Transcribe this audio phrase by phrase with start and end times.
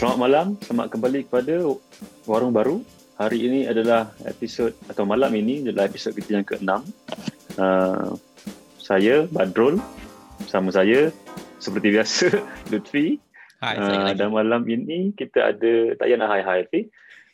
[0.00, 1.60] Selamat malam, selamat kembali kepada
[2.24, 2.80] Warung Baru.
[3.20, 6.72] Hari ini adalah episod atau malam ini adalah episod kita yang ke-6.
[7.60, 8.16] Uh,
[8.80, 9.76] saya Badrul
[10.48, 11.12] sama saya
[11.60, 12.32] seperti biasa
[12.72, 13.20] Lutfi.
[13.60, 16.80] Hai, Uh, dan malam ini kita ada tak payah nak hai hai Lutfi.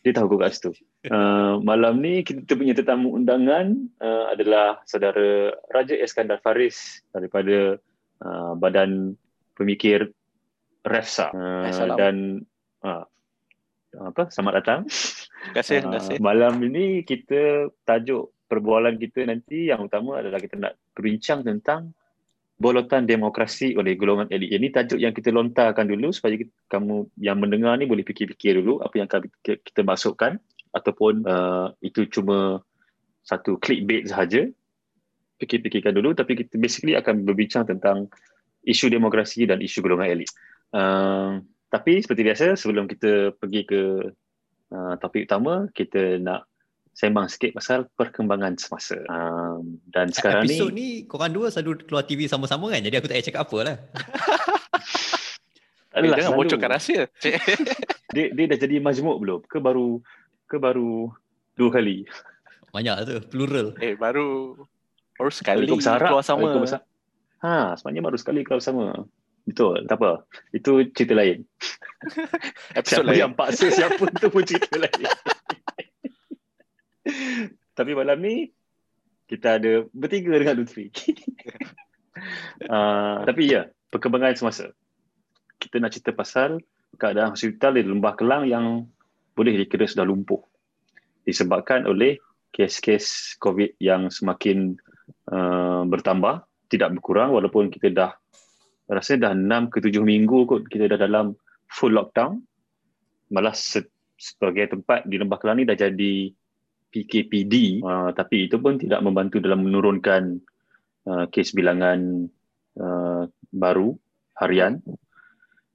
[0.02, 0.74] Dia tahu kau kat situ.
[1.06, 7.78] Uh, malam ni kita punya tetamu undangan uh, adalah saudara Raja Iskandar Faris daripada
[8.26, 9.14] uh, Badan
[9.54, 10.10] Pemikir
[10.82, 11.30] REFSA.
[11.30, 12.42] Uh, dan
[12.84, 13.04] uh,
[13.96, 14.28] apa?
[14.28, 14.80] Selamat datang.
[14.88, 16.16] Terima kasih, terima kasih.
[16.18, 21.94] Uh, malam ini kita tajuk perbualan kita nanti yang utama adalah kita nak berbincang tentang
[22.56, 24.56] bolotan demokrasi oleh golongan elit.
[24.56, 28.80] Ini tajuk yang kita lontarkan dulu supaya kita, kamu yang mendengar ni boleh fikir-fikir dulu
[28.80, 30.40] apa yang kami- kita, kita masukkan
[30.72, 32.64] ataupun uh, itu cuma
[33.20, 34.48] satu clickbait sahaja.
[35.36, 38.08] Fikir-fikirkan dulu tapi kita basically akan berbincang tentang
[38.64, 40.30] isu demokrasi dan isu golongan elit.
[40.72, 43.82] Uh, tapi seperti biasa sebelum kita pergi ke
[44.70, 46.46] uh, topik utama kita nak
[46.96, 48.96] sembang sikit pasal perkembangan semasa.
[49.12, 53.04] Um, dan sekarang Episod ni, ni korang dua selalu keluar TV sama-sama kan Jadi aku
[53.04, 53.76] tak payah cakap apa lah
[55.96, 56.44] Eh, adalah jangan selalu.
[56.44, 57.02] bocorkan rahsia.
[58.16, 59.40] Dia, dia dah jadi majmuk belum?
[59.44, 60.00] Ke baru
[60.48, 61.10] ke baru
[61.58, 62.06] dua kali?
[62.70, 64.56] Banyak tu plural eh, baru
[65.16, 66.48] baru sekali keluar sama.
[67.44, 69.04] Ha, sebenarnya baru sekali keluar sama.
[69.46, 70.26] Betul, tak apa.
[70.50, 71.46] Itu cerita lain.
[72.78, 73.22] Episod Siapa lain.
[73.22, 75.06] yang paksa siapa tu pun cerita lain.
[77.78, 78.50] Tapi malam ni
[79.30, 80.90] kita ada bertiga dengan Lutfi.
[82.66, 84.70] uh, tapi ya, perkembangan semasa.
[85.58, 86.62] Kita nak cerita pasal
[86.96, 88.86] keadaan hospital di Lembah Kelang yang
[89.34, 90.40] boleh dikira sudah lumpuh.
[91.26, 92.16] Disebabkan oleh
[92.54, 94.78] kes-kes COVID yang semakin
[95.28, 98.10] uh, bertambah, tidak berkurang walaupun kita dah
[98.86, 101.34] rasa dah 6 ke 7 minggu kot kita dah dalam
[101.70, 102.38] full lockdown.
[103.34, 106.30] Malah se- sebagai tempat di Lembah Kelang ni dah jadi
[106.90, 110.40] PKPD uh, tapi itu pun tidak membantu dalam menurunkan
[111.10, 112.30] uh, kes bilangan
[112.80, 113.92] uh, baru
[114.38, 114.80] harian.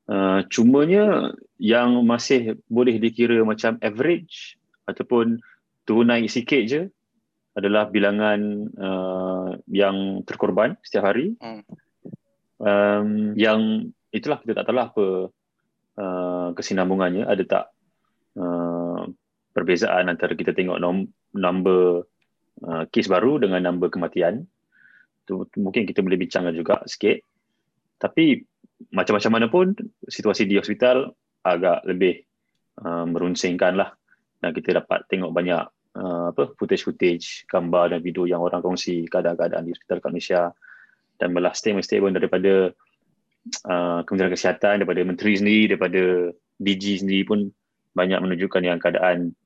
[0.10, 4.58] Uh, cumanya yang masih boleh dikira macam average
[4.90, 5.40] ataupun
[5.86, 6.82] turun naik sikit je
[7.54, 8.40] adalah bilangan
[8.80, 11.36] uh, yang terkorban setiap hari.
[11.38, 11.64] Hmm.
[12.62, 15.08] Um, yang itulah kita tak tahulah apa
[15.98, 17.26] uh, kesinambungannya.
[17.26, 17.66] Ada tak
[18.38, 19.10] uh,
[19.52, 22.06] perbezaan antara kita tengok nom- number
[22.64, 24.46] uh, kes baru dengan number kematian?
[25.26, 27.22] Tu, tu mungkin kita boleh bincangkan juga sikit.
[28.02, 28.42] Tapi
[28.94, 29.74] macam-macam mana pun
[30.10, 31.14] situasi di hospital
[31.46, 32.22] agak lebih
[32.82, 33.94] uh, merunsingkan lah.
[34.42, 35.64] Dan kita dapat tengok banyak
[36.02, 40.42] uh, apa footage-footage gambar dan video yang orang kongsi keadaan-keadaan di hospital kat Malaysia
[41.22, 42.74] dan malah statement-statement daripada
[43.70, 47.40] uh, Kementerian Kesihatan, daripada Menteri sendiri, daripada DG sendiri pun
[47.94, 49.38] banyak menunjukkan yang keadaan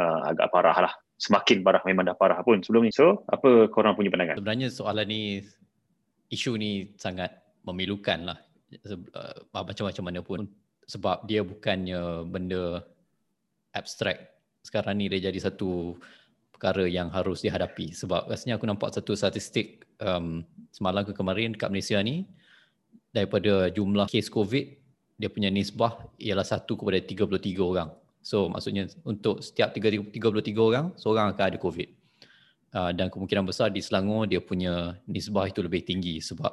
[0.00, 0.94] uh, agak parah lah.
[1.20, 2.92] Semakin parah, memang dah parah pun sebelum ni.
[2.96, 4.40] So, apa korang punya pandangan?
[4.40, 5.44] Sebenarnya soalan ni
[6.32, 7.30] Isu ni sangat
[7.68, 8.38] memilukan lah
[8.88, 10.40] uh, Macam-macam mana pun
[10.88, 12.82] Sebab dia bukannya benda
[13.76, 15.94] abstrak Sekarang ni dia jadi satu
[16.50, 20.42] perkara yang harus dihadapi Sebab rasanya aku nampak satu statistik um,
[20.74, 22.26] Semalam ke kemarin dekat Malaysia ni
[23.14, 24.66] Daripada jumlah kes COVID
[25.18, 27.90] Dia punya nisbah ialah satu kepada 33 orang.
[28.18, 30.10] So maksudnya untuk setiap 33
[30.58, 31.88] orang Seorang akan ada COVID.
[32.74, 36.50] Uh, dan kemungkinan besar di Selangor dia punya nisbah itu lebih tinggi sebab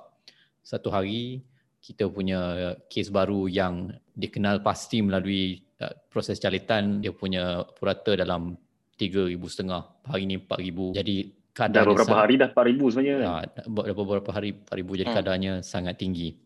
[0.61, 1.41] satu hari
[1.81, 8.53] kita punya kes baru yang dikenal pasti melalui uh, proses calitan dia punya purata dalam
[9.01, 11.15] 3,500 hari ni 4,000 jadi
[11.51, 13.27] Dah kadar beberapa hari dah 4,000 sebenarnya kan?
[13.27, 15.17] Ah, dah beberapa hari 4,000 jadi Hmm.
[15.19, 16.39] kadarnya sangat tinggi.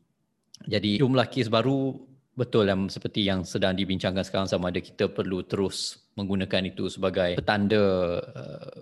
[0.65, 1.93] Jadi jumlah kes baru
[2.33, 7.37] betul yang seperti yang sedang dibincangkan sekarang sama ada kita perlu terus menggunakan itu sebagai
[7.37, 7.85] petanda
[8.19, 8.75] uh,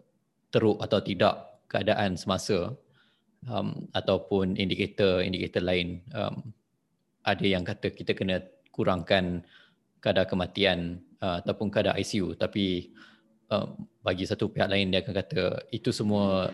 [0.47, 2.71] teruk atau tidak keadaan semasa
[3.49, 6.01] um, ataupun indikator-indikator lain.
[6.15, 6.53] Um,
[7.23, 8.39] ada yang kata kita kena
[8.71, 9.43] kurangkan
[9.99, 12.91] kadar kematian uh, ataupun kadar ICU tapi
[13.53, 13.65] uh,
[14.01, 16.49] bagi satu pihak lain dia akan kata itu semua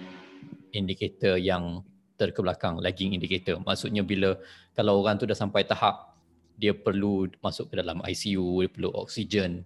[0.75, 1.81] indikator yang
[2.19, 3.63] terkebelakang lagging indicator.
[3.63, 4.35] Maksudnya bila
[4.75, 6.19] kalau orang tu dah sampai tahap
[6.59, 9.63] dia perlu masuk ke dalam ICU dia perlu oksigen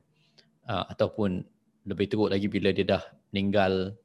[0.70, 1.42] uh, ataupun
[1.90, 3.04] lebih teruk lagi bila dia dah
[3.34, 3.98] meninggal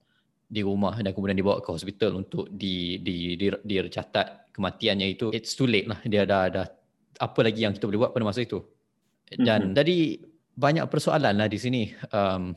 [0.48, 5.52] di rumah dan kemudian dibawa ke hospital untuk di di di, dicatat kematiannya itu it's
[5.52, 6.00] too late lah.
[6.08, 6.66] Dia dah dah
[7.20, 8.64] apa lagi yang kita boleh buat pada masa itu?
[9.28, 9.74] Dan Mhm.
[9.76, 9.96] jadi
[10.58, 11.82] banyak persoalan lah di sini.
[12.08, 12.56] Um,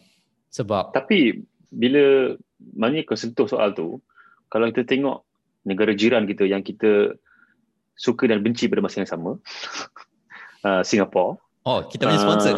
[0.51, 2.35] sebab Tapi bila
[2.75, 4.03] maknanya kau sentuh soal tu,
[4.51, 5.23] kalau kita tengok
[5.63, 7.15] negara jiran kita yang kita
[7.95, 9.31] suka dan benci pada masa yang sama,
[10.67, 12.25] uh, Singapore, Oh, kita punya Ah.
[12.25, 12.55] sponsor.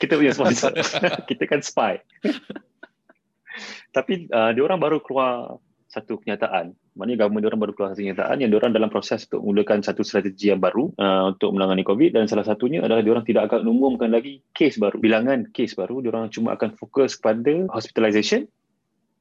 [0.00, 0.72] Kita punya sponsor.
[1.28, 2.00] kita kan spy.
[3.96, 5.60] Tapi uh, diorang baru keluar
[5.92, 6.72] satu kenyataan.
[6.92, 10.60] Maknanya government diorang baru keluar kenyataan yang diorang dalam proses untuk mulakan satu strategi yang
[10.60, 14.76] baru uh, untuk menangani COVID dan salah satunya adalah diorang tidak akan umumkan lagi kes
[14.76, 15.00] baru.
[15.00, 18.44] Bilangan kes baru, diorang cuma akan fokus kepada hospitalization,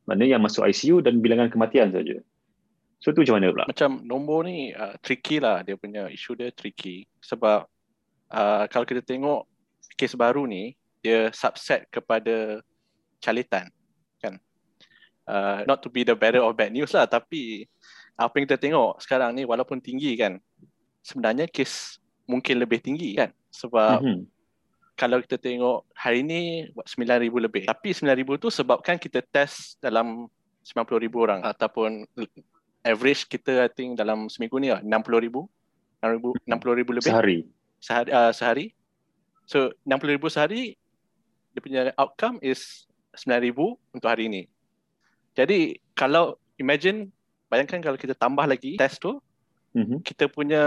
[0.04, 2.20] maknanya yang masuk ICU dan bilangan kematian saja.
[3.00, 3.66] So tu macam mana pula?
[3.72, 7.66] Macam nombor ni uh, tricky lah dia punya isu dia tricky sebab
[8.30, 9.48] uh, kalau kita tengok
[9.96, 12.62] kes baru ni dia subset kepada
[13.18, 13.72] calitan.
[15.32, 17.64] Uh, not to be the bearer of bad news lah tapi
[18.14, 20.36] apa yang kita tengok sekarang ni walaupun tinggi kan
[21.00, 24.28] sebenarnya kes mungkin lebih tinggi kan sebab Mhm.
[24.94, 26.42] kalau kita tengok hari ni
[26.76, 27.64] buat 9,000 lebih.
[27.64, 30.28] Tapi 9,000 tu sebabkan kita test dalam
[30.62, 32.04] 90,000 orang ataupun
[32.84, 35.48] average kita I think dalam seminggu ni lah 60,000
[36.04, 37.38] 60,000 60,000 lebih Sehari.
[37.80, 38.66] sehari, uh, sehari.
[39.48, 40.76] So 60,000 sehari
[41.52, 42.84] dia punya outcome is
[43.16, 44.44] 9,000 untuk hari ini.
[45.32, 45.60] Jadi
[45.92, 47.08] kalau imagine
[47.48, 49.20] bayangkan kalau kita tambah lagi test tu
[49.72, 50.04] Mhm.
[50.04, 50.64] kita punya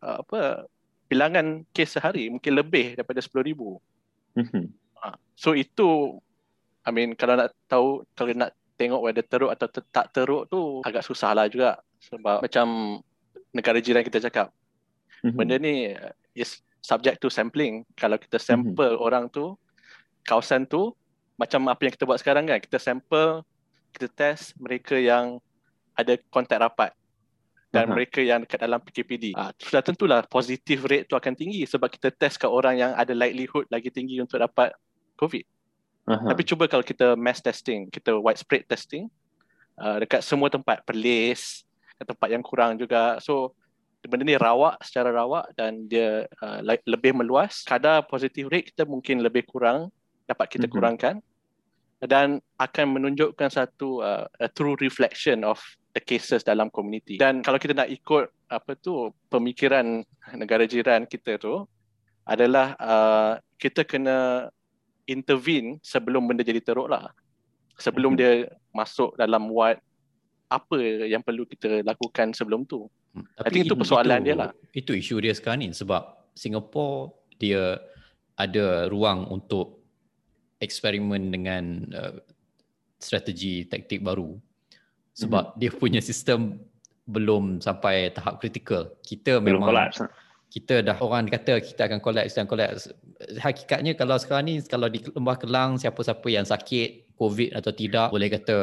[0.00, 0.66] uh, apa
[1.06, 3.78] bilangan kes sehari mungkin lebih daripada 10,000.
[4.34, 4.64] Mhm.
[4.98, 5.14] Ha.
[5.32, 6.18] So itu
[6.82, 10.82] I mean kalau nak tahu kalau nak tengok whether teruk atau ter- tak teruk tu
[10.82, 12.98] agak susah lah juga sebab macam
[13.50, 14.50] negara jiran kita cakap
[15.22, 15.36] Mhm.
[15.38, 17.86] benda ni uh, is subject to sampling.
[17.94, 19.54] Kalau kita sample orang tu
[20.20, 20.92] kawasan tu
[21.34, 23.42] macam apa yang kita buat sekarang kan kita sample
[23.94, 25.38] kita test mereka yang
[25.94, 26.90] ada kontak rapat
[27.74, 27.94] dan Aha.
[27.94, 29.34] mereka yang dekat dalam PKPD.
[29.34, 33.10] Ah, sudah tentulah positive rate tu akan tinggi sebab kita test kat orang yang ada
[33.10, 34.70] likelihood lagi tinggi untuk dapat
[35.18, 35.42] COVID.
[36.06, 36.30] Aha.
[36.30, 39.10] Tapi cuba kalau kita mass testing, kita widespread testing
[39.82, 41.66] uh, dekat semua tempat, Perlis,
[41.98, 43.18] tempat yang kurang juga.
[43.18, 43.58] So
[44.06, 47.66] benda ni rawak secara rawak dan dia uh, lebih meluas.
[47.66, 49.90] Kadar positive rate kita mungkin lebih kurang
[50.24, 50.72] dapat kita Mhm.
[50.72, 51.14] kurangkan
[52.04, 55.56] dan akan menunjukkan satu uh, a true reflection of
[55.96, 57.16] the cases dalam community.
[57.16, 60.04] Dan kalau kita nak ikut apa tu pemikiran
[60.36, 61.64] negara jiran kita tu
[62.24, 64.48] adalah uh, kita kena
[65.04, 67.12] intervene sebelum benda jadi teruk lah.
[67.76, 68.18] Sebelum Mhm.
[68.18, 68.32] dia
[68.70, 69.80] masuk dalam ward
[70.48, 70.76] apa
[71.08, 72.86] yang perlu kita lakukan sebelum tu.
[73.14, 74.50] Hmm, I think itu persoalan dia lah.
[74.70, 76.02] Itu isu dia sekarang ni sebab
[76.34, 77.78] Singapore dia
[78.34, 79.83] ada ruang untuk
[80.60, 82.14] eksperimen dengan uh,
[82.98, 84.34] strategi taktik baru
[85.12, 86.58] sebab dia punya sistem
[87.06, 88.90] belum sampai tahap kritikal.
[89.00, 90.00] Kita Belum memang collapse.
[90.48, 92.90] kita dah orang kata kita akan collapse dan collapse.
[93.38, 98.26] Hakikatnya kalau sekarang ni kalau di Lembah Kelang siapa-siapa yang sakit COVID atau tidak boleh
[98.26, 98.58] kata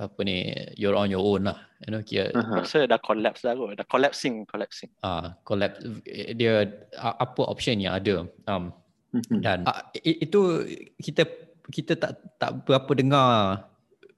[0.00, 1.60] apa ni you're on your own lah.
[1.86, 2.32] You know kira.
[2.34, 3.76] Rasa dah collapse dah kot.
[3.76, 4.90] Dah collapsing, collapsing.
[5.04, 5.78] ah collapse
[6.34, 6.64] dia
[6.96, 8.24] apa option yang ada.
[8.48, 8.83] Um, Mhm.
[9.44, 10.66] Dan uh, itu
[10.98, 11.22] kita
[11.70, 13.28] kita tak tak berapa dengar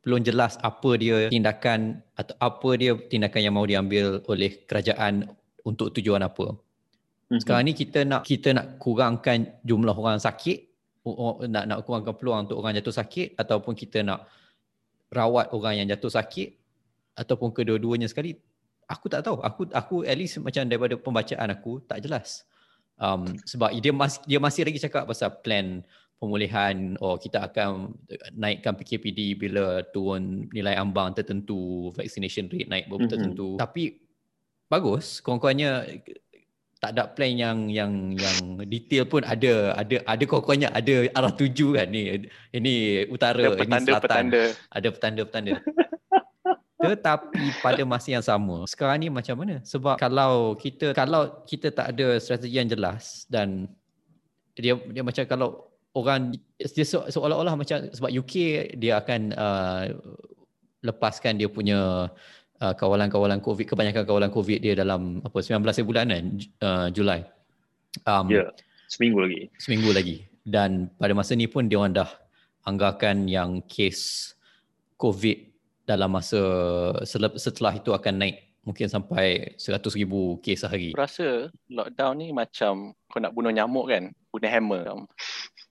[0.06, 5.26] belum jelas apa dia tindakan atau apa dia tindakan yang mau diambil oleh kerajaan
[5.66, 6.54] untuk tujuan apa.
[7.26, 7.42] Mhm.
[7.42, 10.62] Sekarang ni kita nak kita nak kurangkan jumlah orang sakit,
[11.50, 14.30] nak nak kurangkan peluang untuk orang jatuh sakit ataupun kita nak
[15.10, 16.54] rawat orang yang jatuh sakit
[17.18, 18.38] ataupun kedua-duanya sekali.
[18.86, 19.42] Aku tak tahu.
[19.42, 22.46] Aku aku at least macam daripada pembacaan aku tak jelas.
[22.96, 25.84] Um, sebab dia masih dia masih lagi cakap pasal plan
[26.16, 27.92] pemulihan oh kita akan
[28.32, 33.12] naikkan PKPD bila turun nilai ambang tertentu vaccination rate naik berapa Mhm.
[33.12, 34.00] tertentu tapi
[34.66, 35.84] bagus kurang-kurangnya
[36.76, 41.76] tak ada plan yang yang yang detail pun ada ada ada kurang-kurangnya ada arah tuju
[41.76, 42.74] kan ni ini
[43.08, 44.42] utara Ada ini selatan petanda-petanda.
[44.72, 45.52] ada petanda-petanda
[46.94, 51.96] tetapi pada masa yang sama sekarang ni macam mana sebab kalau kita kalau kita tak
[51.96, 53.66] ada strategi yang jelas dan
[54.54, 55.48] dia dia macam kalau
[55.96, 58.34] orang dia se- seolah-olah macam sebab UK
[58.76, 59.84] dia akan uh,
[60.84, 62.08] lepaskan dia punya
[62.60, 66.24] uh, kawalan-kawalan COVID kebanyakan kawalan COVID dia dalam apa 19 bulan kan
[66.62, 67.24] uh, Julai.
[68.04, 68.52] Um, Ya,
[68.92, 69.48] seminggu lagi.
[69.56, 72.10] seminggu lagi dan pada masa ni pun dia orang dah
[72.68, 74.32] anggarkan yang kes
[75.00, 75.55] COVID
[75.86, 76.40] dalam masa
[77.38, 80.90] setelah itu akan naik mungkin sampai 100 ribu kes sehari.
[80.90, 84.82] Aku rasa lockdown ni macam kau nak bunuh nyamuk kan, guna hammer.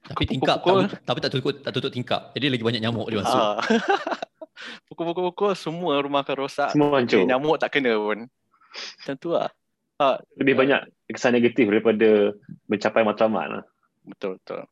[0.08, 2.32] Tapi tingkap pukul- tak, tapi tak tutup tak tutup tingkap.
[2.32, 3.36] Jadi lagi banyak nyamuk dia masuk.
[3.36, 3.60] Ah.
[4.88, 6.72] Pukul-pukul semua rumah akan rosak.
[6.72, 7.28] Semua hancur.
[7.28, 8.32] nyamuk tak kena pun.
[8.72, 9.52] Macam tu lah.
[10.00, 10.80] Ah, Lebih banyak
[11.12, 12.32] kesan negatif daripada
[12.72, 13.64] mencapai matlamat lah.
[14.08, 14.64] betul betul.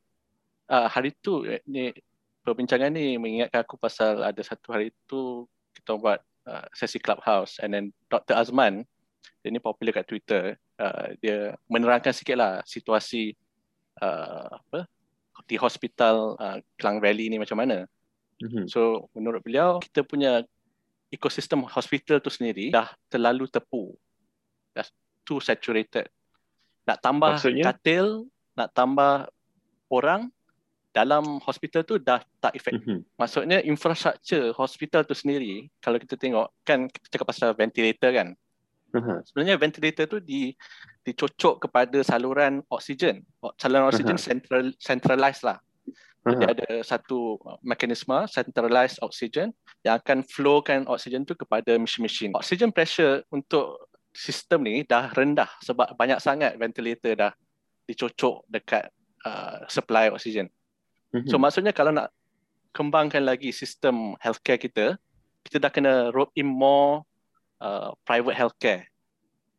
[0.71, 1.91] Ah, hari tu eh, ni
[2.43, 7.71] perbincangan ni mengingatkan aku pasal ada satu hari tu kita buat uh, sesi clubhouse and
[7.71, 8.35] then Dr.
[8.35, 8.83] Azman
[9.39, 13.31] dia ni popular kat Twitter uh, dia menerangkan sikit lah situasi
[14.03, 14.87] uh, apa
[15.47, 17.87] di hospital uh, Klang Valley ni macam mana.
[18.43, 18.69] Mhm.
[18.69, 20.43] So menurut beliau kita punya
[21.09, 23.95] ekosistem hospital tu sendiri dah terlalu tepu.
[24.75, 24.85] Dah
[25.23, 26.11] too saturated.
[26.83, 27.63] Nak tambah Maksudnya?
[27.71, 28.27] katil,
[28.59, 29.31] nak tambah
[29.87, 30.27] orang
[30.93, 32.85] dalam hospital tu dah tak efektif.
[32.85, 33.01] Mhm.
[33.17, 38.27] Maksudnya infrastruktur hospital tu sendiri kalau kita tengok kan kita cakap pasal ventilator kan.
[38.93, 39.25] Aha.
[39.25, 40.53] Sebenarnya ventilator tu di
[41.01, 43.25] dicocok kepada saluran oksigen.
[43.57, 44.21] Saluran oksigen Aha.
[44.21, 45.57] central centralized lah.
[46.23, 46.53] Jadi Aha.
[46.55, 49.51] ada satu uh, mekanisme centralized oxygen
[49.83, 52.31] yang akan flowkan oksigen tu kepada mesin-mesin.
[52.37, 57.33] Oxygen pressure untuk sistem ni dah rendah sebab banyak sangat ventilator dah
[57.89, 58.93] dicocok dekat
[59.25, 60.47] uh, supply oksigen.
[61.13, 61.29] Mhm.
[61.29, 62.09] So maksudnya kalau nak
[62.73, 64.97] kembangkan lagi sistem healthcare kita,
[65.45, 67.05] kita dah kena rope in more
[67.61, 68.89] uh, private healthcare.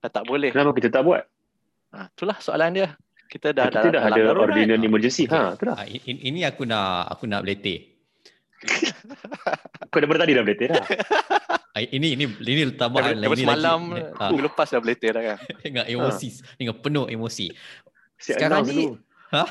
[0.03, 0.51] Dah tak boleh.
[0.51, 1.23] Kenapa kita tak buat?
[1.95, 2.89] Ha, itulah soalan dia.
[3.31, 4.51] Kita dah kita dah dalam ada darurat.
[4.51, 4.89] ordinary Ah.
[4.91, 5.25] emergency.
[5.31, 5.75] Ha, tu dah.
[5.79, 7.95] Ah, in- ini aku nak aku nak beletih.
[9.91, 10.85] Kau daripada tadi dah beletih dah.
[11.75, 14.15] Ah, Ini ini ini tambahan ini semalam, lagi.
[14.15, 15.39] Ah, minggu lepas dah boleh lah kan.
[15.65, 17.51] dengan emosi, dengan penuh emosi.
[18.15, 18.95] Sekarang ni-.
[19.35, 19.43] Ha?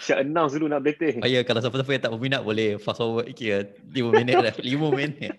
[0.00, 1.20] Siap announce dulu nak beletih.
[1.20, 4.54] Oh ya, kalau siapa-siapa yang tak berminat boleh fast forward kira 5 minit dah.
[4.64, 5.32] 5 minit.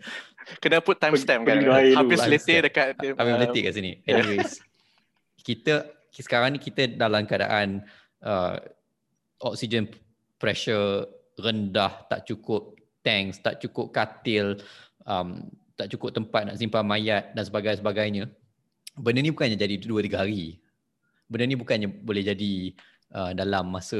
[0.61, 1.57] Kena put timestamp kan.
[1.97, 3.97] Habis letih dekat Kami uh, meletik kat sini.
[4.05, 4.61] Anyways.
[5.41, 7.81] kita sekarang ni kita dalam keadaan
[8.21, 8.61] uh,
[9.41, 9.89] oksigen
[10.37, 11.09] pressure
[11.41, 14.61] rendah, tak cukup tanks, tak cukup katil,
[15.09, 18.29] um, tak cukup tempat nak simpan mayat dan sebagainya.
[18.93, 20.61] Benda ni bukannya jadi 2-3 hari.
[21.25, 22.75] Benda ni bukannya boleh jadi
[23.13, 23.99] uh, dalam masa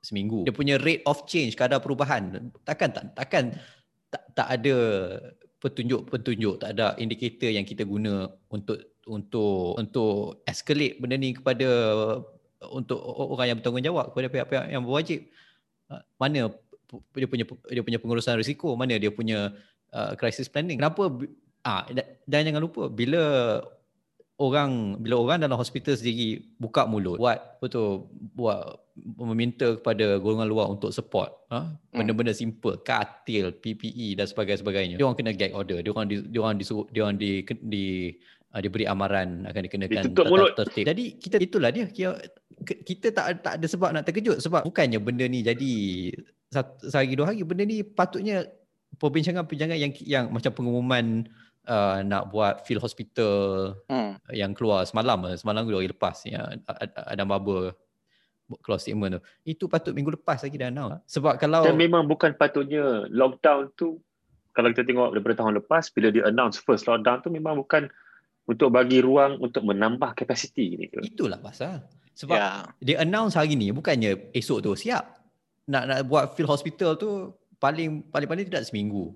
[0.00, 0.46] seminggu.
[0.46, 3.44] Dia punya rate of change, kadar perubahan, takkan tak takkan
[4.12, 4.76] tak, tak ada
[5.58, 11.68] petunjuk-petunjuk, tak ada indikator yang kita guna untuk untuk untuk escalate benda ni kepada
[12.70, 15.26] untuk orang yang bertanggungjawab kepada pihak-pihak yang berwajib.
[15.90, 16.54] Uh, Mana
[17.18, 19.50] dia punya dia punya pengurusan risiko, mana dia punya
[19.90, 20.78] uh, crisis planning.
[20.78, 21.10] Kenapa
[21.66, 23.58] ah da- dan jangan lupa bila
[24.36, 27.56] orang bila orang dalam hospital sendiri buka mulut buat.
[27.56, 28.04] apa tu
[28.36, 28.84] buat
[29.16, 31.72] meminta kepada golongan luar untuk support ha?
[31.92, 35.80] benda-benda simple katil PPE dan sebagainya dia orang kena gag order.
[35.80, 37.84] Dia orang di, dia orang disuruh dia orang di, di
[38.52, 40.50] uh, diberi amaran akan dikenakan Ditutup tata mulut.
[40.56, 40.84] tertib.
[40.84, 41.84] Jadi kita itulah dia.
[42.64, 45.72] Kita tak tak ada sebab nak terkejut sebab bukannya benda ni jadi
[46.48, 48.48] satu, sehari dua hari benda ni patutnya
[48.96, 51.28] perbincangan-perbincangan yang yang macam pengumuman
[51.66, 54.32] uh, nak buat field hospital hmm.
[54.32, 56.62] yang keluar semalam lah, semalam dua hari lepas yang
[57.06, 57.74] Adam Baba
[58.46, 59.22] buat keluar statement tu.
[59.42, 61.02] Itu patut minggu lepas lagi dah announce.
[61.10, 63.98] Sebab kalau Dan memang bukan patutnya lockdown tu
[64.54, 67.90] kalau kita tengok daripada tahun lepas bila dia announce first lockdown tu memang bukan
[68.46, 71.82] untuk bagi ruang untuk menambah kapasiti ni itulah pasal.
[72.16, 72.64] Sebab Ya.
[72.80, 75.04] dia announce hari ni bukannya esok tu siap.
[75.68, 79.12] Nak nak buat field hospital tu paling paling paling tidak seminggu.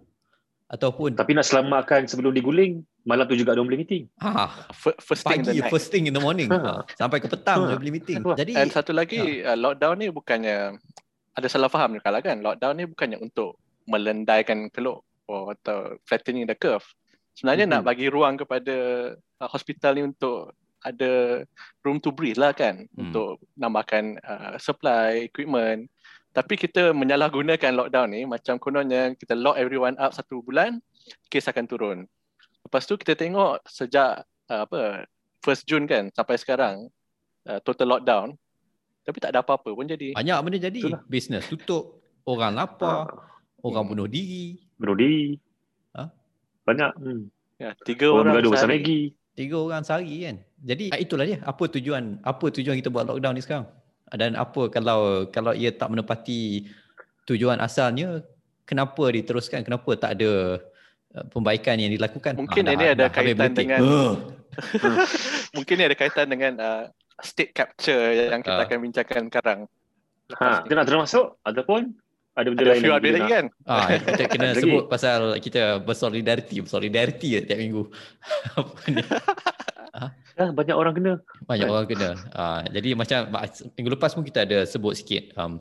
[0.71, 4.07] Ataupun Tapi nak selamatkan sebelum diguling malam tu juga ada boleh meeting.
[4.17, 5.73] ah Fir- First thing in the pagi night.
[5.73, 6.47] first thing in the morning.
[6.47, 6.59] Ha.
[6.59, 6.75] ha.
[6.95, 7.69] Sampai ke petang Ha.
[7.69, 8.23] dia beli meeting.
[8.23, 10.79] Jadi And satu lagi uh, lockdown ni bukannya
[11.33, 16.55] ada salah faham ni kalau kan lockdown ni bukannya untuk melendaikan keluk atau flattening the
[16.55, 16.87] curve.
[17.33, 17.73] Sebenarnya Mhm.
[17.73, 18.77] nak bagi ruang kepada
[19.17, 21.43] uh, hospital ni untuk ada
[21.81, 23.01] room to breathe lah kan Hmm.
[23.03, 25.91] untuk nambahkan uh, supply equipment.
[26.31, 30.79] Tapi kita menyalahgunakan lockdown ni macam kononnya kita lock everyone up satu bulan,
[31.27, 31.99] kes akan turun.
[32.63, 35.11] Lepas tu kita tengok sejak uh, apa
[35.43, 36.87] first June kan sampai sekarang
[37.51, 38.39] uh, total lockdown
[39.03, 40.15] tapi tak ada apa-apa pun jadi.
[40.15, 40.81] banyak benda jadi.
[40.87, 41.03] Itulah.
[41.11, 43.67] Business tutup, orang lapar, Ha.
[43.67, 45.37] orang bunuh diri, Bunuh diri.
[45.99, 46.09] Ha?
[46.65, 46.93] Banyak.
[46.97, 47.23] Hmm.
[47.61, 48.79] Ya, tiga Orang orang bergaduh pasal sehari.
[48.81, 49.01] Maggi.
[49.37, 50.37] Tiga orang sehari kan.
[50.61, 51.39] Jadi ah, itulah dia.
[51.45, 53.69] Apa tujuan apa tujuan kita buat lockdown ni sekarang?
[54.11, 56.67] Dan apa kalau kalau ia tak menepati
[57.25, 58.23] tujuan asalnya,
[58.63, 59.63] kenapa diteruskan?
[59.63, 60.59] Kenapa tak ada
[61.15, 62.35] uh, pembaikan yang dilakukan?
[62.37, 63.65] Mungkin Ah, ini dah- ada dah kaitan berletik.
[63.65, 64.15] dengan- Huh.
[65.57, 66.85] Mungkin ni ada kaitan dengan uh,
[67.19, 68.67] state capture yang kita Ah.
[68.67, 69.61] akan bincangkan sekarang.
[70.33, 71.91] Ha, kita nak termasuk ataupun
[72.33, 73.45] ada benda Ada lain few kita lagi kan?
[73.65, 77.83] Ah, kita kena sebut pasal kita bersolidariti, bersolidariti tiap minggu.
[78.59, 79.03] Apa ni?
[80.41, 81.13] Ah, banyak orang kena.
[81.45, 82.11] Banyak orang kena.
[82.33, 83.29] Uh, jadi macam
[83.77, 85.61] minggu lepas pun kita ada sebut sikit um,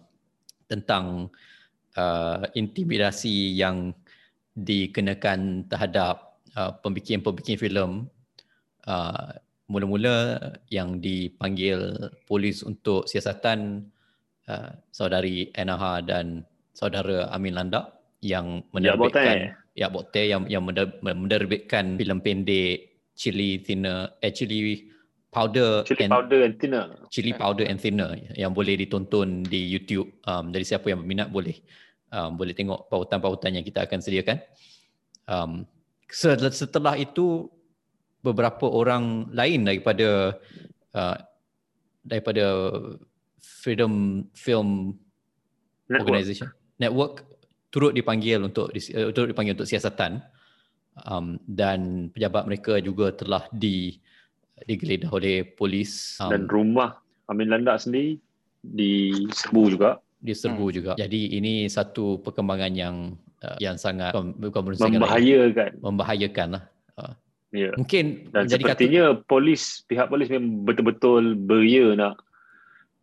[0.71, 1.27] tentang
[1.99, 3.91] uh, intimidasi yang
[4.55, 8.07] dikenakan terhadap uh, pembikin-pembikin filem.
[8.87, 9.35] Uh,
[9.69, 10.39] mula-mula
[10.73, 13.85] yang dipanggil polis untuk siasatan
[14.49, 16.41] uh, saudari Anaha dan
[16.73, 19.35] saudara Amin Landak yang Ya, menerbitkan
[19.77, 22.88] ya Bokte yang yang mener- menerbitkan filem pendek
[23.19, 24.87] Chili Thinner eh Chili
[25.27, 26.85] powder Chili and powder and thinner.
[27.11, 30.09] chili powder and thinner yang boleh ditonton di YouTube.
[30.23, 31.59] Um, dari siapa yang berminat boleh
[32.15, 34.37] um, boleh tengok pautan-pautan yang kita akan sediakan.
[35.29, 35.51] Um,
[36.09, 37.45] setelah, itu
[38.25, 40.33] beberapa orang lain daripada
[40.97, 41.17] uh,
[42.01, 42.45] daripada
[43.37, 44.97] Freedom Film
[45.85, 46.09] Network.
[46.09, 46.49] Organisation
[46.81, 47.13] Network
[47.69, 50.25] turut dipanggil untuk uh, turut dipanggil untuk siasatan
[51.07, 53.99] um, dan pejabat mereka juga telah di
[54.67, 56.99] digeledah oleh polis um, Dan rumah
[57.31, 58.19] Amin Landak sendiri
[58.59, 59.91] diserbu juga.
[60.19, 60.91] diserbu juga.
[60.99, 62.95] Jadi ini satu perkembangan yang
[63.39, 65.71] uh, yang sangat bukan, lagi, Membahayakan.
[65.79, 66.63] membahayakan lah.
[66.99, 67.13] Uh,
[67.49, 67.73] Ya.
[67.81, 72.21] mungkin Dan jadi kata sepertinya polis, pihak polis memang betul-betul beria nak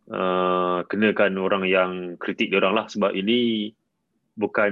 [0.07, 3.75] uh, kenakan orang yang kritik dia orang lah sebab ini
[4.39, 4.71] bukan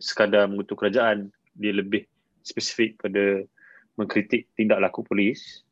[0.00, 2.08] sekadar mengutuk kerajaan, dia lebih
[2.42, 3.46] spesifik pada
[3.96, 5.62] mengkritik tindak laku polis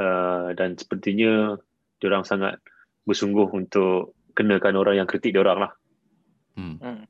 [0.00, 1.58] uh, dan sepertinya
[1.98, 2.56] dia orang sangat
[3.04, 5.72] bersungguh untuk kenakan orang yang kritik dia orang lah.
[6.54, 7.04] hmm, Hmm.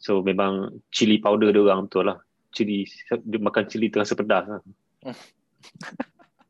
[0.00, 2.18] So memang cili powder dia orang betul lah.
[2.50, 4.62] Cili, dia makan cili terasa pedas lah.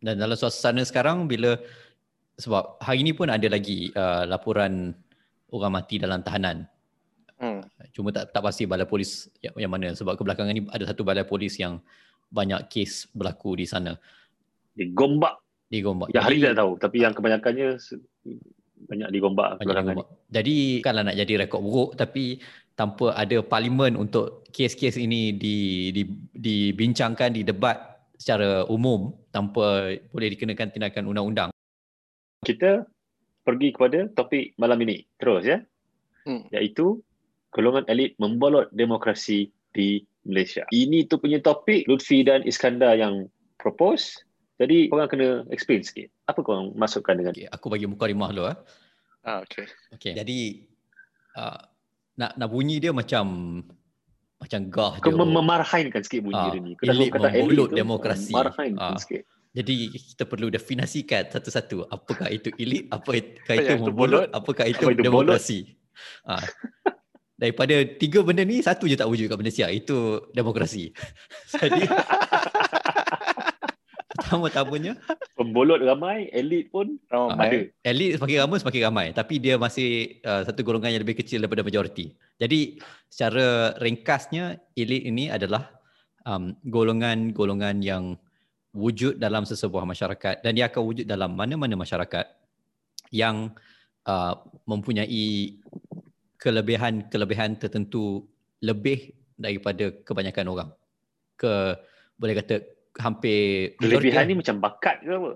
[0.05, 1.61] dan dalam suasana sekarang bila
[2.41, 4.97] sebab hari ini pun ada lagi uh, laporan
[5.53, 6.65] orang mati dalam tahanan.
[7.37, 7.65] Hmm.
[7.91, 11.27] Cuma tak tak pasti balai polis yang, yang mana sebab kebelakangan ni ada satu balai
[11.27, 11.83] polis yang
[12.31, 13.99] banyak kes berlaku di sana
[14.71, 16.11] Digombak di Gombak.
[16.11, 17.69] Yang hari Jadi- tak tahu tapi yang kebanyakannya
[18.81, 19.99] banyak digombak banyak belakangan ni.
[19.99, 20.09] Gombak.
[20.31, 22.25] Jadi kalau nak jadi rekod buruk tapi
[22.79, 30.73] tanpa ada parlimen untuk kes-kes ini di, di, dibincangkan, didebat secara umum tanpa boleh dikenakan
[30.73, 31.51] tindakan undang-undang.
[32.41, 32.89] Kita
[33.45, 35.61] pergi kepada topik malam ini terus ya.
[36.25, 36.49] Hmm.
[36.49, 37.05] Iaitu
[37.51, 40.67] golongan elit membolot demokrasi di Malaysia.
[40.71, 43.27] Ini tu punya topik Lutfi dan Iskandar yang
[43.57, 44.23] propose.
[44.61, 46.13] Jadi korang kena explain sikit.
[46.29, 48.53] Apa korang masukkan dengan Okay, aku bagi muka rimah dulu.
[48.53, 48.59] Eh.
[49.25, 49.65] Ah, okay.
[49.97, 50.13] Okay.
[50.13, 50.69] Jadi
[51.35, 51.61] uh,
[52.17, 53.25] nak nak bunyi dia macam
[54.37, 55.17] macam gah Kau je.
[55.17, 56.73] mem- memarahinkan sikit bunyi Ah, dia ni.
[56.77, 58.33] Kau dah elit kata demokrasi.
[58.33, 59.01] Memarahinkan Ah.
[59.01, 59.25] sikit.
[59.51, 63.19] Jadi kita perlu definisikan satu-satu apakah itu elit, apakah
[63.51, 64.31] Apa itu membolot, bolot?
[64.31, 65.59] apakah itu Apa itu demokrasi.
[66.29, 66.37] Ha.
[67.41, 70.93] Daripada tiga benda ni satu je tak wujud kat Malaysia, itu demokrasi.
[71.61, 71.89] Jadi
[74.21, 74.95] pertama-tamanya
[75.35, 77.49] Pembolot ramai, elit pun Ramai.
[77.49, 77.59] ada.
[77.83, 81.65] elit semakin ramai semakin ramai tapi dia masih uh, satu golongan yang lebih kecil daripada
[81.65, 82.13] majoriti.
[82.37, 82.77] Jadi
[83.09, 85.73] secara ringkasnya elit ini adalah
[86.29, 88.21] um, golongan-golongan yang
[88.71, 92.27] wujud dalam sesebuah masyarakat dan dia akan wujud dalam mana-mana masyarakat
[93.11, 93.51] yang
[94.07, 94.35] uh,
[94.69, 95.59] mempunyai
[96.41, 98.25] kelebihan-kelebihan tertentu
[98.65, 100.71] lebih daripada kebanyakan orang.
[101.37, 101.77] Ke
[102.17, 102.65] boleh kata
[103.01, 105.31] hampir Kelebihan ni macam bakat ke apa?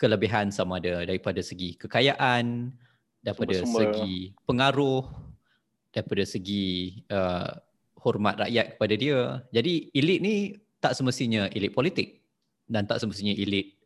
[0.00, 2.72] kelebihan sama ada daripada segi kekayaan,
[3.20, 3.92] daripada Sumber-sumber.
[3.92, 5.04] segi pengaruh,
[5.92, 7.52] daripada segi uh,
[8.00, 9.44] hormat rakyat kepada dia.
[9.52, 10.34] Jadi elit ni
[10.80, 12.24] tak semestinya elit politik
[12.64, 13.76] dan tak semestinya elit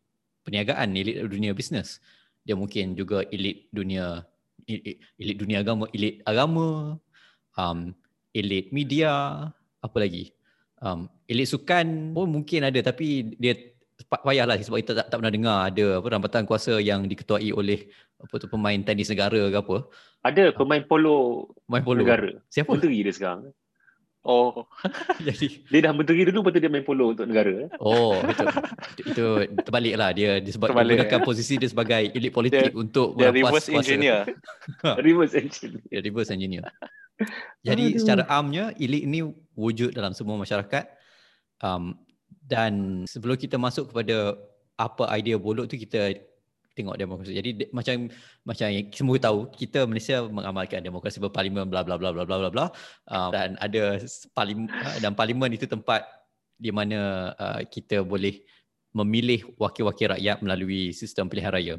[0.46, 1.98] perniagaan, elit dunia bisnes.
[2.46, 4.22] Dia mungkin juga elit dunia
[4.66, 6.96] elit, dunia agama, elit agama,
[7.56, 7.78] um,
[8.34, 9.12] elit media,
[9.80, 10.34] apa lagi?
[10.80, 13.56] Um, elit sukan pun mungkin ada tapi dia
[14.10, 17.88] pa- payahlah sebab kita tak, tak pernah dengar ada apa rambatan kuasa yang diketuai oleh
[18.20, 19.76] apa tu pemain tenis negara ke apa.
[20.24, 22.00] Ada pemain polo Main polo.
[22.04, 22.32] negara.
[22.48, 22.76] Siapa?
[22.76, 23.52] Menteri dia sekarang.
[24.24, 24.64] Oh,
[25.28, 27.52] Jadi Dia dah menteri dulu lepas tu dia main polo untuk negara.
[27.60, 27.68] eh.
[27.76, 28.44] oh itu
[29.04, 29.26] itu
[29.60, 31.26] terbalik lah dia disebab dia Terbalik, gunakan ya.
[31.28, 33.78] posisi dia sebagai elit politik untuk dia reverse kuasa.
[33.78, 34.24] engineer.
[34.98, 35.72] Reverse engine.
[35.86, 36.64] Dia reverse engineer.
[37.60, 38.00] Jadi Aduh.
[38.00, 39.22] secara amnya elit ini
[39.54, 40.88] wujud dalam semua masyarakat
[41.60, 41.94] um,
[42.42, 44.34] dan sebelum kita masuk kepada
[44.74, 46.16] apa idea bolot tu kita
[46.74, 47.32] tengok demokrasi.
[47.32, 48.10] Jadi de- macam
[48.42, 52.66] macam semua tahu kita Malaysia mengamalkan demokrasi berparlimen bla bla bla bla bla bla bla.
[53.08, 54.02] Um, dan ada
[54.34, 54.66] parlimen
[54.98, 56.04] dan parlimen itu tempat
[56.58, 58.42] di mana uh, kita boleh
[58.94, 61.74] memilih wakil-wakil rakyat melalui sistem pilihan raya.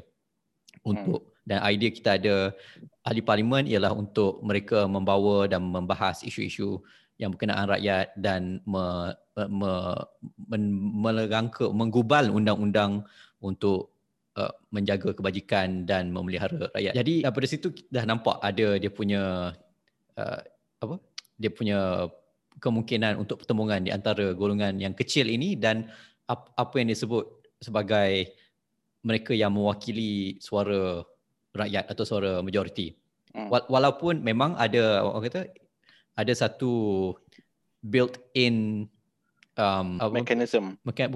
[0.83, 2.35] Untuk dan idea kita ada
[3.07, 6.83] ahli parlimen ialah untuk mereka membawa dan membahas isu-isu
[7.15, 9.15] yang berkenaan rakyat dan me,
[9.47, 9.71] me,
[10.51, 10.59] me,
[10.99, 13.07] merangka menggubal undang-undang
[13.39, 13.94] untuk
[14.39, 16.93] uh, menjaga kebajikan dan memelihara rakyat.
[16.95, 19.55] Jadi daripada situ dah nampak ada dia punya
[20.19, 20.39] uh,
[20.83, 20.95] apa?
[21.35, 22.07] Dia punya
[22.59, 25.91] kemungkinan untuk pertemuan di antara golongan yang kecil ini dan
[26.31, 27.27] ap, apa yang disebut
[27.59, 28.31] sebagai
[29.03, 31.03] mereka yang mewakili suara
[31.51, 32.95] rakyat atau suara majoriti.
[33.35, 33.51] Hmm.
[33.51, 35.51] Wa- Walaupun memang ada orang kata
[36.15, 37.11] ada satu
[37.83, 38.87] built-in
[39.59, 40.79] um, apa, Mechanism.
[40.87, 41.11] bukan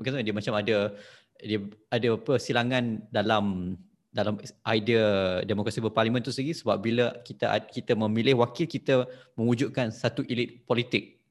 [0.00, 0.96] bukan dia macam ada
[1.42, 3.76] dia ada apa silangan dalam
[4.08, 9.06] dalam idea demokrasi berparlimen tu sendiri sebab bila kita kita memilih wakil kita
[9.38, 11.22] mewujudkan satu elit politik.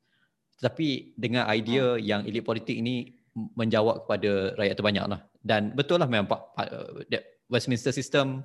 [0.57, 2.01] Tetapi dengan idea hmm.
[2.01, 6.25] yang elit politik ini menjawab kepada rakyat terbanyak lah dan betul lah memang
[7.47, 8.43] Westminster system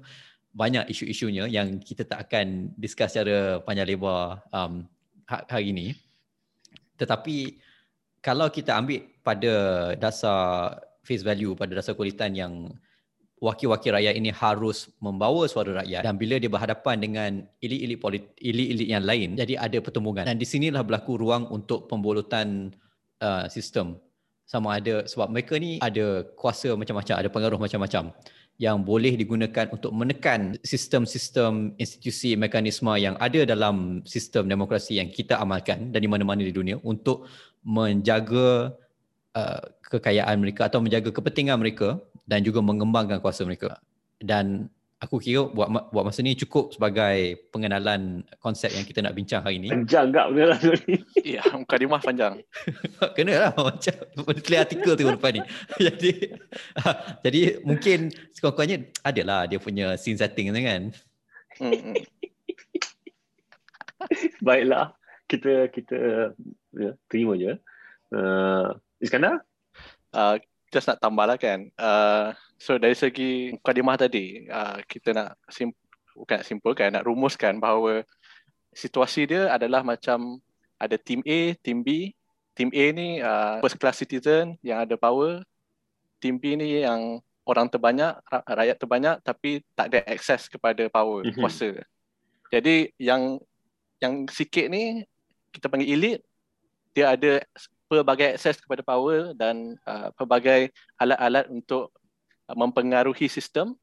[0.53, 4.85] banyak isu-isunya yang kita tak akan discuss secara panjang lebar um,
[5.27, 5.97] ha-, hari ini.
[7.01, 7.57] Tetapi
[8.21, 9.53] kalau kita ambil pada
[9.97, 12.73] dasar face value pada dasar kualitan yang
[13.43, 16.07] wakil-wakil rakyat ini harus membawa suara rakyat.
[16.07, 20.23] Dan bila dia berhadapan dengan elit-elit politik elit-elit yang lain jadi ada pertembungan.
[20.23, 22.71] Dan di sinilah berlaku ruang untuk pembolotan
[23.19, 23.99] uh, sistem.
[24.47, 28.15] Sama ada sebab mereka ni ada kuasa macam-macam ada pengaruh macam-macam
[28.61, 35.41] yang boleh digunakan untuk menekan sistem-sistem institusi mekanisme yang ada dalam sistem demokrasi yang kita
[35.41, 37.27] amalkan dan di mana-mana di dunia untuk
[37.65, 38.77] menjaga
[39.35, 39.63] uh,
[39.93, 43.77] kekayaan mereka atau menjaga kepentingan mereka dan juga mengembangkan kuasa mereka.
[44.17, 49.43] Dan aku kira buat buat masa ni cukup sebagai pengenalan konsep yang kita nak bincang
[49.43, 49.69] hari ni.
[49.69, 50.97] Panjang tak pengenalan ni?
[51.37, 52.35] Ya, muka di panjang.
[53.19, 55.43] Kena lah macam tulis artikel tu depan ni.
[55.83, 56.13] jadi
[57.27, 60.83] jadi mungkin sekurang-kurangnya adalah dia punya scene setting tu kan.
[61.59, 61.95] Hmm, hmm.
[64.43, 64.95] Baiklah,
[65.27, 65.99] kita kita
[66.79, 67.59] ya, terima je.
[68.13, 69.43] Uh, Iskandar?
[70.13, 70.37] Uh,
[70.73, 71.69] just nak tambah lah kan.
[71.77, 75.77] Uh, so dari segi mukadimah tadi, uh, kita nak sim-
[76.13, 78.05] bukan nak simpulkan, nak rumuskan bahawa
[78.73, 80.41] situasi dia adalah macam
[80.77, 82.13] ada team A, team B.
[82.53, 85.41] Team A ni uh, first class citizen yang ada power.
[86.21, 91.41] Team B ni yang orang terbanyak, rakyat terbanyak tapi tak ada akses kepada power, mm-hmm.
[91.41, 91.81] kuasa.
[92.53, 93.41] Jadi yang
[93.99, 95.03] yang sikit ni
[95.49, 96.23] kita panggil elite,
[96.93, 97.41] dia ada
[97.93, 101.93] pelbagai akses kepada power dan uh, pelbagai alat-alat untuk
[102.49, 103.77] uh, mempengaruhi sistem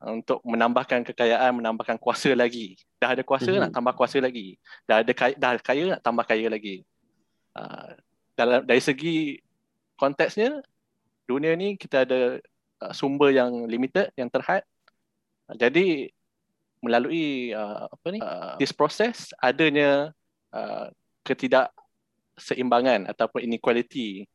[0.00, 2.80] uh, untuk menambahkan kekayaan, menambahkan kuasa lagi.
[2.96, 3.68] Dah ada kuasa mm-hmm.
[3.68, 4.56] nak tambah kuasa lagi.
[4.88, 6.80] Dah ada kaya, dah kaya nak tambah kaya lagi.
[7.52, 7.92] Uh,
[8.32, 9.36] dalam dari segi
[10.00, 10.64] konteksnya
[11.28, 12.40] dunia ni kita ada
[12.80, 14.64] uh, sumber yang limited, yang terhad.
[15.44, 16.08] Uh, jadi
[16.80, 18.20] melalui uh, apa ni?
[18.24, 20.16] Uh, this process adanya
[20.56, 20.88] uh,
[21.20, 21.68] ketidak
[22.36, 24.28] seimbangan ataupun inequality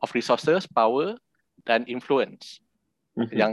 [0.00, 1.18] of resources, power
[1.66, 2.62] dan influence
[3.18, 3.36] mm-hmm.
[3.36, 3.52] yang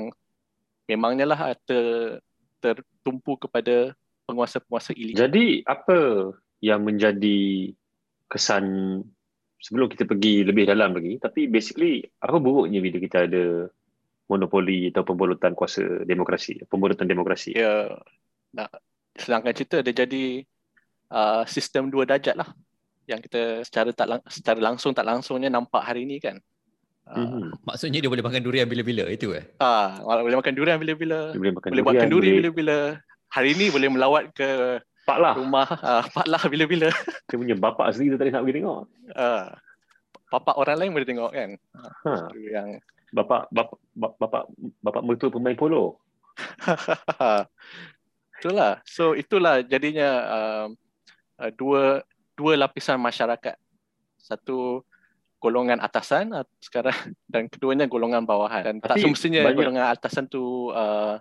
[0.87, 2.17] memangnya lah ter,
[2.63, 3.91] tertumpu kepada
[4.29, 5.19] penguasa-penguasa elit.
[5.19, 6.31] Jadi apa
[6.63, 7.71] yang menjadi
[8.27, 8.99] kesan
[9.57, 13.67] sebelum kita pergi lebih dalam lagi tapi basically apa buruknya bila kita ada
[14.27, 17.55] monopoli atau pembulutan kuasa demokrasi, pembulutan demokrasi?
[17.55, 17.95] Ya,
[18.51, 18.83] nak
[19.17, 20.45] sedangkan cerita dia jadi
[21.09, 22.51] uh, sistem dua darjat lah
[23.07, 26.37] yang kita secara tak lang- secara langsung tak langsungnya nampak hari ini kan.
[27.07, 27.63] Mm-hmm.
[27.63, 29.47] Maksudnya dia boleh makan durian bila-bila itu eh?
[29.63, 31.31] Ah, boleh makan durian bila-bila.
[31.31, 31.87] Dia boleh makan boleh durian.
[31.87, 32.37] buat kenduri boleh...
[32.43, 32.77] bila-bila.
[33.27, 35.33] Hari ini boleh melawat ke Pak lah.
[35.39, 36.91] rumah uh, Pak lah bila-bila.
[37.31, 38.81] Dia punya bapak sendiri tu tadi nak pergi tengok.
[39.15, 39.47] Uh,
[40.27, 41.49] bapak orang lain boleh tengok kan.
[42.03, 42.11] Ha.
[42.35, 42.67] Yang
[43.15, 43.79] bapak bapak
[44.19, 44.43] bapak
[44.83, 46.03] bapak mertua pemain polo.
[48.43, 48.83] itulah.
[48.83, 50.65] So itulah jadinya uh,
[51.39, 52.03] uh, dua
[52.37, 53.57] dua lapisan masyarakat.
[54.21, 54.85] Satu
[55.41, 56.93] golongan atasan sekarang
[57.33, 58.63] dan keduanya golongan bawahan.
[58.63, 59.57] Dan Tapi tak semestinya banyak...
[59.57, 61.17] golongan atasan tu uh,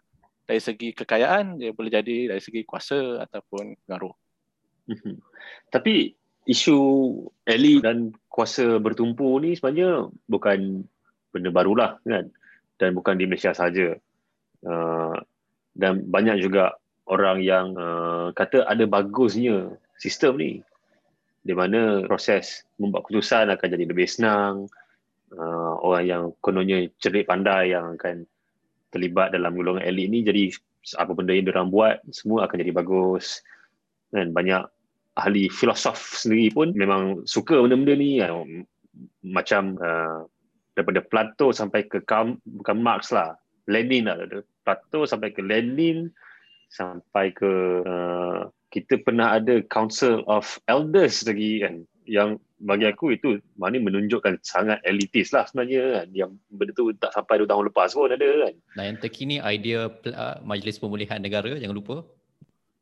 [0.47, 4.15] dari segi kekayaan dia boleh jadi dari segi kuasa ataupun pengaruh.
[4.93, 5.19] Mhm.
[5.73, 6.15] Tapi
[6.47, 6.79] isu
[7.43, 10.87] elit dan kuasa bertumpu ni sebenarnya bukan
[11.35, 12.31] benda barulah kan
[12.79, 13.99] dan bukan di Malaysia saja.
[14.63, 15.17] Uh,
[15.77, 20.53] dan banyak juga orang yang uh, kata ada bagusnya sistem ni
[21.47, 24.67] di mana proses membuat keputusan akan jadi lebih senang.
[25.31, 28.27] Uh, orang yang kononnya cerdik pandai yang akan
[28.95, 30.55] terlibat dalam golongan elit ni jadi
[31.03, 33.43] apa benda yang diorang buat semua akan jadi bagus.
[34.11, 34.67] Dan banyak
[35.17, 38.35] ahli filosof sendiri pun memang suka benda-benda ni ya.
[39.23, 40.25] macam uh,
[40.73, 43.37] daripada Plato sampai ke Karl, bukan Marx lah,
[43.69, 44.17] Lenin lah.
[44.65, 46.09] Plato sampai ke Lenin
[46.73, 51.89] sampai ke uh, kita pernah ada council of elders lagi kan.
[52.05, 56.07] Yang bagi aku itu mana menunjukkan sangat elitis lah sebenarnya kan.
[56.13, 58.55] Yang benda tu tak sampai 2 tahun lepas pun ada kan.
[58.77, 61.97] Dan yang terkini idea uh, Majlis Pemulihan Negara jangan lupa.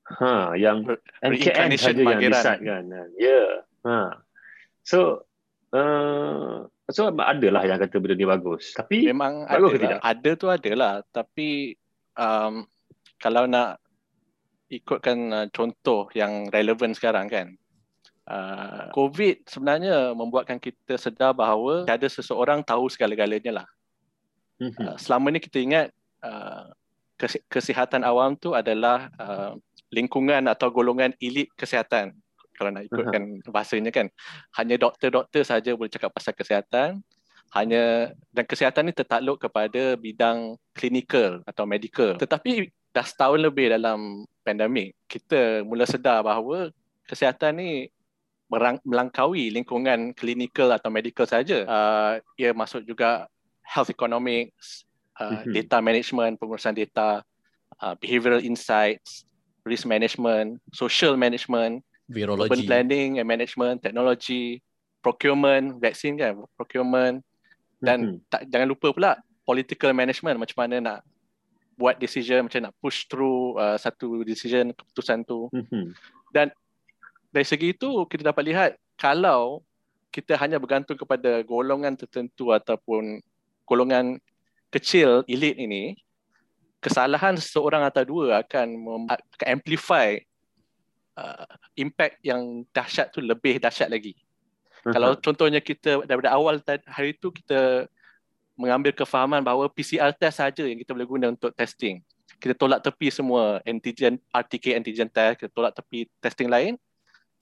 [0.04, 0.84] Ha yang
[1.24, 3.48] MKN saja yang decide kan ya yeah.
[3.88, 4.20] ha.
[4.84, 5.24] So
[5.72, 8.76] uh, so adalah yang kata benda ni bagus.
[8.76, 10.00] Tapi memang bagus ada lah.
[10.04, 10.94] ada tu adalah.
[11.08, 11.72] Tapi
[12.20, 12.68] um,
[13.16, 13.80] kalau nak
[14.80, 17.46] ikutkan uh, contoh yang relevan sekarang kan
[18.28, 23.68] uh, COVID sebenarnya membuatkan kita sedar bahawa ada seseorang tahu segala-galanya lah.
[24.60, 24.74] Mhm.
[24.80, 25.86] Uh, selama ni kita ingat
[26.24, 26.72] uh,
[27.48, 29.54] kesihatan awam tu adalah uh,
[29.94, 32.14] lingkungan atau golongan elit kesihatan.
[32.54, 34.06] Kalau nak ikutkan bahasanya kan.
[34.54, 37.02] Hanya doktor-doktor saja boleh cakap pasal kesihatan.
[37.50, 42.14] Hanya dan kesihatan ni tertakluk kepada bidang klinikal atau medical.
[42.18, 46.70] Tetapi dah setahun lebih dalam pandemik, kita mula sedar bahawa
[47.10, 47.70] kesihatan ni
[48.46, 51.66] merang, melangkaui lingkungan klinikal atau medical saja.
[51.66, 53.26] Uh, ia masuk juga
[53.66, 54.86] health economics,
[55.18, 57.26] uh, data management, pengurusan data,
[57.82, 59.26] uh, behavioral insights,
[59.66, 62.68] risk management, social management, urban Virologi.
[62.68, 64.62] planning and management, technology,
[65.02, 67.24] procurement, vaksin kan, procurement
[67.82, 68.16] dan Mhm.
[68.30, 69.10] tak, jangan lupa pula
[69.42, 70.98] political management macam mana nak
[71.74, 75.50] buat decision macam nak push through uh, satu decision keputusan tu.
[75.52, 75.94] Mhm.
[77.34, 79.62] dari segi itu kita dapat lihat kalau
[80.14, 83.18] kita hanya bergantung kepada golongan tertentu ataupun
[83.66, 84.22] golongan
[84.70, 85.98] kecil elit ini
[86.78, 90.14] kesalahan seseorang atau dua akan, mem- akan amplify
[91.16, 94.14] uh, impact yang dahsyat tu lebih dahsyat lagi.
[94.84, 97.88] Kalau contohnya kita daripada awal hari itu kita
[98.54, 102.00] mengambil kefahaman bahawa PCR test saja yang kita boleh guna untuk testing.
[102.38, 106.78] Kita tolak tepi semua antigen RTK antigen test, kita tolak tepi testing lain.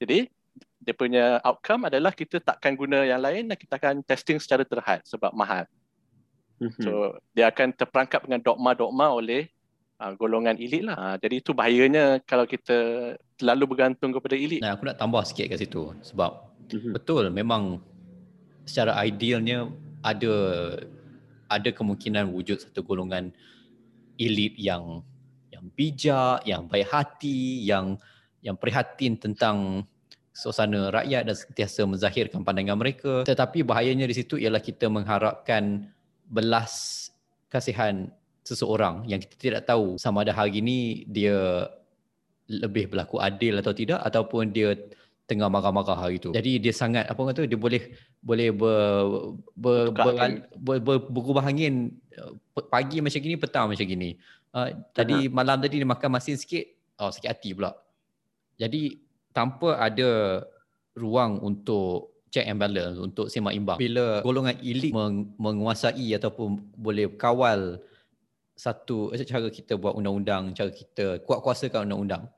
[0.00, 0.28] Jadi
[0.82, 5.00] dia punya outcome adalah kita takkan guna yang lain dan kita akan testing secara terhad
[5.06, 5.64] sebab mahal.
[6.58, 6.82] Mhm.
[6.82, 6.92] So
[7.36, 9.52] dia akan terperangkap dengan dogma-dogma oleh
[10.02, 10.96] uh, golongan elit lah.
[10.98, 14.60] Uh, jadi itu bahayanya kalau kita terlalu bergantung kepada elit.
[14.62, 16.92] Nah, aku nak tambah sikit kat situ sebab Mhm.
[16.96, 17.82] betul memang
[18.64, 19.68] secara idealnya
[20.00, 20.34] ada
[21.60, 23.32] ada kemungkinan wujud satu golongan
[24.16, 25.04] elit yang
[25.52, 28.00] yang bijak, yang baik hati, yang
[28.42, 29.86] yang prihatin tentang
[30.32, 33.22] suasana rakyat dan sentiasa menzahirkan pandangan mereka.
[33.28, 35.92] Tetapi bahayanya di situ ialah kita mengharapkan
[36.26, 37.06] belas
[37.52, 38.08] kasihan
[38.42, 41.68] seseorang yang kita tidak tahu sama ada hari ini dia
[42.50, 44.74] lebih berlaku adil atau tidak ataupun dia
[45.26, 46.34] tengah marah-marah hari itu.
[46.34, 48.76] Jadi dia sangat apa kata dia boleh boleh ber,
[49.54, 50.14] ber, ber,
[50.58, 52.34] ber, ber, berubah angin uh,
[52.68, 54.18] pagi macam gini petang macam gini.
[54.52, 56.66] Uh, tadi malam tadi dia makan masin sikit
[57.00, 57.72] oh sakit hati pula.
[58.60, 59.00] Jadi
[59.32, 60.42] tanpa ada
[60.92, 63.76] ruang untuk check and balance untuk semak imbang.
[63.80, 67.80] Bila golongan elit meng, menguasai ataupun boleh kawal
[68.56, 72.28] satu eh, cara kita buat undang-undang, cara kita kuat kuasakan undang-undang.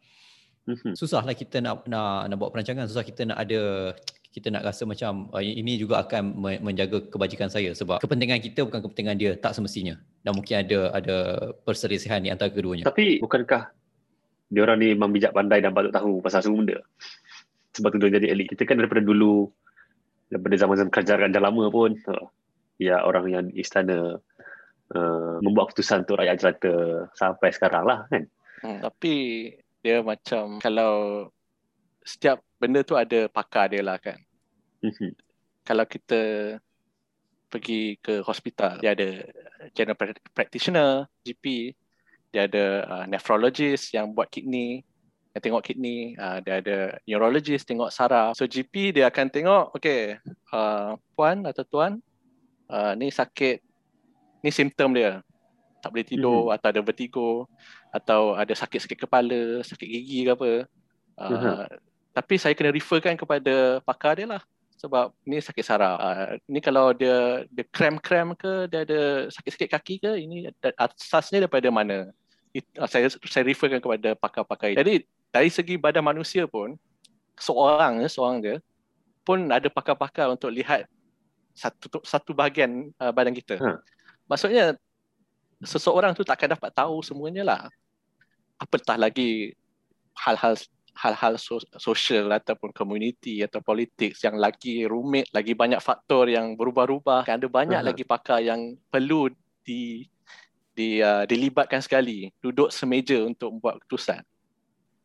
[0.64, 0.96] Mhm.
[0.96, 3.92] Susahlah kita nak nak nak buat perancangan, susah kita nak ada
[4.34, 8.66] kita nak rasa macam uh, ini juga akan me- menjaga kebajikan saya sebab kepentingan kita
[8.66, 9.94] bukan kepentingan dia tak semestinya
[10.26, 11.16] dan mungkin ada ada
[11.62, 12.82] perselisihan di antara keduanya.
[12.82, 13.70] Tapi bukankah
[14.50, 16.78] dia orang ni memang bijak pandai dan patut tahu pasal semua benda?
[17.74, 18.46] Sebab tu dia jadi elit.
[18.54, 19.50] Kita kan daripada dulu,
[20.30, 21.98] daripada zaman-zaman kerajaan dah lama pun,
[22.78, 24.18] ya orang yang di istana
[24.94, 26.74] uh, membuat keputusan untuk rakyat jelata
[27.18, 28.30] sampai sekarang lah kan.
[28.62, 29.14] Hmm, tapi
[29.84, 31.28] dia macam kalau
[32.00, 34.16] setiap benda tu ada pakar dia lah kan.
[34.80, 35.12] Mhm.
[35.64, 36.20] Kalau kita
[37.52, 39.28] pergi ke hospital, dia ada
[39.76, 41.76] general prac- practitioner, GP,
[42.32, 44.82] dia ada uh, nephrologist yang buat kidney,
[45.36, 48.34] yang tengok kidney, uh, dia ada neurologist tengok saraf.
[48.34, 50.18] So GP dia akan tengok, okay,
[50.50, 52.00] uh, puan atau tuan,
[52.72, 53.60] uh, ni sakit,
[54.40, 55.20] ni simptom dia.
[55.84, 57.28] Tak boleh tidur atau ada vertigo
[57.92, 60.50] atau ada sakit-sakit kepala, sakit gigi ke apa.
[61.20, 61.56] Uh, Mhm.
[62.14, 64.42] Tapi saya kena referkan kepada pakar dia lah.
[64.80, 66.00] Sebab ni sakit saraf.
[66.00, 70.48] Uh, ni kalau dia dia krem-krem ke, dia ada sakit-sakit kaki ke, ini
[70.80, 72.08] asasnya daripada mana?
[72.56, 74.72] It, uh, saya saya referkan kepada pakar-pakar.
[74.72, 74.80] itu.
[74.80, 74.94] Jadi
[75.34, 76.78] dari segi badan manusia pun,
[77.36, 78.54] seorang seorang je,
[79.26, 80.88] pun ada pakar-pakar untuk lihat
[81.52, 83.58] satu satu bahagian uh, badan kita.
[83.58, 83.82] Ha.
[84.30, 84.78] Maksudnya
[85.62, 87.62] seseorang tu takkan dapat tahu semuanya lah.
[88.58, 89.54] Apatah lagi
[90.14, 90.58] hal-hal
[90.94, 97.26] hal-hal so- sosial ataupun community atau politik yang lagi rumit, lagi banyak faktor yang berubah-ubah.
[97.26, 97.88] Kan ada banyak Aha.
[97.90, 99.30] lagi pakar yang perlu
[99.66, 100.06] di
[100.74, 104.22] di uh, dilibatkan sekali, duduk semeja untuk membuat keputusan.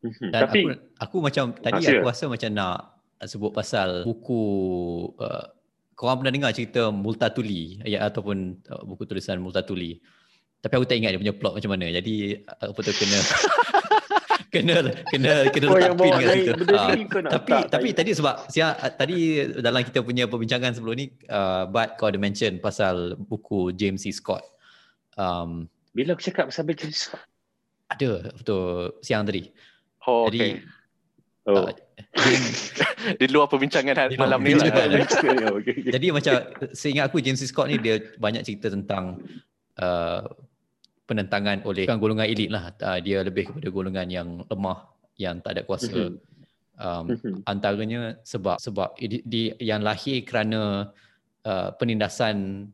[0.01, 0.29] Mhm.
[0.31, 1.99] Dan Tapi aku aku macam tadi Rahsia.
[1.99, 2.77] aku rasa macam nak
[3.27, 4.41] sebut pasal buku
[5.19, 5.45] uh,
[5.91, 9.99] korang pernah dengar cerita Multatuli ya ataupun uh, buku tulisan Multatuli.
[10.59, 11.85] Tapi aku tak ingat dia punya plot macam mana.
[11.87, 13.19] Jadi uh, apa tu kena
[14.53, 16.63] kena kena kena Oh, letak pin kat situ.
[16.65, 17.97] nak tapi letak tapi tadi.
[18.01, 18.67] tadi sebab sia
[18.97, 19.17] tadi
[19.61, 24.11] dalam kita punya perbincangan sebelum ni uh, Bad kau ada mention pasal buku James C.
[24.11, 24.43] Scott.
[25.15, 27.23] Um, bila aku cakap pasal James Scott,
[27.87, 29.47] ada betul siang tadi.
[30.03, 30.53] Oh, Jadi okay.
[31.47, 31.65] Oh.
[31.65, 31.73] Uh,
[33.19, 34.69] Di luar perbincangan hari luar malam ni lah.
[35.15, 35.75] okay, okay.
[35.87, 36.33] jadi macam
[36.75, 37.47] seingat aku James C.
[37.47, 39.19] Scott ni dia banyak cerita tentang
[39.79, 40.23] uh,
[41.09, 42.69] penentangan oleh bukan golongan elit lah.
[42.77, 44.85] Uh, dia lebih kepada golongan yang lemah
[45.17, 45.89] yang tak ada kuasa.
[45.89, 46.21] Mhm.
[46.79, 47.43] Um, Mhm.
[47.43, 50.93] antaranya sebab sebab di, di yang lahir kerana
[51.43, 52.69] uh, penindasan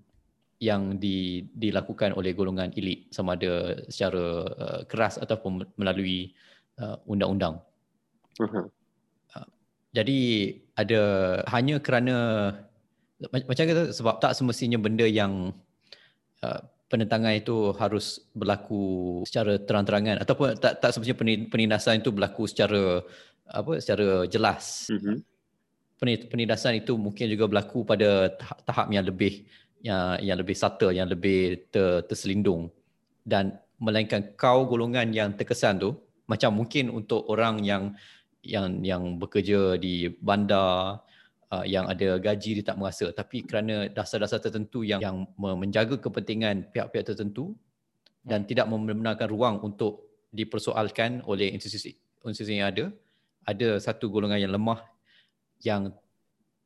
[0.61, 6.35] yang di, dilakukan oleh golongan elit sama ada secara uh, keras ataupun melalui
[6.83, 7.63] uh, undang-undang.
[8.43, 8.67] Mhm.
[9.95, 11.01] Jadi ada
[11.55, 12.51] hanya kerana
[13.31, 15.55] mac- macam kata sebab tak semestinya benda yang
[16.43, 22.45] uh, penentangan itu harus berlaku secara terang-terangan ataupun tak tak semestinya penin- penindasan itu berlaku
[22.45, 23.01] secara
[23.49, 24.89] apa secara jelas.
[24.89, 25.21] Mhm.
[25.95, 29.47] Penin- Penindasan itu mungkin juga berlaku pada tahap, tahap yang lebih
[29.81, 32.69] yang yang lebih subtle, yang lebih ter, terselindung
[33.25, 37.93] dan melainkan kau golongan yang terkesan tu macam mungkin untuk orang yang
[38.45, 41.01] yang yang bekerja di bandar
[41.51, 43.09] uh, yang ada gaji dia tak merasa.
[43.11, 47.53] Tapi kerana dasar-dasar tertentu yang yang me- menjaga kepentingan pihak-pihak tertentu
[48.25, 52.85] dan tidak membenarkan ruang untuk dipersoalkan oleh institusi institusi yang ada
[53.45, 54.81] ada satu golongan yang lemah
[55.61, 55.93] yang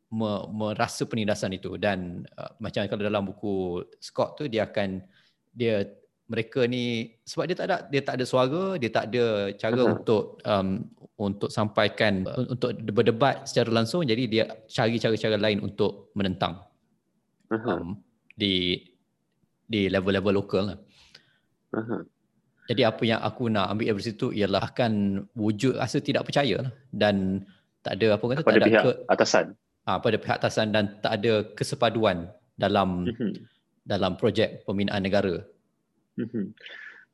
[0.10, 1.76] me- merasa penindasan itu.
[1.76, 5.04] Dan uh, macam kalau dalam buku Scott tu dia akan
[5.52, 5.86] dia
[6.30, 9.26] mereka ni sebab dia tak ada dia tak ada suara dia tak ada
[9.58, 9.92] cara Aha.
[9.98, 10.68] untuk um,
[11.18, 16.62] untuk sampaikan untuk berdebat secara langsung jadi dia cari cara-cara lain untuk menentang
[17.50, 17.82] Aha.
[17.82, 17.98] um,
[18.38, 18.78] di
[19.66, 20.78] di level-level lokal lah.
[21.76, 21.98] Aha.
[22.70, 26.72] Jadi apa yang aku nak ambil dari situ ialah akan wujud rasa tidak percaya lah
[26.94, 27.42] dan
[27.82, 29.46] tak ada apa kata tak Pada ada pihak ke, atasan.
[29.86, 33.34] ah, pada pihak atasan dan tak ada kesepaduan dalam Mhm.
[33.90, 35.42] dalam projek pembinaan negara.
[36.20, 36.54] Mhm.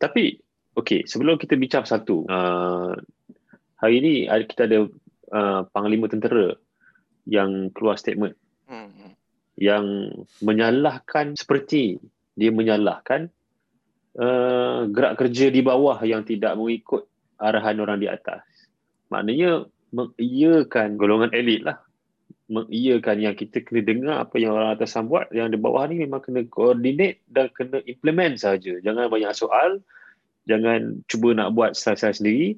[0.02, 0.42] Tapi
[0.76, 2.92] okey, sebelum kita bincang satu, uh,
[3.80, 4.14] hari ini
[4.50, 4.90] kita ada
[5.32, 6.58] uh, panglima tentera
[7.26, 9.12] yang keluar statement Hmm, hmm.
[9.62, 9.86] yang
[10.42, 12.02] menyalahkan seperti
[12.34, 13.30] dia menyalahkan
[14.18, 17.06] uh, gerak kerja di bawah yang tidak mengikut
[17.38, 18.42] arahan orang di atas.
[19.14, 21.78] Maknanya mengiyakan golongan elit lah.
[22.46, 26.22] Mengiyakan yang kita kena dengar apa yang orang atasan buat, yang di bawah ni memang
[26.22, 28.78] kena coordinate dan kena implement saja.
[28.86, 29.82] Jangan banyak soal,
[30.46, 32.50] jangan cuba nak buat style-style sendiri.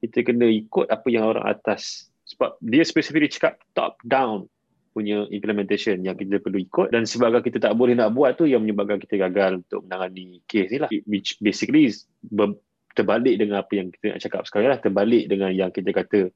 [0.00, 4.50] Kita kena ikut apa yang orang atas sebab dia spesifik dia cakap top down
[4.90, 8.64] punya implementation yang kita perlu ikut dan sebabkan kita tak boleh nak buat tu yang
[8.64, 11.92] menyebabkan kita gagal untuk menangani kes ni lah which basically
[12.32, 12.56] ber-
[12.96, 16.32] terbalik dengan apa yang kita nak cakap sekarang lah terbalik dengan yang kita kata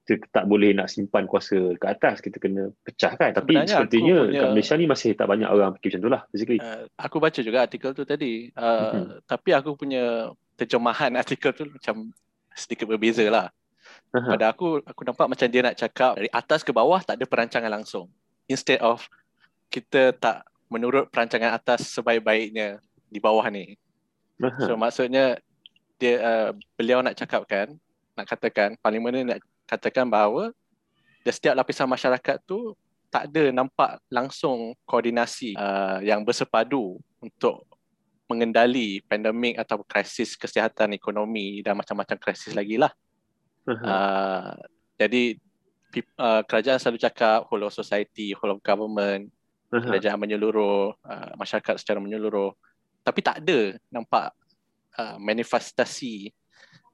[0.00, 4.40] kita tak boleh nak simpan kuasa ke atas kita kena pecahkan tapi Sebenarnya sepertinya punya-
[4.40, 7.40] kat Malaysia ni masih tak banyak orang fikir macam tu lah basically Uh, aku baca
[7.40, 8.50] juga artikel tu tadi.
[8.52, 9.06] Uh, Mhm.
[9.24, 10.04] Tapi aku punya
[10.54, 12.10] terjemahan artikel tu macam
[12.52, 13.48] sedikit berbeza lah.
[14.10, 14.34] Aha.
[14.34, 17.70] Pada aku, aku nampak macam dia nak cakap dari atas ke bawah tak ada perancangan
[17.70, 18.10] langsung.
[18.44, 19.06] Instead of
[19.68, 23.78] kita tak menurut perancangan atas sebaik-baiknya di bawah ni.
[24.38, 24.66] Aha.
[24.66, 25.38] So maksudnya
[25.96, 27.76] dia uh, beliau nak cakapkan,
[28.14, 29.38] nak katakan parlimen ni nak
[29.70, 30.50] katakan bahawa
[31.22, 32.74] di setiap lapisan masyarakat tu
[33.10, 37.66] tak ada nampak langsung koordinasi uh, yang bersepadu untuk
[38.30, 42.94] mengendali pandemik atau krisis kesihatan ekonomi dan macam-macam krisis lagi lah.
[43.66, 43.82] Aha.
[43.82, 44.50] Uh,
[44.94, 45.34] jadi
[46.14, 49.34] uh, kerajaan selalu cakap whole of society, whole of government,
[49.74, 49.82] Aha.
[49.82, 52.54] kerajaan menyeluruh, uh, masyarakat secara menyeluruh.
[53.02, 54.30] Tapi tak ada nampak
[54.94, 56.30] uh, manifestasi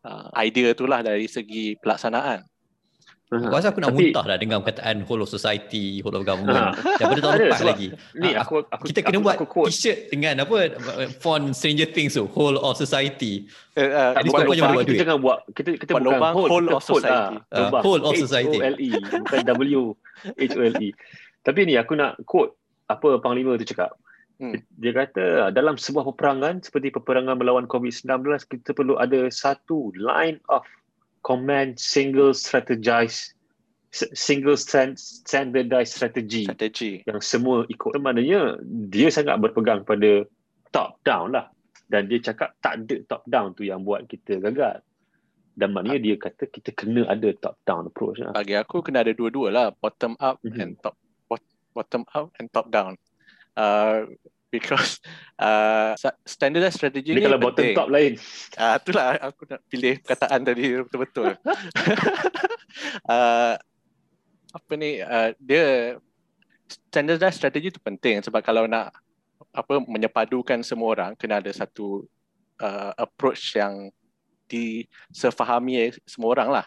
[0.09, 2.56] uh, idea itulah dari segi pelaksanaan.
[3.27, 6.79] Aku rasa aku nak Tapi- muntah dah dengan perkataan whole of society, whole of government.
[6.95, 7.87] Daripada tahun Ada, lepas sebab lagi.
[8.15, 10.57] Ni Ah, aku, aku Kita kena aku, buat aku quote t-shirt dengan apa
[11.19, 13.51] font Stranger Things tu, whole of society.
[13.75, 15.01] Uh, uh, bukan lubang, jangan buat kita duit.
[15.03, 17.35] jangan buat kita kita Buat bukan lubang, whole, whole kita of quote society.
[17.35, 17.51] lah.
[17.51, 17.83] Ah, Lubang.
[17.83, 18.57] whole of society.
[18.57, 19.81] H O L E bukan W
[20.39, 20.89] H O L E.
[21.43, 22.55] Tapi ni aku nak quote
[22.87, 23.91] apa panglima tu cakap.
[24.37, 24.55] Hmm.
[24.77, 30.63] Dia kata dalam sebuah peperangan seperti peperangan melawan COVID-19 kita perlu ada satu line of
[31.27, 33.35] command single strategize
[34.15, 37.01] single stand, standardized strategy strategi.
[37.09, 37.97] yang semua ikut.
[37.99, 40.23] Maknanya dia sangat berpegang pada
[40.71, 41.49] top down lah.
[41.87, 44.83] Dan dia cakap tak ada top down tu yang buat kita gagal.
[45.57, 48.37] Dan maknanya dia kata kita kena ada top down approach lah.
[48.37, 50.61] Bagi aku kena ada dua-dua lah, bottom up Mhm.
[50.61, 53.01] and top bot- bottom up and top down.
[53.57, 54.05] Uh,
[54.55, 55.03] because
[55.39, 55.93] uh,
[56.25, 57.77] standardized strategy Ini ni kalau bottom penting.
[57.77, 58.13] top lain.
[58.61, 61.31] Ah, itulah aku nak pilih perkataan tadi betul-betul.
[63.13, 63.55] uh,
[64.57, 65.97] apa ni uh, dia
[66.89, 68.95] standardized strategy tu penting sebab kalau nak
[69.53, 72.09] apa menyepadukan semua orang kena ada satu
[72.61, 73.93] uh, approach yang
[74.49, 76.67] disefahami semua orang lah.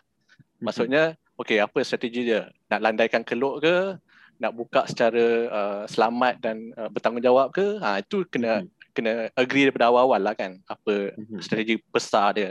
[0.59, 2.51] Maksudnya okey apa strategi dia?
[2.67, 3.95] Nak landaikan keluk ke?
[4.39, 7.75] Nak buka secara uh, selamat dan uh, bertanggungjawab ke?
[7.83, 8.71] Ha, itu kena hmm.
[8.95, 10.55] kena agree daripada awal-awal lah kan.
[10.63, 11.43] Apa hmm.
[11.43, 12.49] strategi besar dia.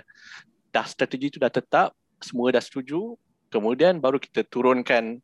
[0.68, 3.16] Dah strategi tu dah tetap, semua dah setuju,
[3.48, 5.16] kemudian baru kita turunkan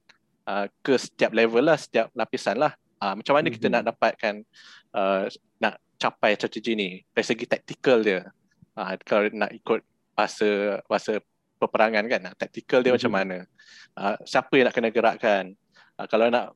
[0.49, 2.73] uh, ke setiap level lah, setiap lapisan lah.
[2.97, 3.57] Uh, macam mana hmm.
[3.61, 4.35] kita nak dapatkan
[4.97, 5.29] uh,
[5.61, 8.25] nak capai strategi ni dari segi taktikal dia.
[8.73, 9.85] Uh, kalau nak ikut
[10.17, 11.21] bahasa bahasa
[11.61, 12.97] peperangan kan, taktikal dia hmm.
[12.97, 13.37] macam mana.
[13.93, 15.53] Uh, siapa yang nak kena gerakkan.
[15.99, 16.55] Uh, kalau nak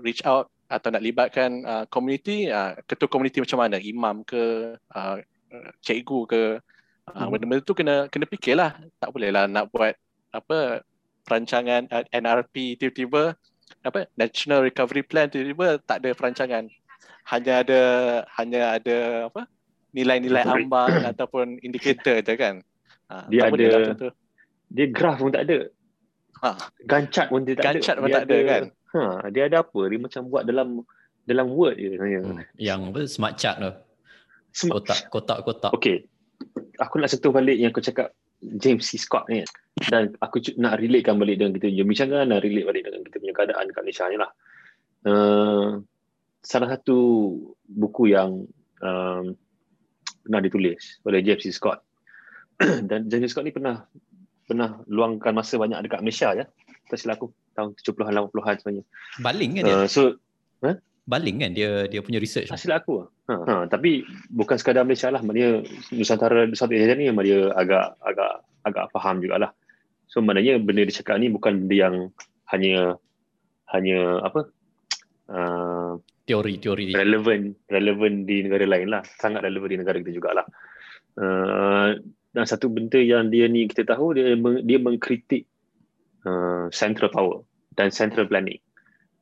[0.00, 3.76] reach out atau nak libatkan uh, community, uh, ketua community macam mana?
[3.82, 5.16] Imam ke, uh,
[5.82, 6.42] cikgu ke,
[7.10, 7.28] uh, hmm.
[7.34, 8.78] benda-benda tu kena kena fikirlah.
[9.02, 9.98] Tak boleh lah nak buat
[10.30, 10.84] apa
[11.26, 13.34] perancangan uh, NRP tiba-tiba
[13.80, 16.70] apa National Recovery Plan tiba-tiba tak ada perancangan.
[17.28, 17.80] Hanya ada
[18.38, 18.96] hanya ada
[19.30, 19.46] apa
[19.90, 22.62] nilai-nilai ambang ataupun indikator je kan.
[23.10, 24.14] Ha, dia ada lah
[24.70, 25.66] dia graf pun tak ada.
[26.40, 26.50] Ha.
[26.88, 28.00] Gancat pun dia tak Gancat ada.
[28.00, 28.62] pun dia tak ada, ada kan.
[28.90, 29.80] Ha, dia ada apa?
[29.86, 30.68] Dia macam buat dalam
[31.28, 32.20] dalam Word je sebenarnya.
[32.24, 32.42] Hmm.
[32.56, 33.72] Yang apa smart chart tu.
[34.72, 35.70] Kotak kotak kotak.
[35.76, 36.08] Okey.
[36.80, 38.96] Aku nak sentuh balik yang aku cakap James C.
[38.96, 39.44] Scott ni
[39.88, 43.34] dan aku nak relatekan balik dengan kita punya bincang nak relate balik dengan kita punya
[43.36, 44.30] keadaan kat Malaysia ni lah.
[45.00, 45.68] Uh,
[46.40, 46.98] salah satu
[47.68, 48.48] buku yang
[48.80, 49.24] um,
[50.24, 51.52] pernah ditulis oleh James C.
[51.52, 51.84] Scott
[52.90, 53.32] dan James C.
[53.32, 53.84] Scott ni pernah
[54.50, 56.44] pernah luangkan masa banyak dekat Malaysia ya.
[56.90, 58.84] Tak silap aku tahun 70-an 80-an sebenarnya.
[59.22, 59.76] Baling kan dia?
[59.78, 60.02] Uh, so
[60.66, 60.74] huh?
[61.06, 62.50] Baling kan dia dia punya research.
[62.50, 63.06] Tak silap aku.
[63.30, 65.22] Ha, ha, tapi bukan sekadar Malaysia lah.
[65.22, 65.62] Maknanya
[65.94, 68.32] Nusantara South Asia ni dia agak agak
[68.66, 69.54] agak faham jugalah.
[70.10, 71.96] So maknanya benda dia cakap ni bukan benda yang
[72.50, 72.98] hanya
[73.70, 74.50] hanya apa
[75.30, 75.94] uh,
[76.26, 80.46] teori teori relevan relevan di negara lain lah sangat relevan di negara kita jugalah
[81.18, 81.94] uh,
[82.30, 85.46] dan satu benda yang dia ni kita tahu dia dia mengkritik
[86.26, 87.42] uh, central power
[87.74, 88.60] dan central planning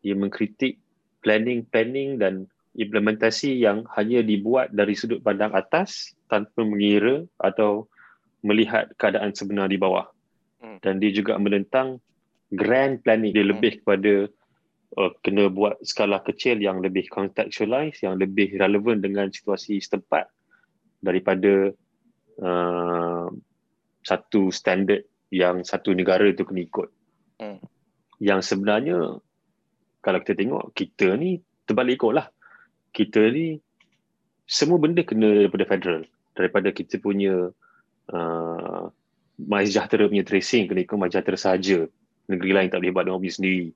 [0.05, 0.79] dia mengkritik
[1.23, 2.47] planning planning dan
[2.79, 7.91] implementasi yang hanya dibuat dari sudut pandang atas tanpa mengira atau
[8.47, 10.07] melihat keadaan sebenar di bawah.
[10.63, 10.79] Hmm.
[10.79, 11.99] Dan dia juga menentang
[12.55, 13.35] grand planning.
[13.35, 13.53] Dia hmm.
[13.53, 14.13] lebih kepada
[14.95, 20.31] uh, kena buat skala kecil yang lebih contextualize, yang lebih relevan dengan situasi setempat
[21.03, 21.75] daripada
[22.43, 23.27] uh,
[24.03, 26.89] satu standard yang satu negara itu kena ikut.
[27.39, 27.61] Hmm.
[28.19, 29.21] Yang sebenarnya
[30.03, 32.27] kalau kita tengok kita ni terbalik ikut lah
[32.97, 33.61] kita ni
[34.49, 37.53] semua benda kena daripada federal daripada kita punya
[38.15, 38.83] uh,
[39.39, 41.85] MySejahtera punya tracing kena ikut MySejahtera sahaja
[42.33, 43.69] negeri lain tak boleh buat dengan sendiri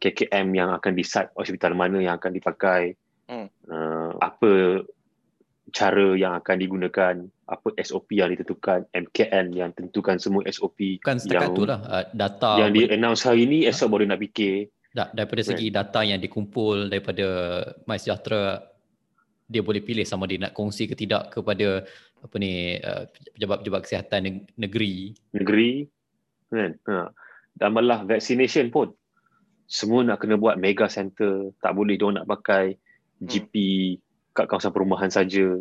[0.00, 2.96] KKM yang akan decide hospital mana yang akan dipakai
[3.28, 3.48] hmm.
[3.68, 4.84] uh, apa
[5.76, 7.14] cara yang akan digunakan
[7.46, 12.58] apa SOP yang ditentukan MKN yang tentukan semua SOP bukan setakat tu lah uh, data
[12.58, 14.70] yang di announce hari ni esok baru nak fikir.
[14.96, 15.76] Tak, daripada segi right.
[15.76, 17.26] data yang dikumpul daripada
[17.84, 18.64] MySejahtera
[19.46, 21.84] dia boleh pilih sama dia nak kongsi ke tidak kepada
[22.24, 23.04] apa ni uh,
[23.36, 25.14] pejabat-pejabat kesihatan negeri.
[25.36, 25.86] Negeri
[26.50, 26.72] kan?
[26.88, 27.12] Ha.
[27.54, 28.90] dan malah vaccination pun.
[29.66, 31.54] Semua nak kena buat mega center.
[31.58, 32.74] Tak boleh dia nak pakai
[33.22, 34.00] GP hmm.
[34.34, 35.60] kat kawasan perumahan saja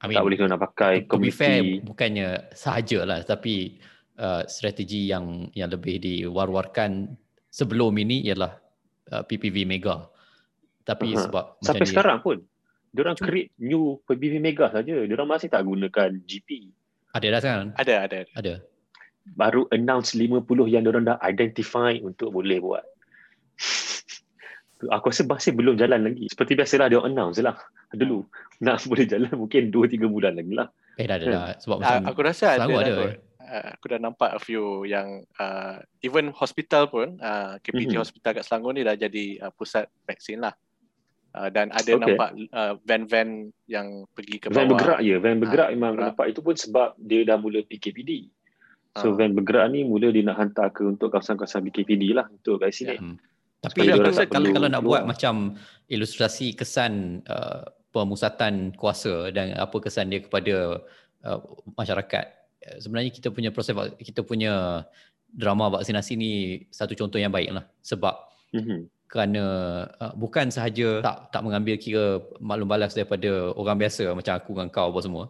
[0.00, 3.76] I mean, tak boleh dia nak pakai community fair, bukannya sahajalah tapi
[4.16, 7.12] uh, strategi yang yang lebih diwar-warkan
[7.52, 8.56] sebelum ini ialah
[9.12, 10.08] uh, PPV Mega.
[10.88, 11.24] Tapi uh-huh.
[11.28, 12.40] sebab sampai dia, sekarang pun
[12.90, 15.04] dia orang create new PPV Mega saja.
[15.04, 16.72] Dia orang masih tak gunakan GP.
[17.14, 17.68] Ada dah sekarang?
[17.76, 18.18] Ada, ada.
[18.34, 18.54] Ada.
[19.36, 22.82] Baru announce 50 yang dia orang dah identify untuk boleh buat.
[24.88, 26.24] Aku rasa masih belum jalan lagi.
[26.32, 27.56] Seperti biasalah dia announce lah.
[27.92, 28.24] Dulu
[28.64, 30.68] nak boleh jalan mungkin 2 3 bulan lagi lah.
[30.96, 31.44] Eh dah dah, dah.
[31.60, 32.92] sebab uh, aku rasa ada, ada.
[32.96, 33.14] Lah
[33.50, 38.02] uh, aku dah nampak a few yang uh, even hospital pun uh, KPT mm-hmm.
[38.02, 40.54] hospital kat Selangor ni dah jadi uh, pusat vaksin lah.
[41.30, 42.02] Uh, dan ada okay.
[42.02, 44.66] nampak uh, van-van yang pergi ke bawah.
[44.66, 46.08] Van bergerak ya, van bergerak uh, memang bergerak.
[46.10, 48.30] nampak itu pun sebab dia dah mula PKPD.
[48.98, 49.14] So uh.
[49.14, 52.98] van bergerak ni mula dia nak hantar ke untuk kawasan-kawasan PKPD lah untuk kat sini.
[52.98, 53.14] Yeah.
[53.60, 55.60] Tapi aku rasa kalau, kalau nak buat macam
[55.92, 60.80] ilustrasi kesan uh, pemusatan kuasa dan apa kesan dia kepada
[61.26, 61.38] uh,
[61.76, 62.24] masyarakat.
[62.60, 64.84] Eh, sebenarnya kita punya proses kita punya
[65.32, 66.32] drama vaksinasi ni
[66.68, 68.14] satu contoh yang baik lah sebab
[68.52, 68.80] mm-hmm.
[69.06, 69.44] kerana
[69.96, 74.68] uh, bukan sahaja tak tak mengambil kira maklum balas daripada orang biasa macam aku dengan
[74.68, 75.24] kau apa semua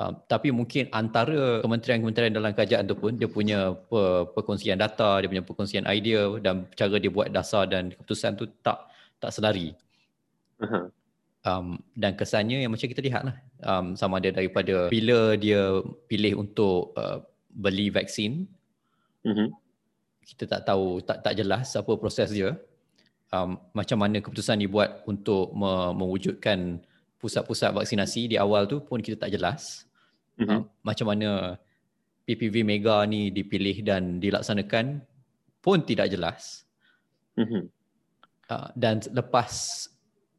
[0.00, 5.28] uh, tapi mungkin antara kementerian-kementerian dalam kerajaan tu pun dia punya per, perkongsian data dia
[5.28, 8.88] punya perkongsian idea dan cara dia buat dasar dan keputusan tu tak
[9.20, 9.76] tak selari
[10.64, 10.88] uh-huh
[11.44, 16.40] um, dan kesannya yang macam kita lihat lah um, sama ada daripada bila dia pilih
[16.40, 18.44] untuk uh, beli vaksin
[19.24, 19.48] mm-hmm.
[20.36, 22.56] kita tak tahu tak tak jelas apa proses dia.
[23.30, 26.82] Um, macam mana keputusan dibuat untuk me- mewujudkan
[27.22, 29.86] pusat-pusat vaksinasi di awal tu pun kita tak jelas
[30.40, 30.60] mm-hmm.
[30.60, 31.60] uh, macam mana
[32.24, 35.04] PPV mega ni dipilih dan dilaksanakan
[35.60, 36.64] pun tidak jelas
[37.36, 37.68] mm-hmm.
[38.48, 39.86] uh, dan lepas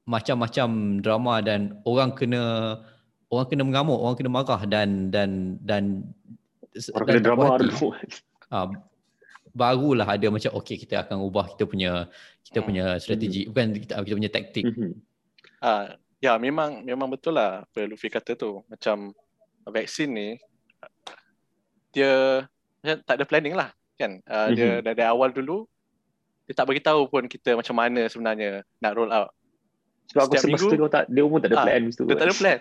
[0.10, 2.76] macam-macam drama dan orang kena
[3.30, 6.02] orang kena mengamuk orang kena marah dan dan dan
[6.98, 7.94] orang kena drama dulu
[8.50, 8.68] uh,
[9.52, 12.08] barulah ada macam okey kita akan ubah kita punya
[12.48, 12.68] kita hmm.
[12.68, 13.52] punya strategi mm-hmm.
[13.52, 14.64] bukan kita kita punya taktik.
[14.68, 14.92] Mm-hmm.
[15.62, 15.86] Uh,
[16.24, 19.12] ya memang memang betul lah apa Luffy kata tu macam
[19.68, 20.30] vaksin ni
[21.92, 22.46] dia
[22.82, 24.18] macam tak ada planning lah kan.
[24.26, 24.56] Uh, mm-hmm.
[24.58, 25.70] Dia dari awal dulu
[26.50, 29.30] dia tak bagi tahu pun kita macam mana sebenarnya nak roll out.
[30.12, 32.02] Sebab aku semasa tu dia tak dia umur tak ada uh, plan mesti.
[32.04, 32.60] Dia tak ada plan.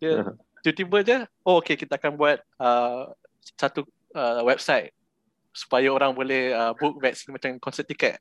[0.00, 0.34] Dia uh-huh.
[0.64, 3.12] tiba-tiba je oh okey kita akan buat uh,
[3.54, 3.84] satu
[4.16, 4.90] uh, website
[5.50, 8.18] supaya orang boleh uh, book vaksin macam konsert tiket.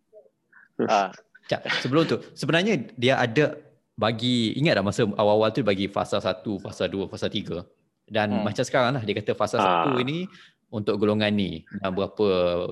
[0.86, 1.12] Ah.
[1.50, 1.60] Uh.
[1.82, 3.58] sebelum tu sebenarnya dia ada
[4.00, 7.79] bagi ingat tak masa awal-awal tu bagi fasa 1, fasa 2, fasa 3.
[8.10, 8.44] Dan hmm.
[8.44, 9.96] macam sekarang lah dia kata fasa uh.
[9.96, 10.26] 1 ini
[10.70, 12.26] untuk golongan ni dan berapa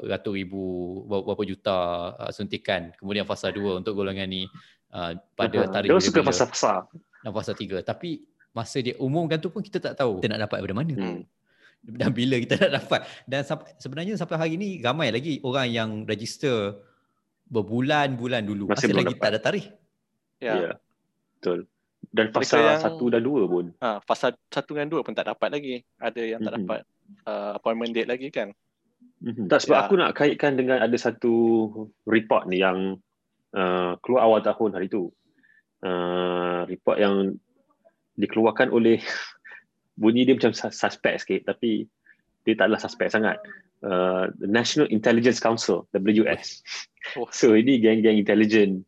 [0.06, 0.62] ratus ribu
[1.10, 1.78] berapa juta
[2.18, 2.94] uh, suntikan.
[2.98, 4.46] Kemudian fasa 2 untuk golongan ni
[4.94, 5.74] uh, pada uh-huh.
[5.74, 6.86] tarikh dia suka fasa-fasa.
[7.22, 7.82] Dan fasa 3.
[7.82, 8.22] Tapi
[8.54, 10.96] masa dia umumkan tu pun kita tak tahu kita nak dapat daripada mana.
[10.98, 11.22] Hmm
[11.88, 13.46] dan bila kita nak dapat dan
[13.80, 16.76] sebenarnya sampai hari ni ramai lagi orang yang register
[17.48, 19.24] berbulan-bulan dulu masih, masih lagi dapat.
[19.24, 19.68] tak ada tarikh.
[20.44, 20.54] Ya.
[20.54, 20.76] Yeah.
[21.40, 21.60] Betul.
[22.08, 23.66] Dan fasa yang, satu dan dua pun.
[23.84, 25.84] Ha, fasa satu dan dua pun tak dapat lagi.
[26.00, 26.66] Ada yang tak mm-hmm.
[26.66, 26.80] dapat
[27.28, 28.54] uh, appointment date lagi kan.
[29.22, 29.50] Mm-hmm.
[29.50, 29.82] Tak sebab ya.
[29.86, 31.34] aku nak kaitkan dengan ada satu
[32.08, 32.98] report ni yang
[33.54, 35.12] uh, keluar awal tahun hari tu.
[35.84, 37.38] Uh, report yang
[38.18, 38.98] dikeluarkan oleh
[40.02, 41.86] bunyi dia macam suspect sikit tapi
[42.48, 43.38] dia taklah suspect sangat.
[43.78, 46.66] Uh, National Intelligence Council, WS.
[47.20, 47.30] Oh.
[47.36, 48.84] So ini geng-geng intelligence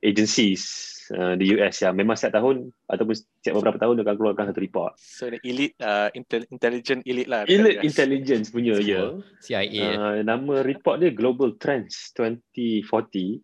[0.00, 4.44] agencies uh, di US yang memang setiap tahun ataupun setiap beberapa tahun dia akan keluarkan
[4.50, 4.92] satu report.
[4.98, 7.42] So ini elite uh, intel- intelligence elite lah.
[7.46, 8.86] Elite intelligence punya ya.
[8.86, 9.08] Yeah.
[9.42, 9.86] CIA.
[9.94, 13.42] Uh, nama report dia Global Trends 2040.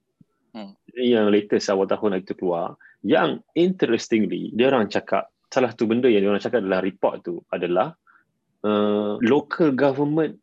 [0.56, 0.72] Hmm.
[0.96, 2.80] Yang latest awal tahun itu keluar.
[3.04, 7.94] Yang interestingly, dia orang cakap salah satu benda yang diorang cakap adalah report tu adalah
[8.66, 10.36] uh, local government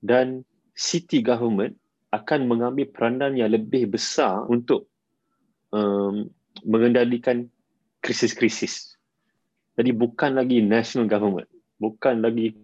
[0.00, 1.76] dan city government
[2.14, 4.88] akan mengambil peranan yang lebih besar untuk
[5.74, 6.30] um,
[6.64, 7.50] mengendalikan
[8.00, 8.96] krisis-krisis.
[9.76, 12.56] Jadi bukan lagi national government, bukan lagi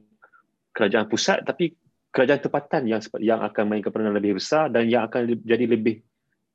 [0.73, 1.77] kerajaan pusat tapi
[2.13, 6.01] kerajaan tempatan yang yang akan mainkan peranan lebih besar dan yang akan jadi lebih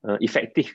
[0.06, 0.74] uh, efektif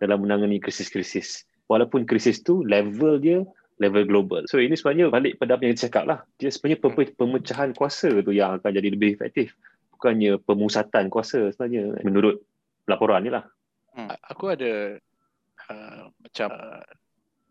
[0.00, 1.44] dalam menangani krisis-krisis.
[1.68, 3.44] Walaupun krisis tu level dia
[3.80, 4.44] level global.
[4.48, 6.18] So ini sebenarnya balik pada apa yang cakap lah.
[6.36, 6.80] Dia sebenarnya
[7.16, 9.56] pemecahan kuasa tu yang akan jadi lebih efektif.
[9.96, 12.44] Bukannya pemusatan kuasa sebenarnya menurut
[12.84, 13.48] laporan ni lah.
[13.96, 14.12] Hmm.
[14.28, 15.00] Aku ada
[15.70, 16.84] uh, macam uh,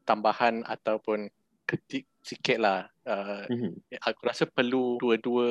[0.03, 1.31] tambahan ataupun
[1.63, 2.91] ketik sikit lah.
[3.07, 3.71] Uh, hmm.
[4.03, 5.49] Aku rasa perlu dua-dua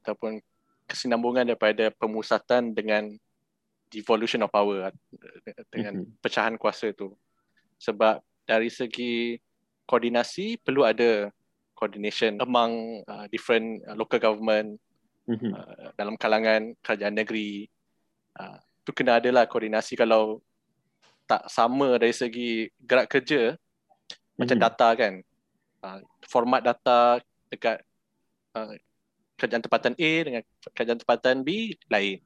[0.00, 0.40] ataupun
[0.88, 3.12] kesinambungan daripada pemusatan dengan
[3.92, 4.90] devolution of power
[5.70, 6.18] dengan hmm.
[6.24, 7.12] pecahan kuasa tu.
[7.78, 9.36] Sebab dari segi
[9.84, 11.28] koordinasi perlu ada
[11.76, 14.80] coordination among uh, different uh, local government
[15.28, 15.52] mm-hmm.
[15.52, 17.68] uh, dalam kalangan kerajaan negeri
[18.40, 20.40] uh, tu kena ada lah koordinasi kalau
[21.24, 24.36] tak sama dari segi gerak kerja mm-hmm.
[24.36, 25.12] macam data kan
[25.84, 25.98] uh,
[26.28, 27.80] format data dekat
[28.56, 28.74] uh,
[29.40, 32.20] kerajaan tempatan A dengan kerajaan tempatan B lain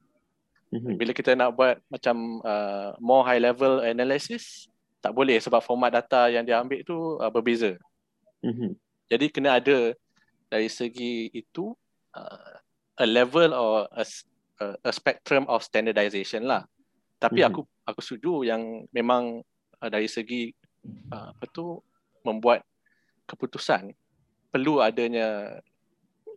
[0.75, 0.93] mm-hmm.
[0.99, 4.69] bila kita nak buat macam uh, more high level analysis
[4.99, 7.79] tak boleh sebab format data yang dia ambil tu uh, berbeza.
[8.43, 8.71] Mm-hmm.
[9.09, 9.95] Jadi kena ada
[10.51, 11.71] dari segi itu
[12.13, 12.53] uh,
[12.99, 14.03] a level or a,
[14.83, 16.67] a spectrum of standardization lah.
[17.19, 17.55] Tapi mm-hmm.
[17.55, 19.41] aku aku setuju yang memang
[19.81, 20.53] uh, dari segi
[21.11, 21.81] uh, apa tu
[22.23, 22.61] membuat
[23.25, 23.93] keputusan
[24.49, 25.59] perlu adanya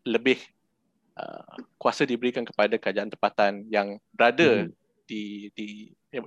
[0.05, 0.41] lebih
[1.17, 5.07] uh, kuasa diberikan kepada kerajaan tempatan yang berada mm-hmm.
[5.09, 5.23] di
[5.57, 5.67] di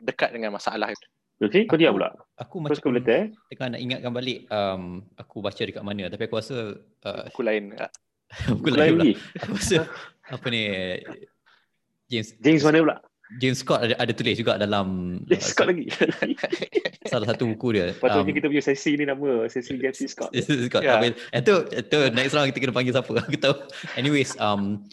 [0.01, 1.07] dekat dengan masalah itu.
[1.35, 2.15] Okay, kau diam pula.
[2.39, 6.79] Aku macam kau tengah nak ingatkan balik um, aku baca dekat mana tapi aku rasa
[6.79, 7.75] uh, aku lain.
[8.51, 9.13] aku lain lagi.
[9.43, 9.85] Aku rasa
[10.25, 10.63] apa ni
[12.09, 12.97] James James mana pula?
[13.41, 14.87] James Scott ada, ada tulis juga dalam
[15.29, 15.89] James uh, Scott lagi.
[17.11, 17.97] salah satu buku dia.
[17.97, 20.29] Patutnya um, kita punya sesi ni nama sesi James Scott.
[20.69, 20.81] Scott.
[20.85, 21.13] Yeah.
[21.33, 23.55] Itu itu next round kita kena panggil siapa aku tahu.
[23.97, 24.85] Anyways, um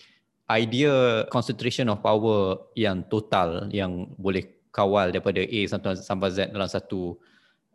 [0.49, 7.21] idea concentration of power yang total yang boleh kawal daripada A sampai Z dalam satu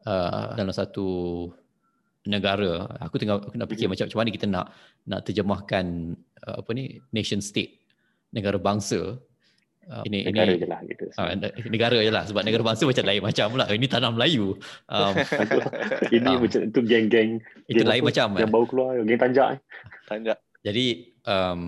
[0.10, 1.08] uh, dalam satu
[2.26, 2.90] negara.
[3.06, 3.94] Aku tengah aku nak fikir mm-hmm.
[3.94, 4.66] macam macam mana kita nak
[5.06, 5.86] nak terjemahkan
[6.50, 7.86] uh, apa ni nation state
[8.34, 9.22] negara bangsa
[9.88, 11.04] uh, ini Negara ini je lah gitu.
[11.16, 11.28] uh,
[11.68, 14.56] negara je lah sebab negara bangsa macam lain macam pula ini tanah Melayu
[14.88, 15.14] um,
[16.16, 16.38] Ini Ah.
[16.40, 18.08] macam tu geng-geng itu geng lain apa?
[18.12, 18.40] macam eh.
[18.44, 19.60] yang baru keluar, geng tanjak eh.
[20.08, 20.34] Tanya.
[20.64, 20.86] jadi
[21.26, 21.60] um,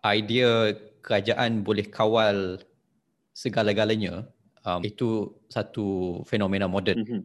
[0.00, 0.72] idea
[1.04, 2.56] kerajaan boleh kawal
[3.32, 4.24] segala-galanya
[4.62, 7.20] um, itu satu fenomena moden Mhm.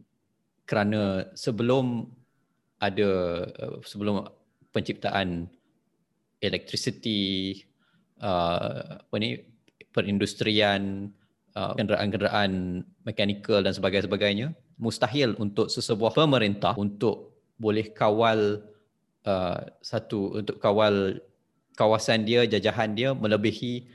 [0.66, 1.02] kerana
[1.34, 2.08] sebelum
[2.80, 3.10] ada
[3.48, 4.24] uh, sebelum
[4.70, 5.48] penciptaan
[6.40, 7.52] elektrisiti
[8.20, 9.36] uh, apa ni
[9.90, 11.10] perindustrian
[11.54, 18.64] uh, kenderaan-kenderaan mekanikal dan sebagainya mustahil untuk sesebuah pemerintah untuk boleh kawal
[19.28, 21.20] uh, satu untuk kawal
[21.76, 23.88] kawasan dia jajahan dia melebihi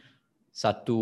[0.54, 1.00] satu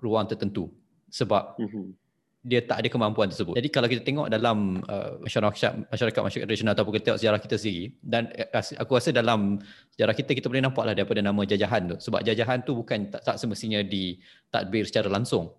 [0.00, 0.70] ruang tertentu
[1.10, 2.05] sebab Mhm.
[2.46, 3.58] Dia tak ada kemampuan tersebut.
[3.58, 7.56] Jadi kalau kita tengok dalam uh, masyarakat masyarakat masyarakat tradisional ataupun kita tengok sejarah kita
[7.58, 8.22] sendiri dan
[8.54, 9.58] as- aku rasa dalam
[9.90, 13.36] sejarah kita kita boleh nampaklah daripada nama jajahan tu sebab jajahan tu bukan tak, tak
[13.36, 15.50] semestinya ditadbir secara langsung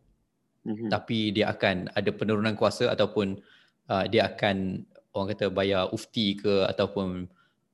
[0.64, 0.92] Mhm.
[0.92, 3.40] tapi dia akan ada penurunan kuasa ataupun
[3.88, 7.24] uh, dia akan orang kata bayar ufti ke ataupun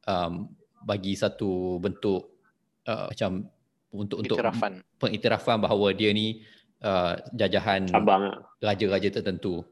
[0.06, 0.34] um,
[0.82, 2.34] bagi satu bentuk
[2.86, 3.50] uh, macam
[3.90, 4.74] untuk untuk Iktirafan.
[4.98, 6.46] pengiktirafan bahawa dia ni
[6.84, 8.36] uh, jajahan Abang ah.
[8.62, 9.64] raja-raja tertentu.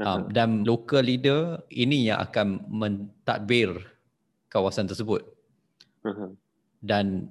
[0.00, 0.06] Uh-huh.
[0.06, 3.76] Um, dan local leader ini yang akan mentadbir
[4.48, 5.22] kawasan tersebut
[6.02, 6.34] Mhm.
[6.82, 7.30] dan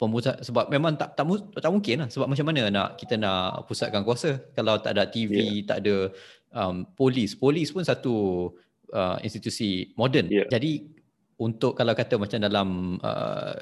[0.00, 1.24] pemusat sebab memang tak tak,
[1.60, 5.62] tak mungkin lah sebab macam mana nak kita nak pusatkan kuasa kalau tak ada TV,
[5.62, 5.68] yeah.
[5.68, 6.10] tak ada
[6.50, 7.36] um, polis.
[7.38, 8.48] Polis pun satu
[8.90, 10.26] uh, institusi moden.
[10.32, 10.48] Yeah.
[10.50, 10.90] Jadi
[11.38, 12.68] untuk kalau kata macam dalam
[13.04, 13.54] uh,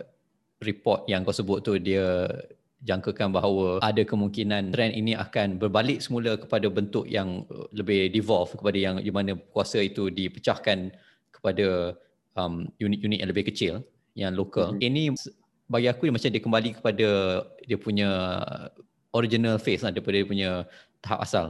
[0.63, 2.31] report yang kau sebut tu dia
[2.83, 8.51] jangkakan bahawa ada kemungkinan trend ini akan berbalik semula kepada bentuk yang uh, lebih devolve
[8.59, 10.91] kepada yang di mana kuasa itu dipecahkan
[11.31, 11.95] kepada
[12.35, 13.87] um, unit-unit yang lebih kecil
[14.19, 14.75] yang lokal.
[14.77, 14.83] Mhm.
[14.83, 15.03] Ini
[15.71, 17.09] bagi aku dia macam dia kembali kepada
[17.65, 18.11] dia punya
[19.15, 20.51] original phase lah daripada dia punya
[21.01, 21.47] tahap asal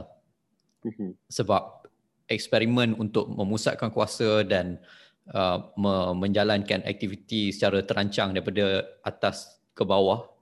[0.83, 1.15] Mhm.
[1.31, 1.87] sebab
[2.27, 4.83] eksperimen untuk memusatkan kuasa dan
[5.31, 10.32] uh, me- menjalankan aktiviti secara terancang daripada atas ke bawah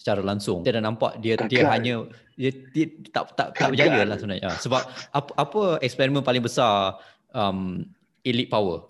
[0.00, 0.64] secara langsung.
[0.64, 1.68] Kita dah nampak dia dia Gagal.
[1.68, 1.94] hanya
[2.34, 3.68] dia, dia tak tak tak Gagal.
[3.70, 4.50] berjaya lah sebenarnya.
[4.56, 4.80] Sebab
[5.12, 6.96] apa apa eksperimen paling besar
[7.36, 7.84] um,
[8.24, 8.88] elite power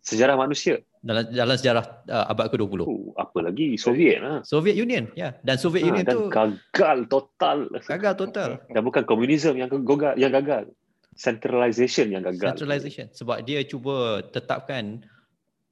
[0.00, 0.80] Sejarah manusia.
[1.00, 2.84] dalam dalam sejarah uh, abad ke-20.
[2.84, 3.80] Oh, apa lagi?
[3.80, 4.44] Soviet lah.
[4.44, 5.32] Soviet Union, ya.
[5.40, 7.58] Dan Soviet Ha, Union dan tu gagal total.
[7.80, 8.50] gagal total.
[8.76, 10.68] Dan bukan komunisme yang gagal, yang gagal.
[11.16, 12.52] Centralization yang gagal.
[12.52, 15.04] Centralization sebab dia cuba tetapkan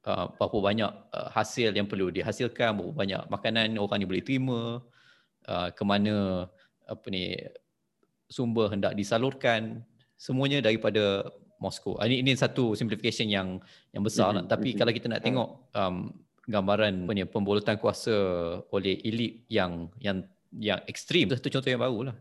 [0.09, 4.81] uh, berapa banyak uh, hasil yang perlu dihasilkan, berapa banyak makanan orang ni boleh terima,
[5.45, 6.49] uh, ke mana
[6.89, 7.37] apa ni
[8.25, 9.85] sumber hendak disalurkan,
[10.17, 11.29] semuanya daripada
[11.59, 11.99] Moskow.
[11.99, 13.59] Ah, Ini ini satu simplification yang
[13.91, 14.43] yang besar lah.
[14.47, 14.77] Mhm, Tapi mhm.
[14.79, 15.95] kalau kita nak tengok um,
[16.47, 18.15] gambaran apa ni pembolotan kuasa
[18.73, 20.23] oleh elit yang yang
[20.55, 22.15] yang ekstrim, satu contoh yang baru lah.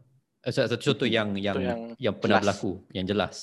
[0.44, 2.58] Eh, Satu contoh yang yang yang yang pernah jelas.
[2.58, 3.36] berlaku, yang jelas.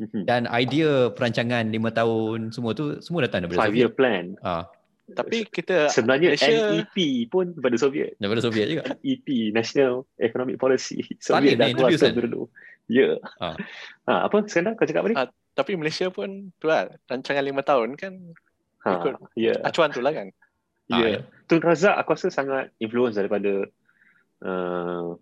[0.00, 0.24] Mhm.
[0.24, 3.82] Dan idea perancangan lima tahun semua tu semua datang daripada Five Soviet.
[3.82, 4.24] year plan.
[4.40, 4.64] Ah,
[5.06, 6.96] Tapi kita Sebenarnya Malaysia- NEP
[7.26, 8.14] pun daripada Soviet.
[8.16, 8.82] daripada Soviet juga.
[9.04, 11.02] EP National Economic Policy.
[11.18, 12.16] Soviet dah kuasa kan?
[12.16, 12.46] dulu.
[12.86, 13.18] Ya.
[13.36, 13.54] Ah.
[14.04, 15.16] Ha, apa sekarang kau cakap apa ni?
[15.16, 18.14] Ah, tapi Malaysia pun tu lah rancangan lima tahun kan
[18.80, 19.14] Ha, ikut.
[19.34, 19.52] ya.
[19.60, 20.30] acuan tu lah kan.
[20.88, 21.22] Ya.
[21.44, 23.66] Tun Razak aku rasa sangat influence daripada
[24.40, 25.14] uh,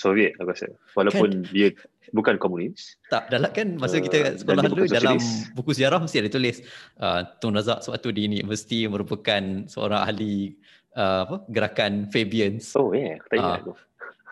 [0.00, 0.72] Soviet aku rasa.
[0.96, 1.68] Walaupun dia
[2.16, 2.96] bukan komunis.
[3.12, 5.52] Tak, dalam kan masa Uh, kita dan sekolah dulu dalam sosialis.
[5.52, 6.56] buku sejarah mesti ada tulis
[6.98, 10.56] uh, Tun Razak sewaktu di universiti merupakan seorang ahli
[10.96, 12.72] uh, apa gerakan Fabians.
[12.74, 13.14] Oh ya, yeah.
[13.20, 13.60] aku tak ingat Ah.
[13.60, 13.74] tu.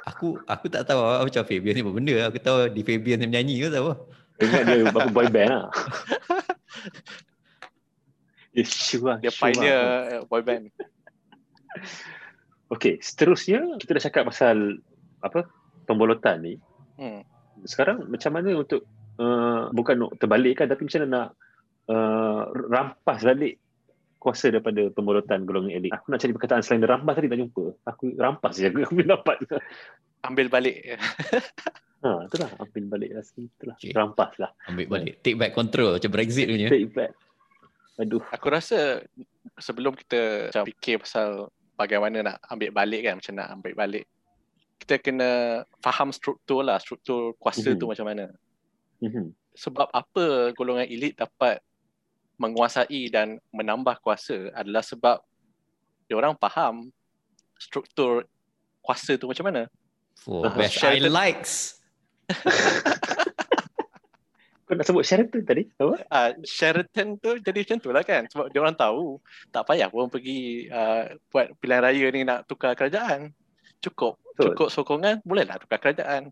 [0.08, 2.14] Aku aku tak tahu apa macam Fabians ni apa benda.
[2.32, 3.92] Aku tahu di Fabians dia menyanyi ke tak apa.
[4.40, 5.68] Ingat dia apa boy band lah.
[8.56, 10.00] dia sure Dia sure pioneer lah.
[10.16, 10.72] eh, boy band.
[12.74, 14.80] Okey, seterusnya kita dah cakap pasal
[15.24, 15.48] apa?
[15.88, 16.54] Pembolotan ni.
[17.00, 17.24] Hmm.
[17.64, 18.84] Sekarang macam mana untuk
[19.16, 21.28] uh, bukan nak terbalikkan tapi macam mana nak
[21.88, 23.56] uh, rampas balik
[24.18, 25.94] kuasa daripada pembolotan golongan elit.
[25.94, 27.64] Aku nak cari perkataan selain rampas tadi tak jumpa.
[27.86, 29.36] Aku rampas je aku boleh dapat.
[30.26, 30.76] Ambil balik.
[31.98, 33.74] Ha, itulah ambil balik lah itulah.
[33.74, 33.90] Okey.
[33.90, 34.54] Rampas lah.
[34.70, 35.18] Ambil balik.
[35.18, 36.70] Take back control macam Brexit punya.
[36.70, 37.10] Take back.
[37.98, 38.22] Aduh.
[38.30, 39.02] Aku rasa
[39.58, 44.06] sebelum kita macam fikir pasal bagaimana nak ambil balik kan, macam nak ambil balik.
[44.78, 47.78] Kita kena faham struktur lah, struktur kuasa Mhm.
[47.78, 48.30] tu macam mana.
[49.02, 49.34] Mhm.
[49.58, 51.58] Sebab apa golongan elit dapat
[52.38, 55.18] menguasai dan menambah kuasa adalah sebab
[56.08, 56.88] orang faham
[57.58, 58.24] struktur
[58.80, 59.62] kuasa tu macam mana.
[60.16, 61.82] For Ah, best I likes.
[64.68, 65.64] Kau nak sebut Sheraton tadi?
[65.80, 65.96] Apa?
[66.12, 69.16] uh, Sheraton tu jadi macam tu lah kan sebab dia orang tahu
[69.48, 73.32] tak payah pun pergi uh, buat pilihan raya ni nak tukar kerajaan
[73.80, 74.54] cukup Betul.
[74.54, 76.30] cukup sokongan, bolehlah tukar kerajaan.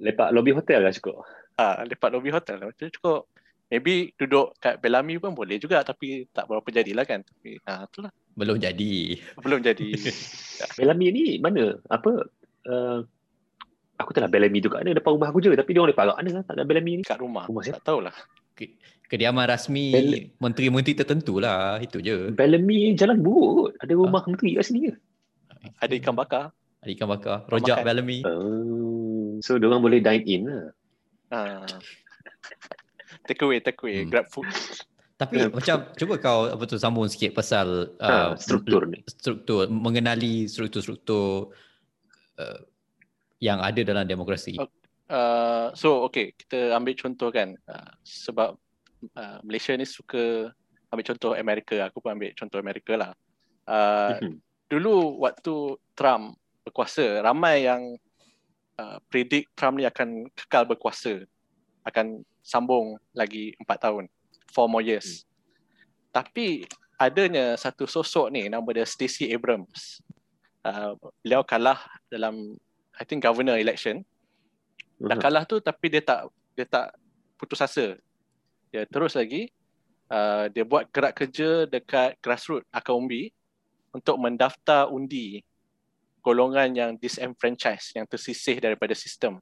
[0.00, 1.28] Lepak lobby hotel lah cukup.
[1.60, 2.72] Ah, lepak lobby hotel lah.
[2.72, 3.28] Macam cukup.
[3.68, 7.20] Maybe duduk kat Bellamy pun boleh juga tapi tak berapa jadilah kan.
[7.20, 8.12] Tapi ah, itulah.
[8.32, 9.20] Belum jadi.
[9.44, 9.88] Belum jadi.
[10.80, 11.76] Bellamy ni mana?
[11.92, 12.28] Apa?
[12.64, 13.04] Uh,
[14.00, 14.96] aku tak tahu Bellamy tu kat mana.
[14.96, 15.52] Depan rumah aku je.
[15.52, 16.40] Tapi dia orang lepak kat mana?
[16.48, 17.02] Tak ada Bellamy ni.
[17.04, 17.44] kat rumah.
[17.44, 17.76] Rumah siapa?
[17.80, 18.16] Tak tahulah.
[19.04, 21.76] Kediaman rasmi Bel- menteri-menteri tertentu lah.
[21.76, 22.32] Itu je.
[22.32, 23.76] Bellamy jalan buruk.
[23.84, 24.92] Ada rumah menteri kat sini ke?
[25.80, 26.52] Ada ikan bakar.
[26.84, 27.38] Ada ikan bakar.
[27.48, 27.86] Rojak makan.
[27.88, 28.18] Bellamy.
[28.28, 29.40] Oh.
[29.40, 30.68] So, dia orang boleh dine in lah.
[31.32, 31.64] Ah.
[33.24, 34.04] Take away, take away.
[34.04, 34.12] Hmm.
[34.12, 34.44] Grab food.
[35.14, 38.98] Tapi macam cuba kau apa tu sambung sikit pasal Ha, uh, struktur ni.
[39.06, 41.54] struktur mengenali struktur-struktur
[42.36, 42.60] uh,
[43.38, 44.58] yang ada dalam demokrasi.
[45.06, 48.58] Uh, so okay, kita ambil contoh kan uh, sebab
[49.14, 50.50] uh, Malaysia ni suka
[50.90, 51.86] ambil contoh Amerika.
[51.86, 53.10] Aku pun ambil contoh Amerika lah.
[53.70, 54.18] Uh,
[54.66, 58.00] dulu waktu Trump berkuasa, ramai yang
[58.80, 61.22] uh, predict Trump ni akan kekal berkuasa,
[61.84, 64.08] akan sambung lagi empat tahun,
[64.50, 65.28] four more years.
[66.10, 66.64] Tapi
[66.96, 70.00] adanya satu sosok ni nama dia Stacey Abrams.
[70.64, 71.76] Uh, beliau kalah
[72.08, 72.56] dalam
[72.96, 74.00] I think governor election.
[74.96, 75.24] Dah Mhm.
[75.24, 76.96] kalah tu tapi dia tak dia tak
[77.36, 77.98] putus asa.
[78.72, 79.52] Dia terus lagi
[80.08, 83.34] uh, dia buat gerak kerja dekat grassroots akar umbi
[83.92, 85.42] untuk mendaftar undi
[86.24, 89.36] golongan yang disenfranchise, yang tersisih daripada sistem.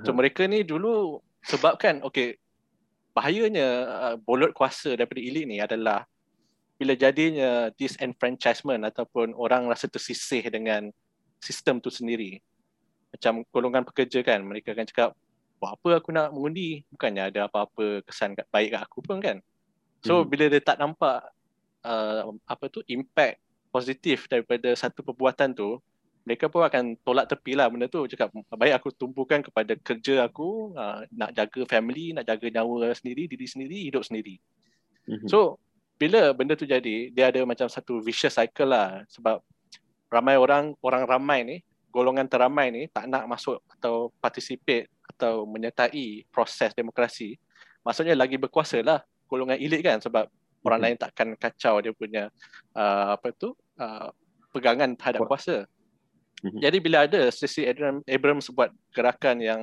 [0.00, 2.40] So mereka ni dulu sebabkan okey
[3.12, 6.06] bahayanya uh, bolot kuasa daripada elit ni adalah
[6.78, 10.88] bila jadinya disenfranchisement ataupun orang rasa tersisih dengan
[11.36, 12.40] sistem tu sendiri.
[13.10, 15.10] Macam golongan pekerja kan, mereka akan cakap,
[15.60, 16.86] buat apa aku nak mengundi?
[16.88, 19.42] Bukannya ada apa-apa kesan kat- baik kat aku pun kan.
[20.00, 20.30] So Hmm.
[20.30, 21.20] bila dia tak nampak
[21.84, 25.82] uh, apa tu impact positif daripada satu perbuatan tu,
[26.24, 28.04] mereka pun akan tolak tepi lah benda tu.
[28.04, 33.24] Cakap, baik aku tumpukan kepada kerja aku, uh, nak jaga family, nak jaga nyawa sendiri,
[33.24, 34.36] diri sendiri, hidup sendiri.
[35.08, 35.26] Mhm.
[35.26, 35.56] So
[36.00, 39.40] bila benda tu jadi, dia ada macam satu vicious cycle lah sebab
[40.08, 41.56] ramai orang orang ramai ni,
[41.90, 47.36] golongan teramai ni tak nak masuk atau participate atau menyertai proses demokrasi.
[47.82, 50.30] Maksudnya lagi berkuasa lah golongan elit kan sebab
[50.62, 50.84] orang Mhm.
[50.86, 52.28] lain takkan kacau dia punya
[52.76, 54.08] uh, apa tu uh,
[54.52, 55.64] pegangan terhadap kuasa.
[56.40, 56.60] Mhm.
[56.60, 59.60] Jadi bila ada Stacey Abrams, Abrams buat gerakan yang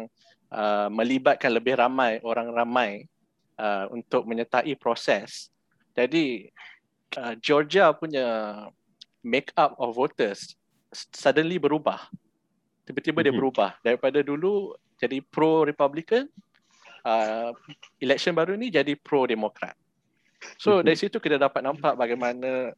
[0.53, 3.09] uh, melibatkan lebih ramai orang ramai
[3.57, 5.49] uh, untuk menyertai proses.
[5.97, 6.53] Jadi
[7.17, 8.25] uh, Georgia punya
[9.25, 10.53] make up of voters
[10.93, 11.97] suddenly berubah.
[12.85, 13.39] Tiba-tiba dia Mhm.
[13.41, 16.29] berubah daripada dulu jadi pro Republican
[17.03, 17.51] uh,
[17.99, 19.73] election baru ni jadi pro Demokrat.
[20.61, 20.83] So Mhm.
[20.85, 22.71] dari situ kita dapat nampak bagaimana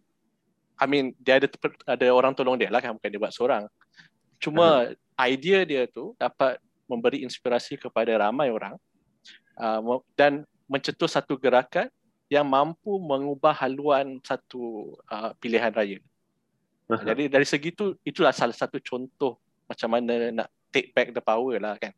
[0.80, 1.52] I mean dia ada
[1.84, 3.68] ada orang tolong dia lah kan bukan dia buat seorang.
[4.40, 8.80] Cuma idea dia tu dapat memberi inspirasi kepada ramai orang
[9.60, 11.92] uh, dan mencetus satu gerakan
[12.30, 16.00] yang mampu mengubah haluan satu uh, pilihan raya.
[16.90, 17.14] Aha.
[17.14, 19.38] Jadi dari segi tu itulah salah satu contoh
[19.70, 21.94] macam mana nak take back the power lah kan.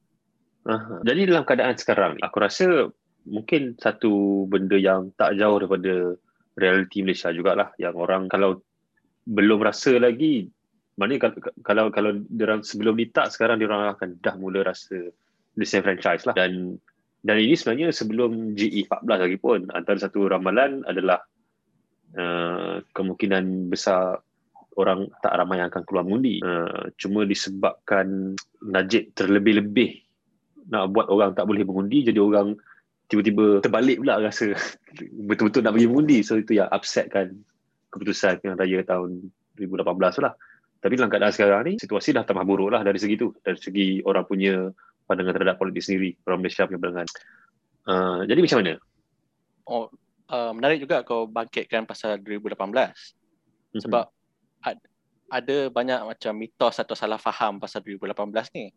[0.67, 1.03] Aha.
[1.03, 2.67] Jadi dalam keadaan sekarang aku rasa
[3.27, 6.15] mungkin satu benda yang tak jauh daripada
[6.57, 8.59] realiti Malaysia jugalah yang orang kalau
[9.27, 10.49] belum rasa lagi
[10.99, 15.11] maknanya kalau kalau kalau diorang sebelum ni tak sekarang diorang akan dah mula rasa
[15.55, 16.35] disenfranchise lah.
[16.35, 16.79] Dan
[17.21, 21.21] dan ini sebenarnya sebelum GE14 lagi pun antara satu ramalan adalah
[22.17, 24.17] uh, kemungkinan besar
[24.79, 26.41] orang tak ramai yang akan keluar mengundi.
[26.41, 28.33] Uh, cuma disebabkan
[28.65, 30.01] Najib terlebih-lebih
[30.71, 32.57] nak buat orang tak boleh mengundi jadi orang
[33.11, 34.55] tiba-tiba terbalik pula rasa.
[35.29, 36.17] Betul-betul nak pergi mengundi.
[36.25, 37.37] So itu yang upset kan
[37.91, 39.29] keputusan pilihan raya tahun
[39.59, 40.33] 2018 tu lah
[40.81, 44.01] tapi dalam keadaan sekarang ni situasi dah tambah buruk lah dari segi tu dari segi
[44.03, 44.73] orang punya
[45.05, 47.07] pandangan terhadap politik sendiri orang Malaysia punya pandangan
[47.87, 48.73] uh, jadi macam mana?
[49.69, 49.85] Oh,
[50.33, 52.57] uh, menarik juga kau bangkitkan pasal 2018
[53.71, 53.81] Mhm.
[53.87, 54.05] sebab
[54.67, 54.77] ad,
[55.31, 58.75] ada banyak macam mitos atau salah faham pasal 2018 ni.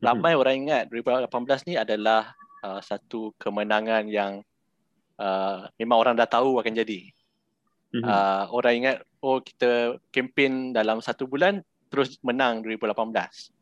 [0.00, 2.32] Ramai orang ingat 2018 ni adalah
[2.64, 4.40] uh, satu kemenangan yang
[5.20, 7.10] uh, memang orang dah tahu akan jadi.
[7.90, 8.06] Mhm.
[8.06, 11.60] Uh, orang ingat oh kita kempen dalam satu bulan
[11.92, 13.52] terus menang 2018.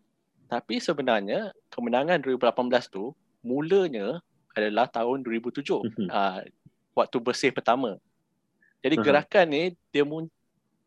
[0.49, 3.13] Tapi sebenarnya kemenangan 2018 tu
[3.45, 4.23] mulanya
[4.57, 6.09] adalah tahun 2007 Mhm.
[6.09, 6.41] uh,
[6.97, 8.01] waktu bersih pertama.
[8.83, 9.05] Jadi Aha.
[9.05, 10.27] gerakan ni dia mun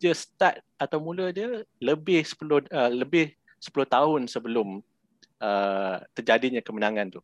[0.01, 4.81] dia start atau mula dia lebih 10 uh, lebih 10 tahun sebelum
[5.37, 7.21] uh, terjadinya kemenangan tu.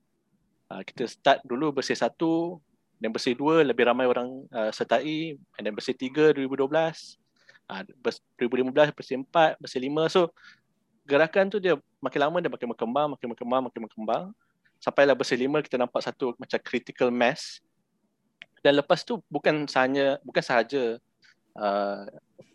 [0.68, 2.60] Uh, kita start dulu bersih satu,
[3.00, 7.18] dan bersih dua lebih ramai orang uh, sertai, dan bersih tiga 2012,
[7.70, 10.08] uh, bers- 2015 bersih empat, bersih lima.
[10.08, 10.32] So
[11.08, 14.24] gerakan tu dia makin lama dia makin berkembang, makin berkembang, makin berkembang.
[14.78, 17.64] Sampailah berselima kita nampak satu macam critical mass.
[18.62, 20.98] Dan lepas tu bukan sahaja bukan sahaja
[21.56, 22.04] uh,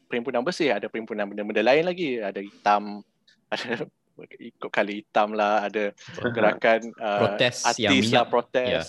[0.06, 3.00] perhimpunan bersih, ada perhimpunan benda-benda lain lagi, ada hitam,
[3.54, 3.88] ada
[4.36, 5.96] ikut kali hitam lah, ada
[6.36, 8.12] gerakan uh, Protes artis yang minyak.
[8.12, 8.68] lah, protes.
[8.68, 8.82] Ya.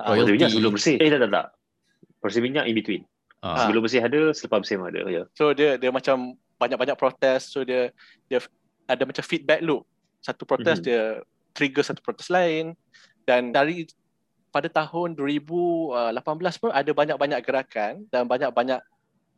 [0.00, 0.32] Ah, Royalty Royalty.
[0.32, 0.96] minyak sebelum bersih.
[0.96, 1.46] Eh tak tak tak.
[2.24, 3.02] Bersih minyak in between.
[3.42, 3.66] Ah.
[3.66, 5.02] Sebelum bersih ada, selepas bersih ada.
[5.10, 5.22] Ya.
[5.34, 7.90] So dia dia macam banyak-banyak protes so dia
[8.30, 8.38] dia
[8.86, 9.82] ada macam feedback loop.
[10.22, 10.84] Satu protes Mhm.
[10.86, 11.02] dia
[11.52, 12.78] trigger satu protes lain
[13.26, 13.90] dan dari
[14.54, 18.80] pada tahun 2018 pun ada banyak-banyak gerakan dan banyak-banyak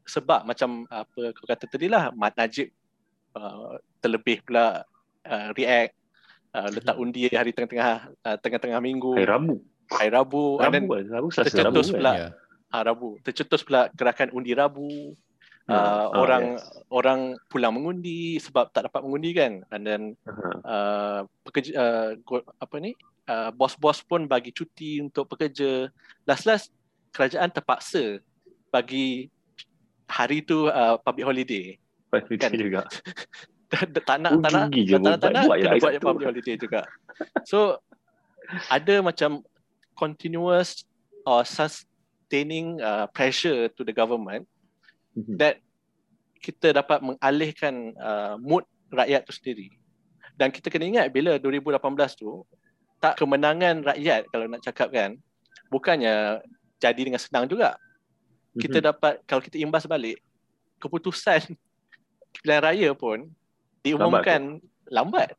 [0.04, 2.68] sebab macam apa kau kata tadi lah Mat Najib
[3.32, 4.84] uh, terlebih pula
[5.24, 5.96] uh, react
[6.52, 9.54] uh, letak undi hari tengah-tengah uh, tengah-tengah minggu Hari Rabu.
[9.88, 11.04] hari Rabu then Rabu kan?
[11.08, 12.02] Rabu Selasa Rabu tercetus kan?
[12.74, 15.14] Ha, Rabu tercetus pula gerakan undi Rabu
[15.64, 16.66] uh, Ah, orang yes.
[16.90, 20.50] orang pulang mengundi sebab tak dapat mengundi kan and then Aha.
[20.60, 22.92] uh, pekerja uh, go- apa ni
[23.24, 25.86] uh, bos-bos pun bagi cuti untuk pekerja
[26.26, 26.74] last-last
[27.14, 28.18] kerajaan terpaksa
[28.68, 29.30] bagi
[30.04, 31.64] hari tu uh, public holiday
[32.10, 32.50] Kan Kan?
[32.54, 32.82] juga.
[34.06, 36.04] tak nak tak nak tak nak tak nak buat Sabtu.
[36.04, 36.80] public holiday juga
[37.42, 37.80] so
[38.68, 39.42] ada macam
[39.96, 40.84] continuous
[41.24, 41.42] or
[42.24, 44.48] sustaining uh, pressure to the government
[45.14, 45.36] Mhm.
[45.38, 45.60] that
[46.40, 49.70] kita dapat mengalihkan uh, mood rakyat tu sendiri.
[50.34, 51.78] Dan kita kena ingat bila 2018
[52.18, 52.42] tu
[52.98, 55.14] tak kemenangan rakyat kalau nak cakap kan
[55.70, 56.42] bukannya
[56.82, 57.78] jadi dengan senang juga.
[58.58, 58.86] Kita Mhm.
[58.90, 60.18] dapat kalau kita imbas balik
[60.82, 61.54] keputusan
[62.34, 63.30] pilihan raya pun
[63.86, 64.58] diumumkan
[64.90, 65.36] lambat.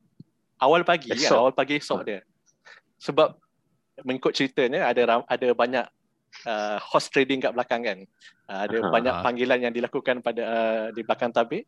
[0.56, 1.36] Awal pagi kan, Esok.
[1.36, 2.24] awal pagi esok dia.
[3.04, 3.36] Sebab
[4.08, 5.84] mengikut ceritanya ada ada banyak
[6.46, 8.00] uh, horse trading kat belakang kan.
[8.46, 8.90] Uh, ada Aha.
[8.94, 11.66] banyak panggilan yang dilakukan pada uh, di belakang tabir.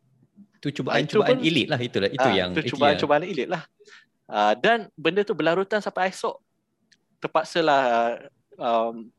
[0.58, 3.62] Itu Itu cubaan-cubaan pun- elit lah itulah itu Ah, yang itu itu cubaan-cubaan elit lah.
[4.28, 6.38] Uh, dan benda tu berlarutan sampai esok.
[7.18, 7.82] Terpaksalah
[8.54, 9.10] um,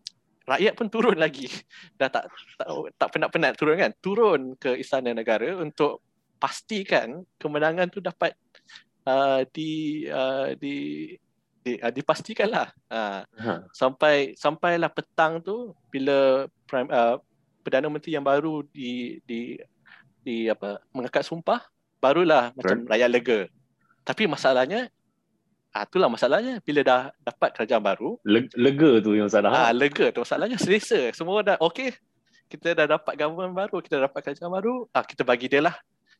[0.47, 1.51] rakyat pun turun lagi.
[1.99, 3.91] Dah tak tak, tak penat-penat turun kan.
[3.99, 5.99] Turun ke istana negara untuk
[6.39, 8.32] pastikan kemenangan tu dapat
[9.03, 11.12] uh, di uh, di
[11.70, 12.67] di uh, dipastikan lah.
[12.89, 13.55] Uh, Aha.
[13.70, 17.22] sampai sampailah petang tu bila prime, uh,
[17.61, 19.61] perdana menteri yang baru di di
[20.26, 21.61] di apa mengangkat sumpah
[22.01, 23.39] barulah macam rakyat lega.
[24.01, 24.89] Tapi masalahnya
[25.70, 29.53] ah itulah masalahnya bila dah dapat kerajaan baru Le- Lega tu yang salah.
[29.53, 31.93] ah lega tu masalahnya selesa semua dah okey
[32.49, 35.78] kita dah dapat government baru kita dah dapat kerajaan baru ah kita bagi dia lah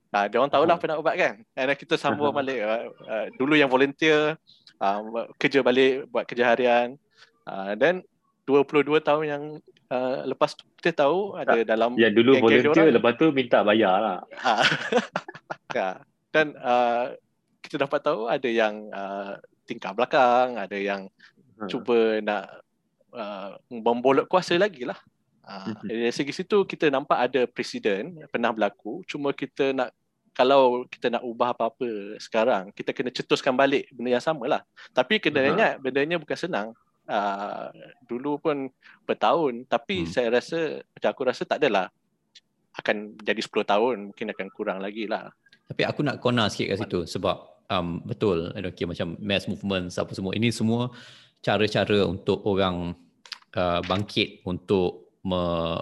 [0.10, 0.82] Ah, dia orang tahulah Aha.
[0.82, 1.36] apa nak buat kan.
[1.54, 4.42] And then kita sambung balik uh, uh, dulu yang volunteer
[4.80, 6.96] uh, kerja balik buat kerja harian.
[7.46, 8.02] Uh, then
[8.48, 9.44] 22 tahun yang
[9.94, 12.96] uh, lepas tu kita tahu ada dalam Yang dulu volunteer, orang.
[12.98, 14.20] lepas tu minta bayar lah.
[14.42, 14.64] Ah.
[15.70, 16.02] Ya.
[16.34, 17.14] Dan uh,
[17.62, 19.38] kita dapat tahu ada yang uh,
[19.70, 21.06] tingkah belakang, ada yang
[21.60, 21.68] Ha.
[21.68, 22.64] cuba nak
[23.12, 24.96] uh, membolot kuasa lagi lah.
[25.44, 29.04] Uh, dari segi situ kita nampak ada presiden pernah berlaku.
[29.04, 29.92] Cuma kita nak
[30.40, 34.62] kalau kita nak ubah apa-apa sekarang, kita kena cetuskan balik benda yang sama lah.
[34.96, 35.52] Tapi kena Aha.
[35.52, 36.72] ingat bendanya bukan senang.
[37.04, 37.68] Uh,
[38.08, 38.72] dulu pun
[39.04, 39.68] bertahun.
[39.68, 40.12] Tapi Hmm.
[40.16, 41.92] saya rasa, macam aku rasa tak adalah
[42.80, 44.16] akan jadi 10 tahun.
[44.16, 45.28] Mungkin akan kurang lagi lah.
[45.68, 47.36] Tapi aku nak corner sikit kat situ sebab
[47.68, 50.90] um, betul okay, macam mass movement apa semua ini semua
[51.44, 52.96] cara-cara untuk orang
[53.54, 55.78] uh, bangkit untuk me,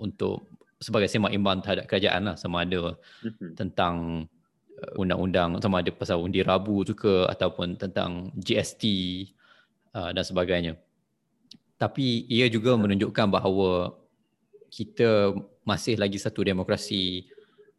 [0.00, 0.48] untuk
[0.80, 3.52] sebagai semak imbang terhadap kerajaan lah sama ada Mhm.
[3.54, 3.94] tentang
[4.80, 8.84] uh, undang-undang sama ada pasal undi rabu tu ke ataupun tentang GST
[9.92, 10.80] uh, dan sebagainya.
[11.76, 13.92] Tapi ia juga menunjukkan bahawa
[14.72, 17.28] kita masih lagi satu demokrasi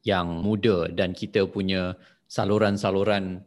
[0.05, 1.93] yang muda dan kita punya
[2.25, 3.45] saluran-saluran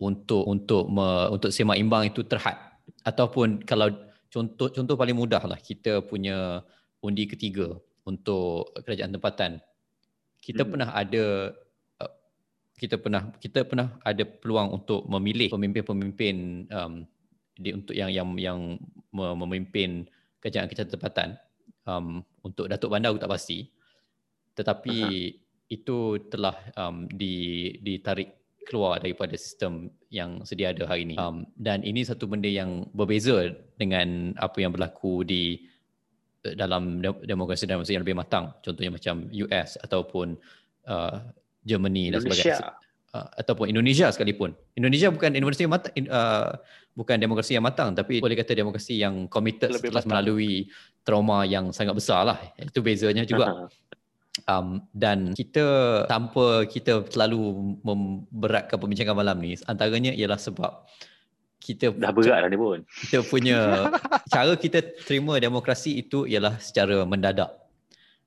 [0.00, 2.56] untuk untuk me, untuk semak imbang itu terhad
[3.06, 3.88] ataupun kalau
[4.28, 6.60] contoh contoh paling mudah lah kita punya
[7.00, 9.52] undi ketiga untuk kerajaan tempatan.
[10.40, 10.70] Kita Hmm.
[10.76, 11.24] pernah ada
[12.04, 12.12] uh,
[12.76, 17.08] kita pernah kita pernah ada peluang untuk memilih pemimpin-pemimpin um,
[17.56, 18.58] di untuk yang yang yang
[19.12, 20.04] me- memimpin
[20.44, 21.28] kerajaan-kerajaan tempatan.
[21.84, 23.68] Um, untuk Datuk Bandar aku tak pasti.
[24.56, 24.96] Tetapi
[25.72, 25.98] itu
[26.28, 31.16] telah um, di ditarik keluar daripada sistem yang sedia ada hari ini.
[31.20, 35.68] Um, dan ini satu benda yang berbeza dengan apa yang berlaku di
[36.52, 40.36] dalam de- demokrasi demokrasi yang lebih matang contohnya macam US ataupun
[40.84, 41.24] uh,
[41.64, 42.76] Germany dan sebagainya
[43.16, 44.52] uh, ataupun Indonesia sekalipun.
[44.76, 46.50] Indonesia bukan demokrasi yang matang uh,
[46.92, 50.10] bukan demokrasi yang matang tapi boleh kata demokrasi yang committed Lebih setelah matang.
[50.12, 50.68] melalui
[51.06, 52.38] trauma yang sangat besar lah.
[52.60, 53.70] Itu bezanya juga.
[54.50, 55.64] Um, dan kita
[56.10, 60.82] tanpa kita terlalu memberatkan perbincangan malam ni antaranya ialah sebab
[61.64, 62.84] kita Dah berat dah ni pun.
[63.08, 63.88] kita punya
[64.34, 67.48] cara kita terima demokrasi itu ialah secara mendadak.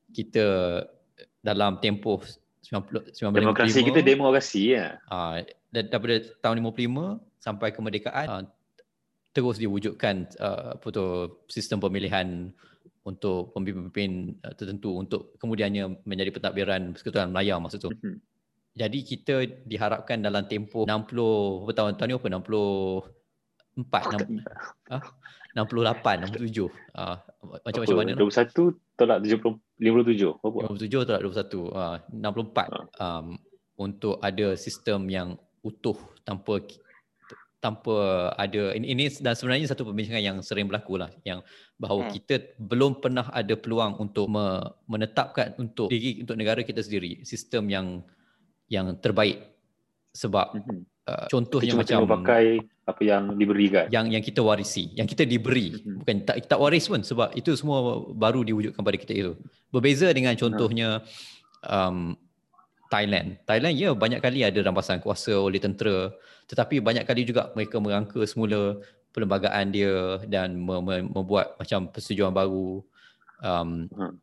[0.09, 0.81] Kita
[1.45, 2.25] dalam tempoh
[2.65, 4.97] 90 1955 Demokrasi kita demokrasi ya.
[5.07, 5.39] uh,
[5.71, 8.43] daripada tahun 55 sampai kemerdekaan uh,
[9.31, 11.05] terus diwujudkan uh, apa tu
[11.47, 12.51] sistem pemilihan
[13.07, 17.93] untuk pemimpin uh, tertentu untuk kemudiannya menjadi pentadbiran Persekutuan Melayu masa tu.
[17.93, 18.19] Mhm.
[18.77, 19.35] Jadi kita
[19.65, 22.27] diharapkan dalam tempoh 60 apa tahun tahun ni apa
[23.77, 24.41] 64 enam-
[24.89, 25.03] ah,
[25.53, 26.65] 68 67
[26.97, 27.17] uh,
[27.61, 30.41] macam macam mana 21 tolak 70 57.
[30.41, 30.57] Apa?
[30.73, 33.25] 57 tolak 21 uh, 64 um,
[33.77, 35.93] untuk ada sistem yang utuh
[36.25, 36.57] tanpa
[37.57, 37.97] tanpa
[38.37, 41.41] ada ini, ini dan sebenarnya satu perbincangan yang sering berlaku lah yang
[41.75, 42.13] bahawa Hmm.
[42.13, 47.65] kita belum pernah ada peluang untuk me, menetapkan untuk diri untuk negara kita sendiri sistem
[47.69, 47.87] yang
[48.69, 49.41] yang terbaik
[50.13, 50.96] sebab Mhm.
[51.07, 52.45] Uh, Kita contohnya cuma macam pakai
[52.87, 53.87] apa yang diberikan.
[53.91, 56.03] yang yang kita warisi, yang kita diberi, Mhm.
[56.03, 57.79] bukan tak tak waris pun sebab itu semua
[58.11, 59.31] baru diwujudkan pada kita itu.
[59.71, 61.03] Berbeza dengan contohnya
[61.63, 62.15] um,
[62.87, 63.35] Thailand.
[63.43, 66.11] Thailand ya banyak kali ada rampasan kuasa oleh tentera,
[66.47, 68.79] tetapi banyak kali juga mereka merangka semula
[69.11, 72.79] perlembagaan dia dan me- me- membuat macam persetujuan baru.
[73.43, 74.15] Um, Hmm.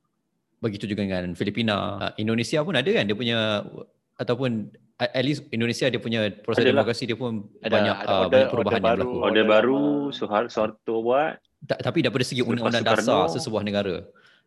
[0.65, 1.77] Begitu juga dengan Filipina.
[2.01, 3.69] Uh, Indonesia pun ada kan dia punya
[4.17, 6.87] ataupun at least Indonesia dia punya proses Adalah.
[6.87, 9.03] demokrasi dia pun Ada- banyak ada uh, banyak perubahan order yang baru.
[9.03, 9.27] berlaku.
[9.27, 10.15] Order baru lama.
[10.15, 11.33] Soeharto Soeharto buat.
[11.65, 13.97] Ta- tapi daripada segi undang-undang Soekarno- dasar sesebuah negara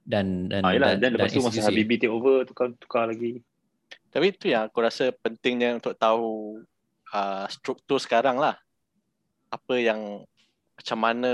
[0.08, 1.68] dan dan Ah, yelah, dan, dan lepas tu masa.
[1.68, 3.44] Habibie take over tukar tukar lagi.
[4.08, 6.60] Tapi itu yang aku rasa pentingnya untuk tahu
[7.12, 8.56] uh, struktur sekarang lah.
[9.48, 10.24] Apa yang
[10.74, 11.34] macam mana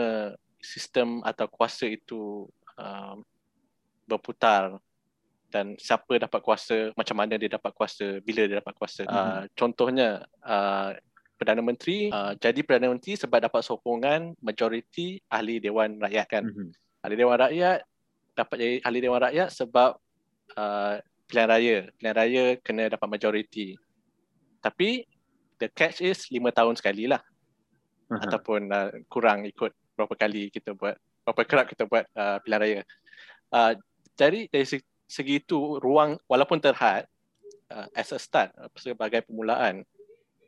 [0.58, 3.16] sistem atau kuasa itu uh,
[4.04, 4.82] berputar
[5.54, 9.06] dan siapa dapat kuasa, macam mana dia dapat kuasa, bila dia dapat kuasa.
[9.06, 10.98] Uh, contohnya uh,
[11.38, 16.44] Perdana Menteri uh, jadi Perdana Menteri sebab dapat sokongan majoriti ahli Dewan Rakyat kan.
[16.50, 16.74] Mhm.
[17.06, 17.86] ahli Dewan Rakyat
[18.34, 20.02] dapat jadi ahli Dewan Rakyat sebab
[20.58, 20.96] uh,
[21.30, 21.78] pilihan raya.
[22.02, 23.78] Pilihan raya kena dapat majoriti.
[24.58, 25.06] Tapi
[25.62, 27.22] the catch is lima tahun sekali lah
[28.10, 28.26] Aha.
[28.26, 32.82] ataupun uh, kurang ikut berapa kali kita buat berapa kerap kita buat uh, pilihan raya.
[33.54, 33.78] Uh,
[34.18, 34.66] jadi dari
[35.14, 37.06] segi, segi itu ruang walaupun terhad
[37.70, 39.86] uh, as a start uh, sebagai permulaan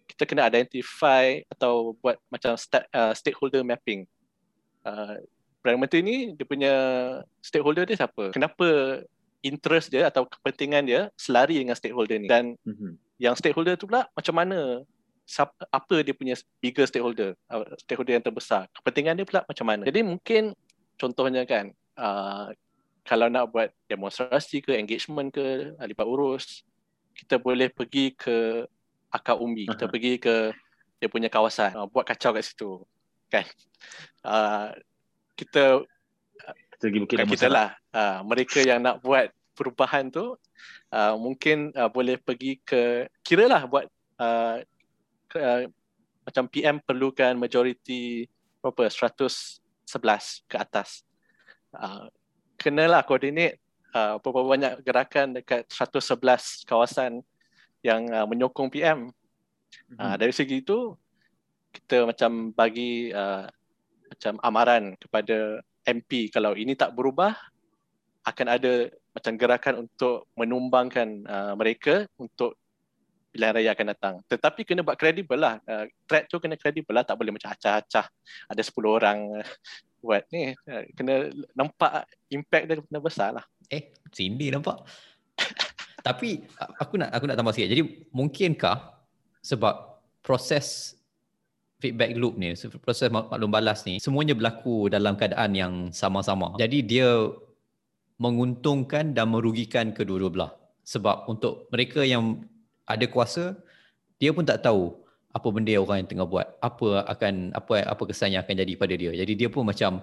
[0.10, 4.06] kita kena identify atau buat macam start, uh, stakeholder mapping.
[4.86, 5.22] Uh,
[5.62, 6.74] Perdana Menteri ni dia punya
[7.42, 8.30] stakeholder dia siapa?
[8.30, 9.02] Kenapa
[9.42, 12.30] interest dia atau kepentingan dia selari dengan stakeholder ni?
[12.30, 12.98] Dan Mhm.
[13.18, 14.86] yang stakeholder tu pula macam mana
[15.74, 20.06] apa dia punya bigger stakeholder uh, stakeholder yang terbesar kepentingan dia pula macam mana jadi
[20.06, 20.54] mungkin
[21.02, 22.54] contohnya kan uh,
[23.06, 26.66] kalau nak buat demonstrasi ke engagement ke uh, libat urus
[27.16, 28.66] kita boleh pergi ke
[29.14, 29.92] akar umbi kita Aha.
[29.94, 30.52] pergi ke
[31.00, 32.82] dia punya kawasan uh, buat kacau kat situ
[33.30, 33.46] kan
[34.26, 34.74] uh,
[35.38, 35.86] kita
[36.76, 37.72] Kita pergi Bukit kita lah.
[37.96, 40.36] Uh, mereka yang nak buat perubahan tu
[40.92, 43.88] uh, mungkin uh, boleh pergi ke kira lah buat
[44.20, 44.60] uh,
[45.32, 45.64] ke, uh,
[46.28, 48.28] macam PM perlukan majoriti
[48.60, 49.64] berapa 111
[50.50, 51.08] ke atas.
[51.72, 52.12] Uh,
[52.60, 53.60] kenalah coordinate
[53.96, 57.24] uh, berapa banyak gerakan dekat 111 kawasan
[57.86, 59.12] yang uh, menyokong PM.
[59.92, 59.98] Mhm.
[60.00, 60.96] Uh, dari segi itu
[61.76, 63.48] kita macam bagi uh,
[64.06, 67.36] macam amaran kepada MP kalau ini tak berubah
[68.26, 72.58] akan ada macam gerakan untuk menumbangkan uh, mereka untuk
[73.36, 74.16] pilihan raya akan datang.
[74.32, 75.60] Tetapi kena buat kredibel lah.
[75.68, 77.04] Uh, threat tu kena kredibel lah.
[77.04, 78.08] Tak boleh macam acah-acah.
[78.48, 79.44] Ada 10 orang
[80.06, 80.54] buat ni.
[80.70, 83.46] Uh, kena nampak impact dia kena besar lah.
[83.74, 84.86] Eh, Cindy nampak.
[86.08, 86.46] Tapi
[86.78, 87.74] aku nak aku nak tambah sikit.
[87.74, 87.84] Jadi
[88.14, 88.94] mungkinkah
[89.42, 90.94] sebab proses
[91.82, 96.54] feedback loop ni, se- proses mak- maklum balas ni, semuanya berlaku dalam keadaan yang sama-sama.
[96.62, 97.10] Jadi dia
[98.22, 100.52] menguntungkan dan merugikan kedua-dua belah.
[100.86, 102.46] Sebab untuk mereka yang
[102.86, 103.58] ada kuasa,
[104.22, 105.05] dia pun tak tahu
[105.36, 108.74] apa benda yang orang yang tengah buat, apa akan apa apa kesan yang akan jadi
[108.80, 109.12] pada dia.
[109.12, 110.00] Jadi dia pun macam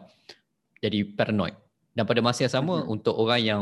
[0.84, 1.56] jadi paranoid.
[1.96, 2.92] Dan pada masa yang sama Mhm.
[2.92, 3.60] untuk orang yang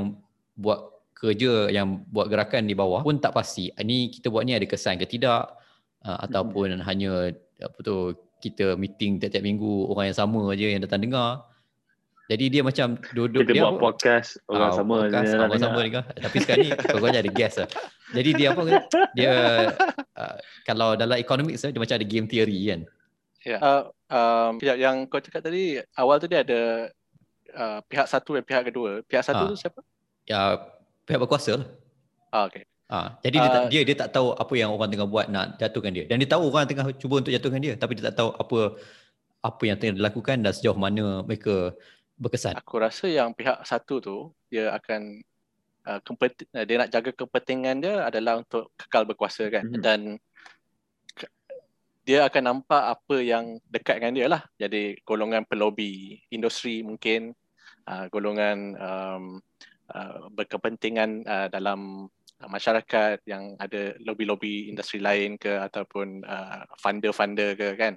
[0.58, 4.64] buat kerja yang buat gerakan di bawah pun tak pasti ni kita buat ni ada
[4.64, 5.52] kesan ke tidak
[6.00, 7.28] uh, ataupun hanya
[7.60, 11.44] apa tu kita meeting tiap-tiap minggu orang yang sama aja yang datang dengar.
[12.30, 15.58] Jadi dia macam duduk Kita dia buat podcast orang Ah, sama podcast, je orang nak
[15.58, 16.04] sama dengar.
[16.14, 17.68] Tapi sekarang ni kau ada guest lah.
[18.14, 18.62] Jadi dia apa
[19.18, 19.32] dia
[20.14, 22.80] uh, kalau dalam economics dia macam ada game theory kan.
[23.42, 23.58] Ya.
[23.58, 23.82] Uh,
[24.14, 26.60] um, yang kau cakap tadi awal tu dia ada
[27.58, 29.02] uh, pihak satu dan pihak kedua.
[29.10, 29.50] Pihak satu Ah.
[29.50, 29.80] tu siapa?
[30.30, 30.40] Ya
[31.10, 31.66] pihak berkuasa lah.
[32.30, 32.62] Ah, okay.
[32.86, 33.68] Ah, jadi dia, tak, Ah.
[33.70, 36.06] dia dia tak tahu apa yang orang tengah buat nak jatuhkan dia.
[36.06, 38.78] Dan dia tahu orang tengah cuba untuk jatuhkan dia tapi dia tak tahu apa
[39.40, 41.74] apa yang tengah dilakukan dan sejauh mana mereka
[42.20, 42.54] berkesan.
[42.60, 44.16] Aku rasa yang pihak satu tu
[44.52, 45.24] dia akan
[45.88, 49.80] uh, kempet, uh, dia nak jaga kepentingan dia adalah untuk kekal berkuasa kan Mhm.
[49.80, 50.00] dan
[52.04, 54.42] dia akan nampak apa yang dekat dengan dia lah.
[54.58, 57.32] Jadi golongan pelobi industri mungkin
[57.86, 59.24] uh, golongan um,
[59.94, 62.10] uh, berkepentingan uh, dalam
[62.40, 67.94] masyarakat yang ada lobi-lobi industri lain ke ataupun uh, funder-funder ke kan.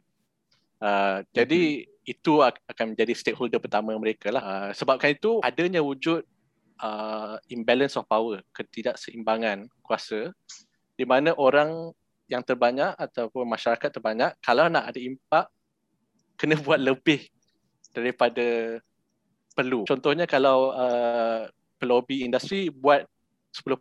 [0.83, 4.43] Uh, jadi itu ak- akan menjadi stakeholder pertama mereka lah.
[4.43, 6.27] Uh, sebabkan itu adanya wujud
[6.83, 10.35] uh, imbalance of power, ketidakseimbangan kuasa
[10.99, 11.95] di mana orang
[12.27, 15.47] yang terbanyak ataupun masyarakat terbanyak kalau nak ada impak
[16.35, 17.31] kena buat lebih
[17.95, 18.79] daripada
[19.55, 19.87] perlu.
[19.87, 21.47] Contohnya kalau uh,
[21.79, 23.07] pelobi industri buat
[23.55, 23.79] 10%.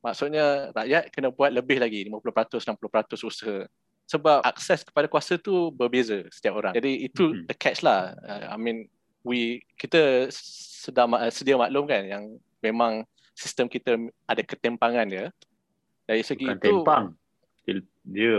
[0.00, 3.64] Maksudnya rakyat kena buat lebih lagi 50%, 60% usaha.
[4.10, 6.74] Sebab akses kepada kuasa tu berbeza setiap orang.
[6.74, 7.46] Jadi itu Mhm.
[7.46, 8.18] the catch lah.
[8.18, 8.90] Uh, I mean
[9.22, 12.24] we kita sedang ma- sedia maklum kan yang
[12.58, 13.94] memang sistem kita
[14.26, 15.30] ada ketimpangan dia.
[16.04, 17.04] Dari segi Bukan itu tempang.
[17.62, 18.32] Dia, dia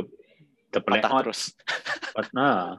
[0.70, 1.02] terpeleot.
[1.02, 1.42] patah terus.
[2.36, 2.76] Nah,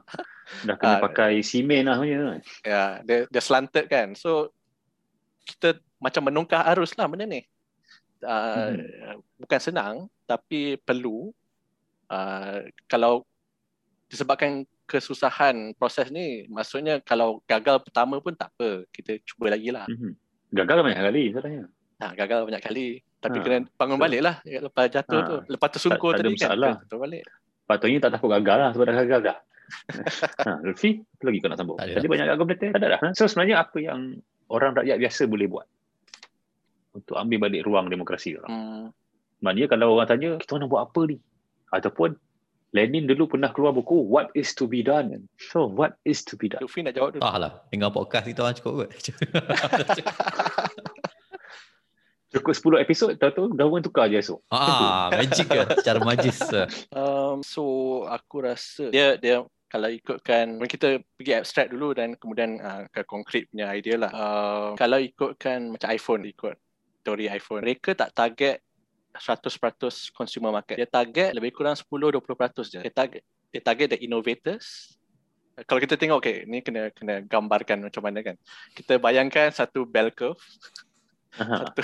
[0.61, 1.01] dah kena Ah.
[1.01, 2.45] pakai simen lah sebenarnya.
[2.61, 4.13] Ya, dia dia slanted kan.
[4.13, 4.53] So
[5.41, 7.41] kita macam menungkah arus lah benda ni.
[8.21, 8.77] Uh,
[9.35, 11.33] Bukan senang tapi perlu.
[12.13, 13.25] Uh, kalau
[14.05, 18.85] disebabkan kesusahan proses ni, maksudnya kalau gagal pertama pun tak apa.
[18.93, 19.89] Kita cuba lagi lah.
[19.89, 20.13] Mhm.
[20.53, 21.63] Gagal banyak kali sebenarnya.
[21.97, 22.87] Ha, gagal banyak kali.
[23.17, 23.43] Tapi Ha.
[23.47, 25.25] kena bangun balik lah lepas jatuh Ha.
[25.25, 25.35] tu.
[25.49, 26.75] Lepas tersungkur Tak- tak ada tadi kan.
[26.85, 27.23] Betul balik.
[27.63, 29.37] Patutnya tak takut gagal lah sebab dah gagal dah.
[30.45, 31.77] ha, Lutfi, apa lagi kau nak sambung?
[31.79, 32.69] Tadi banyak argumentatif.
[32.75, 32.99] Tak ada dah.
[33.17, 33.99] So sebenarnya apa yang
[34.51, 35.65] orang rakyat biasa boleh buat
[36.93, 38.51] untuk ambil balik ruang demokrasi orang?
[38.51, 38.85] Hmm.
[39.41, 41.17] Maknanya kalau orang tanya, kita nak buat apa ni?
[41.73, 42.13] Ataupun
[42.73, 45.29] Lenin dulu pernah keluar buku What is to be done?
[45.37, 46.61] So what is to be done?
[46.61, 47.21] Lutfi nak jawab dulu.
[47.25, 47.51] Tak lah.
[47.69, 48.89] Dengar podcast kita orang cukup kot.
[52.33, 54.41] Cukup 10 episod, tahu-tahu government tukar je esok.
[54.49, 55.61] ah, magic ke?
[55.77, 56.41] Secara majis.
[56.49, 56.65] eh.
[56.89, 57.61] Um, so
[58.09, 63.45] aku rasa dia dia kalau ikutkan kita pergi abstract dulu dan kemudian uh, ke konkret
[63.53, 64.09] punya idea lah.
[64.09, 66.57] Uh, kalau ikutkan macam iPhone ikut
[67.05, 68.65] teori iPhone, mereka tak target
[69.17, 70.75] 100% consumer market.
[70.77, 72.79] Dia target lebih kurang 10-20% je.
[72.81, 73.21] Dia target
[73.53, 74.97] dia target the innovators.
[75.69, 78.35] Kalau kita tengok okay, ni kena kena gambarkan macam mana kan.
[78.73, 80.41] Kita bayangkan satu bell curve
[81.37, 81.65] Aha.
[81.65, 81.81] satu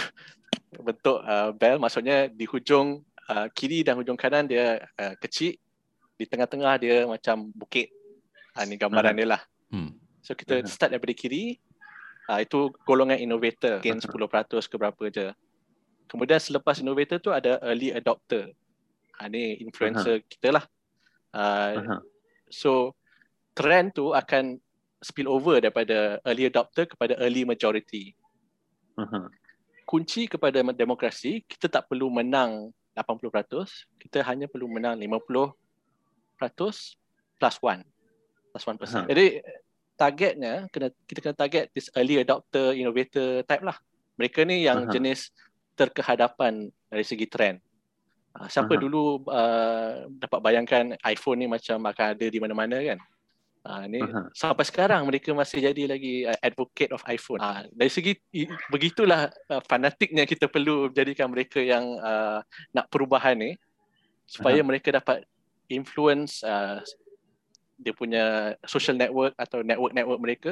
[0.81, 5.57] bentuk uh, bell maksudnya di hujung uh, kiri dan hujung kanan dia uh, kecil
[6.17, 7.89] di tengah-tengah dia macam bukit
[8.57, 9.93] uh, ni gambaran dia lah Hmm.
[10.25, 11.61] so kita start daripada kiri
[12.25, 14.01] uh, itu golongan innovator Mhm.
[14.01, 15.29] 10% ke berapa je
[16.09, 18.51] kemudian selepas innovator tu ada early adopter
[19.21, 20.65] uh, ni influencer kita lah
[21.37, 21.97] uh, Aha.
[22.49, 22.97] so
[23.53, 24.57] trend tu akan
[24.99, 28.17] spill over daripada early adopter kepada early majority
[28.97, 29.29] Aha.
[29.85, 35.55] kunci kepada demokrasi kita tak perlu menang 80%, kita hanya perlu menang 50%
[36.39, 36.97] plus
[37.39, 37.83] 1
[38.51, 38.75] plus 1%.
[38.83, 39.07] Aha.
[39.07, 39.25] Jadi
[39.99, 43.77] targetnya kena kita kena target this early adopter innovator type lah.
[44.19, 44.91] Mereka ni yang Aha.
[44.91, 45.31] jenis
[45.79, 47.63] terkehadapan dari segi trend.
[48.35, 48.81] Uh, siapa Aha.
[48.83, 52.99] dulu uh, dapat bayangkan iPhone ni macam akan ada di mana-mana kan?
[53.59, 54.31] Uh, ni Aha.
[54.35, 57.39] sampai sekarang mereka masih jadi lagi uh, advocate of iPhone.
[57.39, 62.43] Uh, dari segi i- begitulah uh, fanatiknya kita perlu jadikan mereka yang uh,
[62.75, 63.55] nak perubahan ni
[64.27, 64.67] supaya Aha.
[64.67, 65.23] mereka dapat
[65.71, 66.83] influence uh,
[67.79, 70.51] dia punya social network atau network-network mereka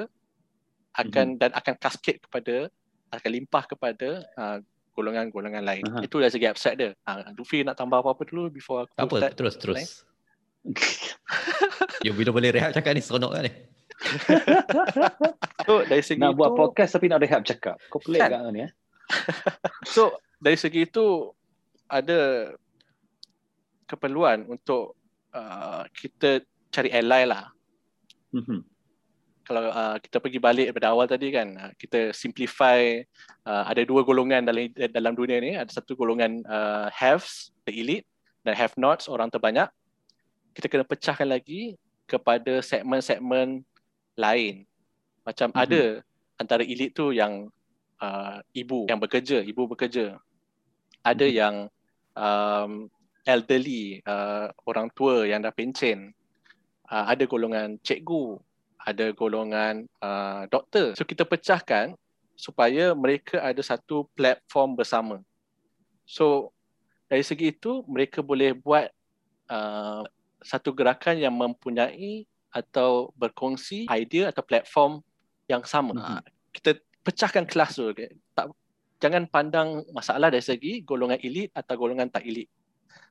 [0.97, 2.71] akan dan akan cascade kepada
[3.13, 4.57] akan limpah kepada uh,
[4.97, 5.85] golongan-golongan lain.
[5.85, 6.01] Aha.
[6.01, 6.97] Itu dari segi abstract dia.
[7.05, 9.33] Uh, Luffy nak tambah apa-apa dulu before aku Tak apa, start?
[9.37, 9.81] terus, terus.
[12.05, 13.51] Ya, bila boleh rehat cakap ni, seronok kan ni.
[15.67, 17.77] So dari segi Nak buat itu, podcast tapi nak rehat cakap.
[17.89, 18.29] Kau pelik Kan?
[18.33, 18.71] kan ni eh?
[19.93, 21.31] So dari segi itu
[21.87, 22.51] ada
[23.87, 24.99] keperluan untuk
[25.31, 27.47] uh, kita cari ally lah.
[28.35, 28.59] Mhm.
[29.47, 32.99] Kalau uh, kita pergi balik pada awal tadi kan, uh, kita simplify
[33.47, 38.03] uh, ada dua golongan dalam dalam dunia ni, ada satu golongan uh, haves, the elite
[38.43, 39.71] dan have nots, orang terbanyak.
[40.51, 43.63] Kita kena pecahkan lagi kepada segmen-segmen
[44.19, 44.67] lain.
[45.23, 45.59] Macam Mhm.
[45.63, 45.83] ada
[46.35, 47.47] antara elite tu yang
[48.03, 50.19] uh, ibu yang bekerja, ibu bekerja.
[51.07, 51.35] Ada Mhm.
[51.39, 51.55] yang
[52.19, 52.71] um,
[53.23, 56.11] elderly, uh, orang tua yang dah pencen.
[56.87, 58.39] Uh, ada golongan cikgu,
[58.87, 60.95] ada golongan uh, doktor.
[60.95, 61.91] So kita pecahkan
[62.39, 65.19] supaya mereka ada satu platform bersama.
[66.07, 66.55] So
[67.11, 68.87] dari segi itu mereka boleh buat
[69.51, 70.07] uh,
[70.39, 75.03] satu gerakan yang mempunyai atau berkongsi idea atau platform
[75.51, 75.91] yang sama.
[75.91, 76.19] Mm-hmm.
[76.55, 76.71] Kita
[77.03, 77.91] pecahkan kelas tu.
[77.91, 78.15] Okay?
[78.31, 78.55] Tak
[79.03, 82.47] jangan pandang masalah dari segi golongan elit atau golongan tak elit.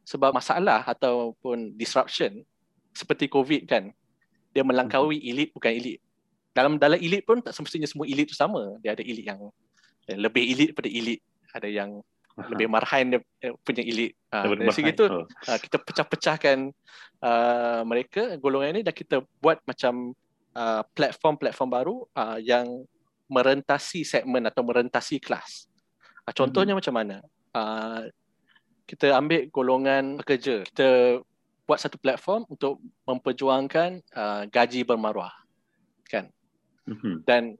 [0.09, 2.40] Sebab masalah ataupun disruption
[2.97, 3.93] seperti COVID kan,
[4.56, 5.30] dia melangkaui mm-hmm.
[5.36, 6.00] elit bukan elit
[6.56, 8.80] dalam dalam elit pun tak semestinya semua elit tu sama.
[8.80, 9.52] Dia ada elit yang
[10.08, 11.20] lebih elit daripada elit.
[11.52, 12.00] Ada yang
[12.48, 13.20] lebih marhain dia
[13.60, 14.16] punya elit.
[14.32, 15.28] Ha, dari segi itu oh.
[15.44, 16.72] Kita pecah-pecahkan
[17.20, 20.16] uh, mereka golongan ini dan kita buat macam
[20.56, 22.88] uh, platform-platform baru uh, yang
[23.28, 25.68] merentasi segmen atau merentasi kelas.
[26.24, 26.80] Uh, contohnya hmm.
[26.80, 27.16] macam mana?
[27.52, 28.08] Uh,
[28.88, 30.64] kita ambil golongan pekerja.
[30.64, 31.20] Kita
[31.66, 35.34] buat satu platform untuk memperjuangkan uh, gaji bermaruah.
[36.06, 36.30] Kan?
[36.86, 37.26] Mm-hmm.
[37.26, 37.59] Dan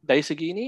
[0.00, 0.66] dari segi ini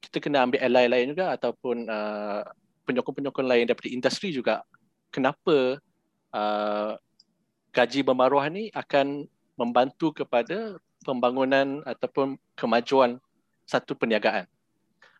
[0.00, 2.42] kita kena ambil ally lain juga ataupun uh,
[2.88, 4.64] penyokong-penyokong lain daripada industri juga.
[5.12, 5.76] Kenapa
[6.32, 6.92] uh,
[7.76, 9.28] gaji bermaruah ni akan
[9.60, 13.20] membantu kepada pembangunan ataupun kemajuan
[13.68, 14.48] satu perniagaan.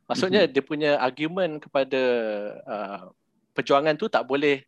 [0.08, 0.56] Maksudnya mm-hmm.
[0.56, 2.02] dia punya argument kepada
[2.64, 3.00] uh,
[3.52, 4.64] perjuangan tu tak boleh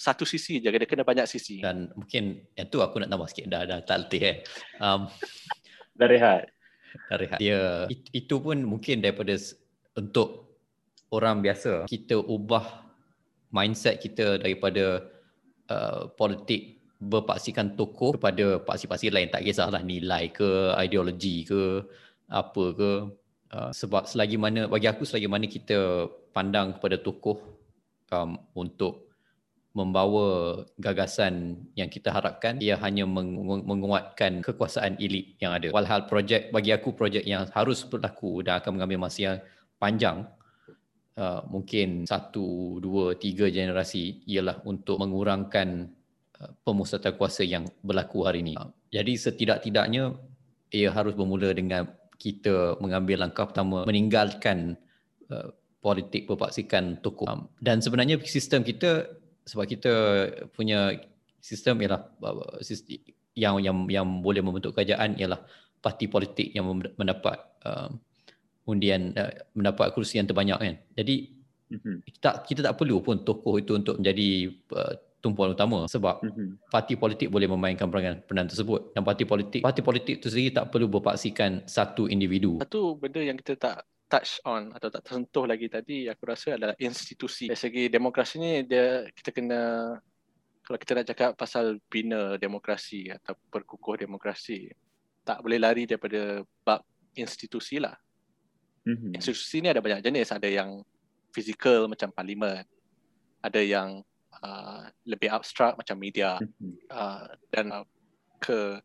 [0.00, 1.60] satu sisi je, dia kena banyak sisi.
[1.60, 4.36] Dan mungkin yang tu aku nak tambah sikit dah dah tak letih eh.
[4.80, 5.12] Um,
[6.00, 6.48] dah rehat
[7.10, 7.38] rehat.
[7.38, 9.34] Dia itu pun mungkin daripada
[9.94, 10.58] untuk
[11.10, 12.86] orang biasa kita ubah
[13.50, 15.10] mindset kita daripada
[15.70, 21.82] uh, politik berpaksikan tokoh kepada paksi-paksi lain tak kisahlah nilai ke ideologi ke
[22.30, 22.90] apa ke
[23.56, 27.40] uh, sebab selagi mana bagi aku selagi mana kita pandang kepada tokoh
[28.14, 29.09] um, untuk
[29.70, 35.70] membawa gagasan yang kita harapkan ia hanya menguatkan kekuasaan elit yang ada.
[35.70, 39.38] Walhal projek bagi aku projek yang harus berlaku dan akan mengambil masa yang
[39.78, 40.26] panjang
[41.14, 45.86] uh, mungkin satu, dua, tiga generasi ialah untuk mengurangkan
[46.42, 48.58] uh, pemusatan kuasa yang berlaku hari ini.
[48.58, 50.18] Uh, jadi setidak-tidaknya
[50.74, 51.86] ia harus bermula dengan
[52.18, 54.74] kita mengambil langkah pertama meninggalkan
[55.30, 57.30] uh, politik berpaksikan tokoh.
[57.30, 59.92] Um, dan sebenarnya sistem kita sebab kita
[60.52, 60.96] punya
[61.40, 62.00] sistem ialah
[62.60, 63.00] sistem
[63.34, 65.40] yang yang yang boleh membentuk kerajaan ialah
[65.80, 66.68] parti politik yang
[66.98, 67.88] mendapat uh,
[68.68, 70.74] undian uh, mendapat kerusi yang terbanyak kan.
[70.94, 71.14] Jadi
[71.72, 71.96] mm-hmm.
[72.04, 76.48] kita kita tak perlu pun tokoh itu untuk menjadi uh, tumpuan utama sebab mm-hmm.
[76.72, 80.72] parti politik boleh memainkan peranan peranan tersebut dan parti politik parti politik itu sendiri tak
[80.72, 82.60] perlu berpaksikan satu individu.
[82.60, 86.74] Satu benda yang kita tak touch on atau tak tersentuh lagi tadi aku rasa adalah
[86.82, 87.46] institusi.
[87.46, 89.94] Dari segi demokrasi ni dia kita kena
[90.66, 94.66] kalau kita nak cakap pasal bina demokrasi atau perkukuh demokrasi
[95.22, 96.82] tak boleh lari daripada bab
[97.14, 97.94] institusi lah.
[98.82, 99.14] Mm-hmm.
[99.14, 100.32] Institusi ni ada banyak jenis.
[100.34, 100.82] Ada yang
[101.30, 102.64] fizikal macam parlimen.
[103.44, 104.02] Ada yang
[104.42, 106.40] uh, lebih abstrak macam media.
[106.40, 106.72] Mm-hmm.
[106.90, 107.86] Uh, dan uh,
[108.40, 108.80] ke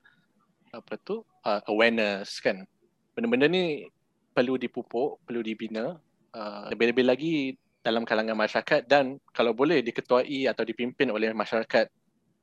[0.76, 2.68] apa tu uh, awareness kan.
[3.16, 3.88] Benda-benda ni
[4.36, 5.96] perlu dipupuk, perlu dibina
[6.36, 7.34] uh, lebih-lebih lagi
[7.80, 11.88] dalam kalangan masyarakat dan kalau boleh diketuai atau dipimpin oleh masyarakat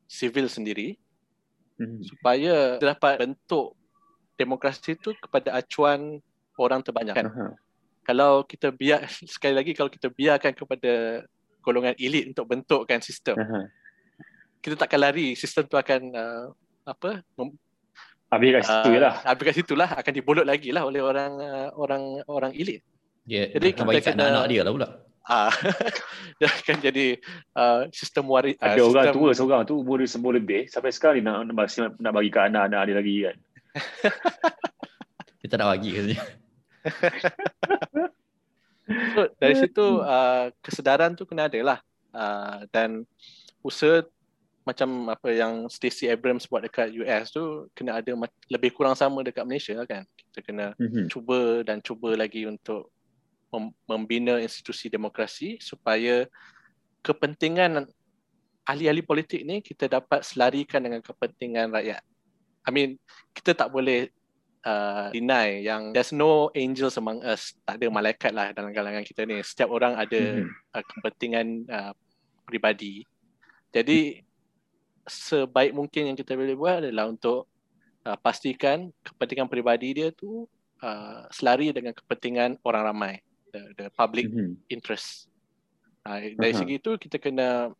[0.08, 0.96] sivil sendiri
[1.76, 2.00] hmm.
[2.00, 3.76] supaya dapat bentuk
[4.38, 6.22] demokrasi itu kepada acuan
[6.56, 7.26] orang terbanyak kan.
[7.28, 7.52] Uh-huh.
[8.06, 9.04] Kalau kita biar
[9.34, 11.24] sekali lagi kalau kita biarkan kepada
[11.62, 13.36] golongan elit untuk bentukkan sistem.
[13.38, 13.66] Uh-huh.
[14.62, 16.46] Kita takkan lari sistem tu akan uh,
[16.86, 17.22] apa
[18.32, 19.14] Habis kat situ uh, lah.
[19.28, 22.80] Habis kat situ lah akan dibolot lagi lah oleh orang uh, orang orang elit.
[23.28, 24.88] Ya, yeah, Jadi kita bagi kat anak dia lah pula.
[25.22, 25.54] Ah,
[26.42, 27.06] dia akan jadi
[27.54, 28.58] uh, sistem waris.
[28.58, 31.54] Uh, Ada sistem orang tua seorang tu umur dia sembuh lebih sampai sekarang dia nak,
[31.54, 33.36] nak, nak bagi kat anak-anak dia lagi kan.
[35.44, 36.18] dia tak nak bagi katanya.
[39.14, 41.78] so, dari situ uh, kesedaran tu kena ada lah.
[42.12, 43.06] Uh, dan
[43.62, 44.02] usaha
[44.62, 48.14] macam apa yang Stacey Abrams buat dekat US tu kena ada
[48.46, 50.06] lebih kurang sama dekat Malaysia lah kan.
[50.14, 51.06] Kita kena mm-hmm.
[51.10, 52.94] cuba dan cuba lagi untuk
[53.50, 56.30] mem- membina institusi demokrasi supaya
[57.02, 57.90] kepentingan
[58.62, 62.02] ahli-ahli politik ni kita dapat selarikan dengan kepentingan rakyat.
[62.62, 62.90] I mean,
[63.34, 64.06] kita tak boleh
[64.62, 67.58] uh, deny yang there's no angels among us.
[67.66, 69.42] Tak ada malaikat lah dalam kalangan kita ni.
[69.42, 70.78] Setiap orang ada mm-hmm.
[70.78, 71.92] uh, kepentingan uh,
[72.46, 73.02] pribadi.
[73.74, 74.22] Jadi
[75.06, 77.50] sebaik mungkin yang kita boleh buat adalah untuk
[78.06, 80.46] uh, pastikan kepentingan peribadi dia tu
[80.82, 83.14] uh, selari dengan kepentingan orang ramai
[83.50, 84.54] the, the public mm-hmm.
[84.70, 85.26] interest
[86.06, 86.60] uh, dari uh-huh.
[86.62, 87.74] segi itu kita kena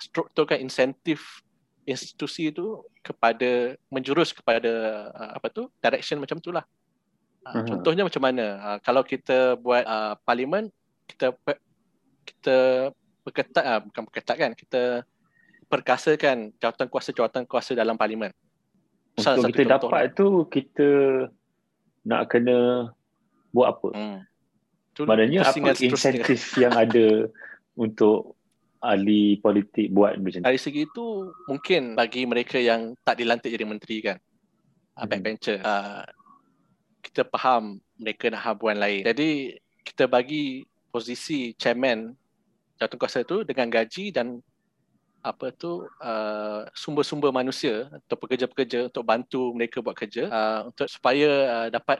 [0.00, 1.44] strukturkan insentif
[1.86, 4.72] institusi itu kepada menjurus kepada
[5.12, 6.66] uh, apa tu direction macam itulah
[7.46, 8.46] Uh, contohnya macam mana?
[8.58, 10.66] Uh, kalau kita buat uh, parlimen,
[11.06, 11.30] kita
[12.26, 12.90] kita
[13.22, 14.82] perketat, uh, bukan perketat kan, kita
[15.66, 18.30] perkasakan jawatan kuasa-jawatan kuasa dalam parlimen.
[19.16, 20.88] Untuk kita dapat tu, kita
[22.04, 22.90] nak kena
[23.50, 23.88] buat apa?
[23.96, 24.18] Hmm.
[24.96, 27.28] Maknanya apa insentif yang ada
[27.76, 28.36] untuk
[28.80, 30.46] ahli politik buat macam ni?
[30.46, 34.16] Dari segi itu mungkin bagi mereka yang tak dilantik jadi menteri kan,
[34.96, 35.08] hmm.
[35.08, 36.04] backbencher, uh,
[37.00, 39.04] kita faham mereka nak habuan lain.
[39.04, 42.12] Jadi kita bagi posisi chairman
[42.76, 44.40] jawatan kuasa itu dengan gaji dan
[45.26, 51.30] apa tu uh, sumber-sumber manusia atau pekerja-pekerja untuk bantu mereka buat kerja uh, untuk supaya
[51.50, 51.98] uh, dapat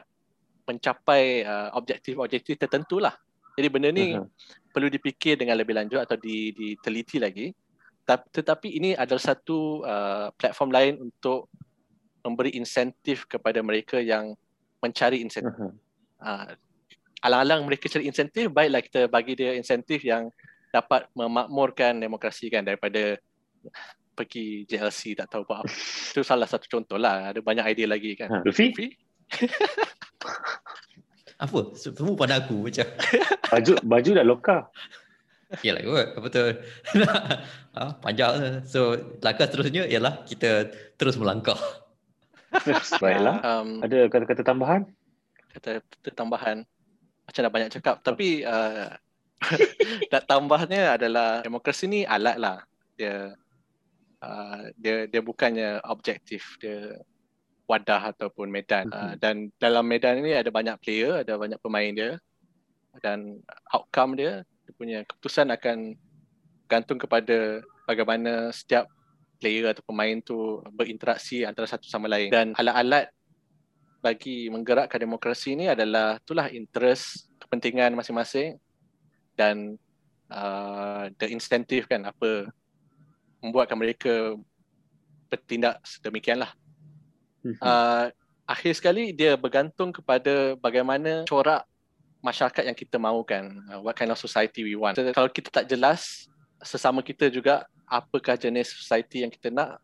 [0.63, 3.15] mencapai uh, objektif-objektif tertentu lah.
[3.59, 4.23] Jadi benda ni uh-huh.
[4.71, 7.51] perlu dipikir dengan lebih lanjut atau diteliti lagi.
[8.07, 11.51] Tetapi ini adalah satu uh, platform lain untuk
[12.23, 14.31] memberi insentif kepada mereka yang
[14.79, 15.51] mencari insentif.
[15.51, 15.75] Uh-huh.
[16.23, 16.55] Uh,
[17.19, 20.29] alang-alang mereka cari insentif, baiklah kita bagi dia insentif yang
[20.71, 23.17] dapat memakmurkan demokrasi kan daripada
[24.17, 25.69] pergi JLC tak tahu apa.
[26.11, 27.29] Itu salah satu contoh lah.
[27.29, 28.29] Ada banyak idea lagi kan.
[28.33, 28.73] Ha, Luffy?
[28.73, 28.89] Luffy?
[31.37, 31.77] Apa?
[31.77, 32.81] Semua pada aku macam.
[33.53, 34.61] baju baju dah lokal.
[35.63, 36.49] Yalah kot, betul.
[37.77, 38.65] ha, panjang.
[38.67, 41.55] So, langkah seterusnya ialah kita terus melangkah.
[43.03, 43.37] Baiklah.
[43.45, 44.81] Um, Ada kata-kata tambahan?
[45.55, 46.57] Kata-kata tambahan.
[47.23, 48.03] Macam dah banyak cakap.
[48.03, 48.91] Tapi, uh,
[50.11, 52.57] nak tambahnya adalah demokrasi ni alat lah.
[52.97, 53.33] Dia,
[54.21, 56.57] uh, dia, dia bukannya objektif.
[56.57, 56.97] Dia
[57.67, 62.11] wadah ataupun medan uh, dan dalam medan ini ada banyak player ada banyak pemain dia
[63.03, 63.43] dan
[63.75, 65.99] outcome dia dia punya keputusan akan
[66.71, 68.87] gantung kepada bagaimana setiap
[69.37, 73.11] player atau pemain tu berinteraksi antara satu sama lain dan alat-alat
[73.99, 78.55] bagi menggerakkan demokrasi ini adalah itulah interest kepentingan masing-masing
[79.37, 79.77] dan
[80.33, 82.49] uh, the incentive kan apa
[83.39, 84.35] membuatkan mereka
[85.29, 86.51] bertindak sedemikianlah.
[87.63, 88.11] Uh,
[88.43, 91.63] akhir sekali dia bergantung kepada bagaimana corak
[92.19, 94.97] masyarakat yang kita mahukan uh, what kind of society we want.
[94.97, 96.27] So, kalau kita tak jelas
[96.59, 99.79] sesama kita juga apakah jenis society yang kita nak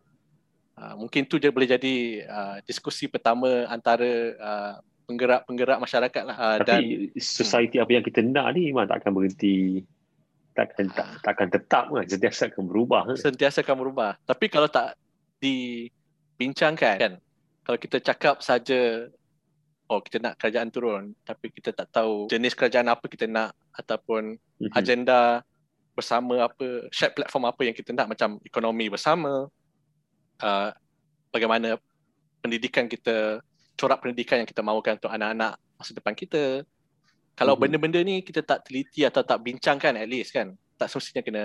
[0.76, 4.12] uh, mungkin tu dia boleh jadi uh, diskusi pertama antara
[4.42, 7.84] uh, penggerak-penggerak masyarakat lah uh, tapi dan, society hmm.
[7.84, 9.84] apa yang kita nak ni memang tak akan berhenti
[10.54, 13.18] takkan tak, takkan tetap kan sentiasa akan berubah kan?
[13.18, 14.96] sentiasa akan berubah tapi kalau tak
[15.42, 17.14] dibincangkan kan
[17.64, 19.08] kalau kita cakap saja
[19.90, 24.38] oh kita nak kerajaan turun tapi kita tak tahu jenis kerajaan apa kita nak ataupun
[24.38, 24.72] mm-hmm.
[24.78, 25.44] agenda
[25.94, 29.50] bersama apa shared platform apa yang kita nak macam ekonomi bersama
[30.42, 30.70] uh,
[31.30, 31.78] bagaimana
[32.42, 33.42] pendidikan kita
[33.78, 36.64] corak pendidikan yang kita mahukan untuk anak-anak masa depan kita
[37.34, 37.62] kalau mm-hmm.
[37.62, 41.44] benda-benda ni kita tak teliti atau tak bincangkan at least kan tak semestinya kena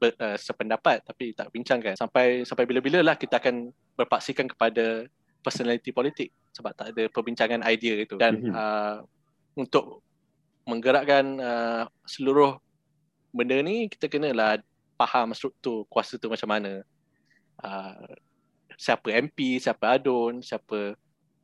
[0.00, 5.04] ber, uh, sependapat tapi tak bincangkan sampai sampai bila-bila lah kita akan berpaksikan kepada
[5.44, 8.56] personality politik sebab tak ada perbincangan idea itu dan mm-hmm.
[8.56, 9.04] uh,
[9.56, 10.00] untuk
[10.64, 12.56] menggerakkan uh, seluruh
[13.30, 14.60] benda ni kita kenalah
[14.96, 16.84] faham struktur kuasa tu macam mana
[17.64, 18.12] uh,
[18.76, 20.96] siapa MP siapa adun siapa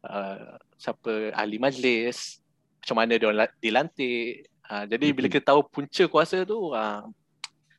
[0.06, 2.38] uh, siapa ahli majlis
[2.82, 5.16] macam mana dia dilantik uh, jadi mm-hmm.
[5.18, 7.02] bila kita tahu punca kuasa tu uh,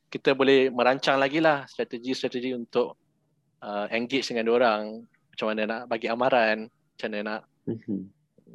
[0.08, 2.96] kita boleh merancang lagi lah strategi-strategi untuk
[3.64, 5.04] uh, engage dengan orang
[5.38, 8.02] macam mana nak bagi amaran, macam mana nak mm-hmm.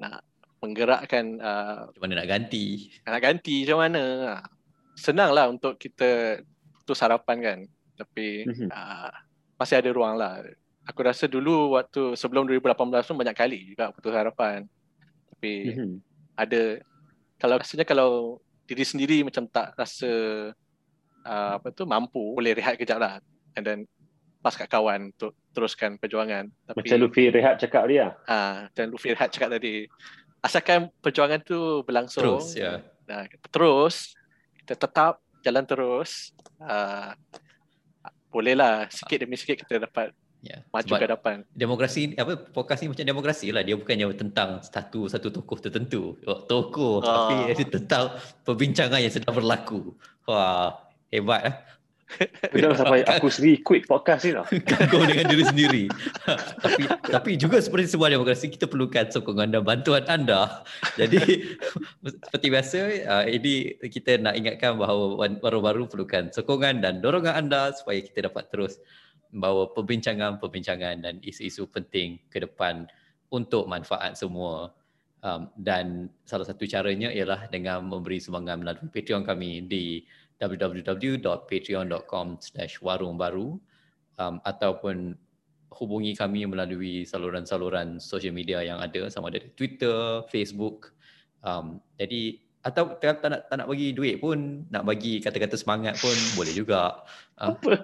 [0.03, 0.19] nak
[0.59, 2.67] menggerakkan uh, macam mana nak ganti.
[3.07, 4.05] Nak ganti macam mana.
[4.99, 6.43] Senanglah untuk kita
[6.75, 7.59] putus harapan kan.
[7.95, 8.69] Tapi mm-hmm.
[8.75, 9.15] uh,
[9.63, 10.43] masih ada ruang lah.
[10.89, 14.67] Aku rasa dulu waktu sebelum 2018 pun banyak kali juga putus harapan.
[15.31, 15.93] Tapi mm-hmm.
[16.35, 16.63] ada
[17.39, 18.11] kalau rasanya kalau
[18.67, 20.11] diri sendiri macam tak rasa
[21.27, 23.23] uh, apa tu mampu boleh rehat kejap lah.
[23.55, 23.79] And then
[24.43, 26.51] pas kat kawan untuk teruskan perjuangan.
[26.67, 28.19] Tapi, macam Luffy Rehat cakap dia.
[28.27, 29.87] Ah, ha, dan Luffy Rehat cakap tadi.
[30.43, 32.43] Asalkan perjuangan tu berlangsung.
[32.43, 32.83] Terus, ya.
[33.07, 34.19] Nah, terus,
[34.59, 36.35] kita tetap jalan terus.
[36.59, 37.15] Uh,
[38.33, 40.11] bolehlah sikit demi sikit kita dapat
[40.43, 40.59] ya.
[40.69, 41.37] maju ke depan.
[41.55, 43.63] Demokrasi, apa, podcast ni macam demokrasi lah.
[43.63, 46.19] Dia bukannya tentang satu satu tokoh tertentu.
[46.27, 47.03] Oh, tokoh, oh.
[47.03, 49.95] tapi dia tentang perbincangan yang sedang berlaku.
[50.27, 51.57] Wah, hebat lah.
[52.53, 54.47] Jangan sampai aku sendiri quit podcast ni lah.
[54.91, 55.85] Kau dengan diri sendiri.
[56.65, 60.65] tapi tapi juga seperti sebuah demokrasi kita perlukan sokongan dan bantuan anda.
[61.01, 61.57] Jadi
[62.05, 62.79] seperti biasa
[63.09, 68.49] uh, ini kita nak ingatkan bahawa baru-baru perlukan sokongan dan dorongan anda supaya kita dapat
[68.53, 68.77] terus
[69.33, 72.85] membawa perbincangan-perbincangan dan isu-isu penting ke depan
[73.33, 74.71] untuk manfaat semua
[75.23, 80.03] Um, dan salah satu caranya ialah dengan memberi sumbangan melalui Patreon kami di
[80.43, 83.55] www.patreon.com slash warung baru
[84.19, 85.15] um, ataupun
[85.79, 90.91] hubungi kami melalui saluran-saluran social media yang ada sama ada Twitter, Facebook.
[91.47, 95.99] Um, jadi atau tak, tak, nak, tak nak bagi duit pun, nak bagi kata-kata semangat
[95.99, 97.03] pun boleh juga.
[97.39, 97.71] Uh, Apa?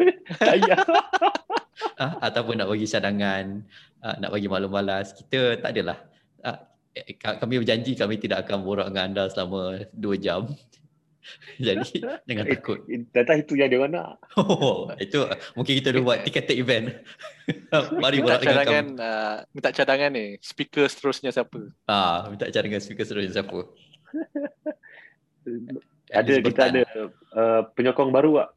[1.99, 3.63] Uh, ataupun nak bagi cadangan,
[4.03, 5.15] uh, nak bagi maklum balas.
[5.15, 5.99] Kita tak adalah.
[6.43, 6.59] Uh,
[7.23, 10.51] kami berjanji kami tidak akan borak dengan anda selama 2 jam.
[11.63, 12.83] Jadi jangan Eh, takut.
[13.15, 14.19] Data itu yang dia nak.
[14.35, 15.23] Oh, itu
[15.55, 16.87] mungkin kita dah buat ticketed event.
[17.95, 19.03] Mari minta borak dengan cadangan, kami.
[19.07, 20.27] uh, minta cadangan ni.
[20.43, 21.59] Speaker seterusnya siapa?
[21.87, 23.59] Ah, minta cadangan speaker seterusnya siapa?
[26.09, 26.83] Ada kita ada
[27.37, 28.49] uh, penyokong baru tak?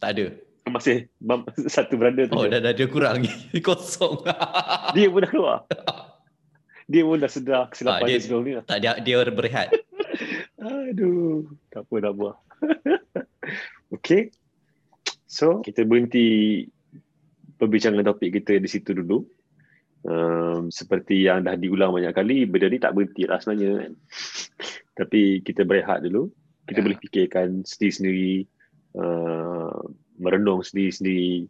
[0.00, 0.24] Tak ada.
[0.68, 1.08] Masih
[1.74, 2.36] satu beranda tu.
[2.36, 3.24] Oh, dah, dah ada kurang.
[3.66, 4.20] Kosong.
[4.92, 5.58] Dia pun dah keluar.
[6.84, 8.52] Dia pun dah sedar kesilapan Ah, dia, dia- sebelum ni.
[8.56, 8.64] lah.
[8.68, 9.68] tak dia dia berehat.
[10.60, 12.36] Aduh, tak apa nak buat.
[13.88, 14.28] okay.
[15.24, 16.64] So, kita berhenti
[17.56, 19.24] perbincangan topik kita di situ dulu.
[20.04, 23.92] Um, seperti yang dah diulang banyak kali, benda ni tak berhenti lah sebenarnya kan.
[25.00, 26.28] Tapi kita berehat dulu.
[26.68, 26.84] Kita Ya.
[26.84, 28.44] boleh fikirkan sendiri-sendiri,
[29.00, 29.80] uh,
[30.20, 31.48] merenung sendiri-sendiri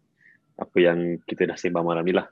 [0.58, 2.26] apa yang kita dah sembang malam ni lah.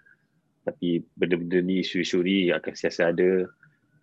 [0.63, 3.51] Tapi benda-benda ni, isu-isu ni akan siasa ada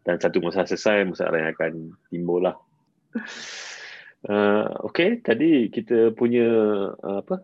[0.04, 1.74] dan satu masa selesai, masalah yang akan
[2.12, 2.56] timbul lah.
[4.20, 6.44] Uh, okay, tadi kita punya
[6.92, 7.40] uh, apa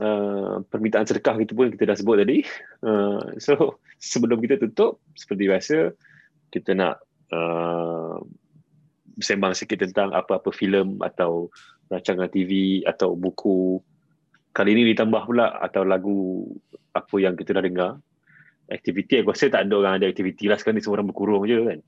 [0.00, 2.44] uh, permintaan sedekah itu pun kita dah sebut tadi.
[2.84, 3.80] Uh, so
[4.12, 5.76] sebelum kita tutup, seperti biasa
[6.52, 7.02] kita nak
[7.32, 8.20] uh,
[9.20, 11.48] sembang sikit tentang apa-apa filem atau
[11.88, 13.80] rancangan TV atau buku.
[14.52, 16.48] Kali ini ditambah pula atau lagu
[16.96, 17.92] apa yang kita dah dengar.
[18.66, 21.58] Aktiviti aku rasa tak ada orang ada aktiviti lah sekarang ni semua orang berkurung je
[21.62, 21.80] kan.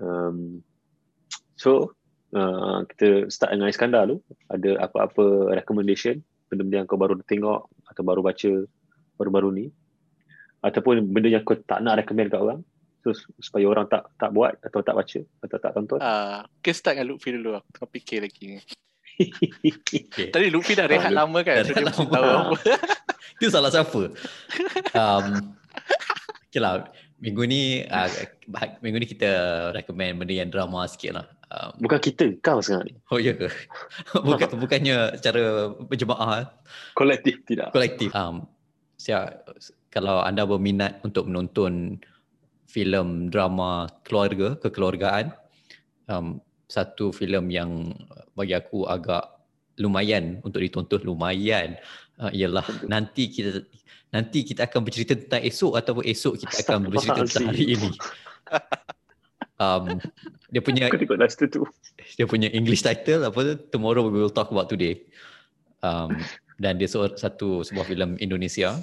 [0.00, 0.38] Um,
[1.58, 1.96] so
[2.36, 4.22] uh, kita start dengan Iskandar dulu.
[4.52, 8.50] Ada apa-apa recommendation benda-benda yang kau baru tengok atau baru baca
[9.16, 9.66] baru-baru ni
[10.60, 12.60] ataupun benda yang kau tak nak recommend kat orang
[13.00, 15.98] so, supaya orang tak tak buat atau tak baca atau tak tonton.
[16.02, 17.56] Uh, okay, start dengan Lutfi dulu.
[17.56, 18.58] Aku tengah fikir lagi ni.
[19.20, 20.32] Okay.
[20.32, 21.60] Tadi Lutfi dah rehat Ah, lama kan?
[21.60, 22.08] dah So dia lama.
[22.08, 22.56] tahu apa.
[23.40, 24.12] Itu salah siapa?
[24.96, 25.56] Um,
[26.48, 26.88] okay lah.
[27.20, 28.08] Minggu ni, uh,
[28.80, 29.28] minggu ni kita
[29.76, 31.26] recommend benda yang drama sikit lah.
[31.50, 32.94] Um, Bukan kita, kau sekarang ni.
[33.10, 33.50] oh ya ke?
[34.26, 36.46] Bukan, bukannya cara berjemaah
[36.94, 37.74] Kolektif tidak.
[37.74, 38.14] kolektif.
[38.14, 38.46] Um,
[38.94, 39.42] saya,
[39.90, 41.98] kalau anda berminat untuk menonton
[42.70, 45.34] filem drama keluarga, kekeluargaan,
[46.06, 46.38] um,
[46.70, 47.70] satu filem yang
[48.38, 49.26] bagi aku agak
[49.82, 51.74] lumayan untuk ditonton lumayan
[52.22, 53.64] uh, ialah nanti kita
[54.14, 57.90] nanti kita akan bercerita tentang esok ataupun esok kita akan bercerita tentang hari ini.
[59.60, 60.00] Um,
[60.52, 61.62] dia punya tengok last tu.
[62.16, 65.04] dia punya English title apa tu Tomorrow We Will Talk About Today.
[65.84, 66.16] Um,
[66.60, 68.76] dan dia satu sebuah filem Indonesia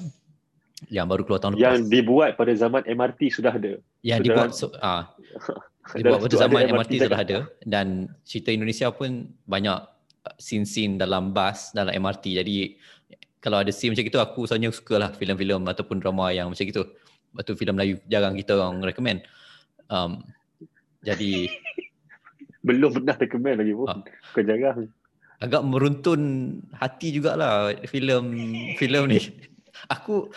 [0.93, 1.65] yang baru keluar tahun lepas.
[1.65, 3.81] Yang dibuat pada zaman MRT sudah ada.
[4.05, 5.09] yang sudah- dibuat so, ah
[5.97, 9.79] dibuat pada zaman ada MRT sudah ada dan cerita Indonesia pun banyak
[10.25, 12.77] uh, scene-scene dalam bas dalam MRT jadi
[13.41, 16.85] kalau ada scene macam itu aku sebenarnya sukalah filem-filem ataupun drama yang macam itu
[17.33, 19.21] Lepas tu filem Melayu jarang kita orang recommend
[19.93, 20.23] um,
[21.07, 21.47] jadi
[22.67, 23.87] Belum pernah recommend lagi pun.
[23.87, 24.03] Ah.
[24.29, 24.91] Kau jarang.
[25.37, 26.21] agak meruntun
[26.73, 28.33] hati jugalah filem
[28.73, 29.21] filem ni
[29.93, 30.33] aku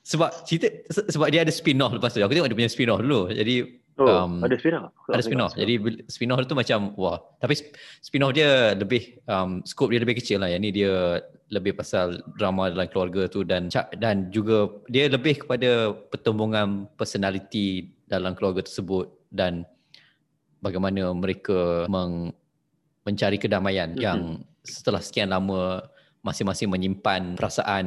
[0.00, 3.28] sebab cerita se- sebab dia ada spin-off lepas tu aku tengok dia punya spin-off dulu
[3.28, 4.90] jadi Oh, Um, ada spin-off?
[5.06, 5.54] Aku ada spin-off.
[5.54, 5.78] Jadi
[6.10, 7.22] spin-off tu macam wah.
[7.38, 7.70] Tapi sp-
[8.02, 10.50] spin-off dia lebih um, scope dia lebih kecil lah.
[10.50, 15.94] Yang ni dia lebih pasal drama dalam keluarga tu dan dan juga dia lebih kepada
[16.10, 19.62] pertembungan personality dalam keluarga tersebut dan
[20.64, 22.32] bagaimana mereka meng,
[23.04, 24.00] mencari kedamaian Mhm.
[24.00, 24.20] yang
[24.64, 25.84] setelah sekian lama
[26.24, 27.86] masing-masing menyimpan perasaan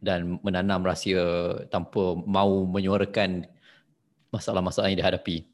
[0.00, 1.20] dan menanam rahsia
[1.68, 3.44] tanpa mau menyuarakan
[4.32, 5.44] masalah-masalah yang dihadapi.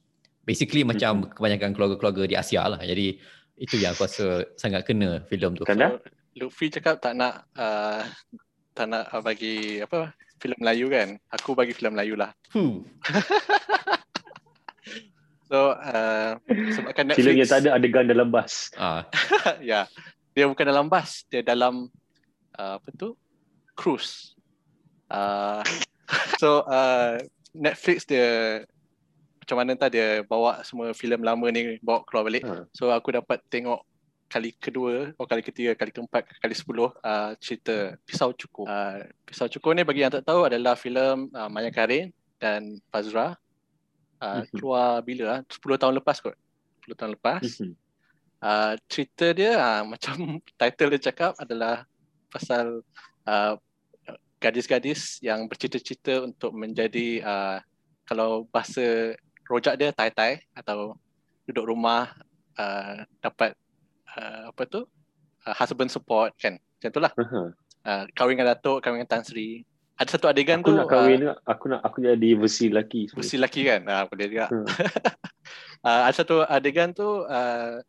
[0.47, 2.79] Basically macam kebanyakan keluarga-keluarga di Asia lah.
[2.79, 3.19] Jadi
[3.59, 5.67] itu yang aku rasa sangat kena filem tu.
[5.67, 5.99] Kanda?
[6.39, 8.07] Lutfi cakap tak nak uh,
[8.77, 11.19] tak nak uh, bagi apa filem Melayu kan.
[11.35, 12.31] Aku bagi filem Melayu lah.
[12.55, 12.85] Huh.
[15.47, 18.71] So uh, sebabkan Netflix yang tak ada adegan dalam bas.
[18.75, 19.07] Ah,
[19.63, 19.87] ya.
[20.37, 21.89] Dia bukan dalam bas, dia dalam
[22.59, 23.15] uh, apa tu?
[23.79, 24.35] Cruise.
[25.07, 25.63] Uh,
[26.43, 27.23] so uh,
[27.55, 28.63] Netflix dia
[29.41, 32.43] macam mana entah dia bawa semua filem lama ni bawa keluar balik.
[32.43, 32.67] Ha.
[32.75, 33.87] So aku dapat tengok
[34.27, 38.67] kali kedua, atau kali ketiga, kali keempat, kali sepuluh uh, cerita Pisau Cukur.
[38.67, 42.11] Uh, Pisau Cukur ni bagi yang tak tahu adalah filem uh, Maya Karin
[42.43, 43.39] dan Fazra
[44.21, 45.41] uh, keluar bila ah?
[45.47, 46.37] 10 tahun lepas kot.
[46.87, 47.43] 10 tahun lepas.
[48.37, 51.89] Uh, cerita dia uh, macam title dia cakap adalah
[52.31, 52.85] pasal
[53.27, 53.55] uh,
[54.39, 57.59] gadis-gadis yang bercita-cita untuk menjadi uh,
[58.07, 59.17] kalau bahasa
[59.49, 60.95] rojak dia tai-tai atau
[61.49, 62.13] duduk rumah
[62.59, 63.57] uh, dapat
[64.15, 64.85] uh, apa tu?
[65.47, 66.59] Uh, husband support kan.
[66.59, 67.13] Macam tu lah.
[67.17, 67.43] Aha.
[67.87, 69.63] uh, kahwin dengan Datuk kahwin dengan Tan Sri
[69.97, 73.09] ada satu adegan Aku tu nak kahwin uh, aku nak aku jadi versi lelaki.
[73.17, 73.81] Versi lelaki kan?
[73.89, 74.47] Ah, boleh juga.
[74.53, 74.69] Hmm.
[75.81, 77.81] uh, ada satu adegan tu uh,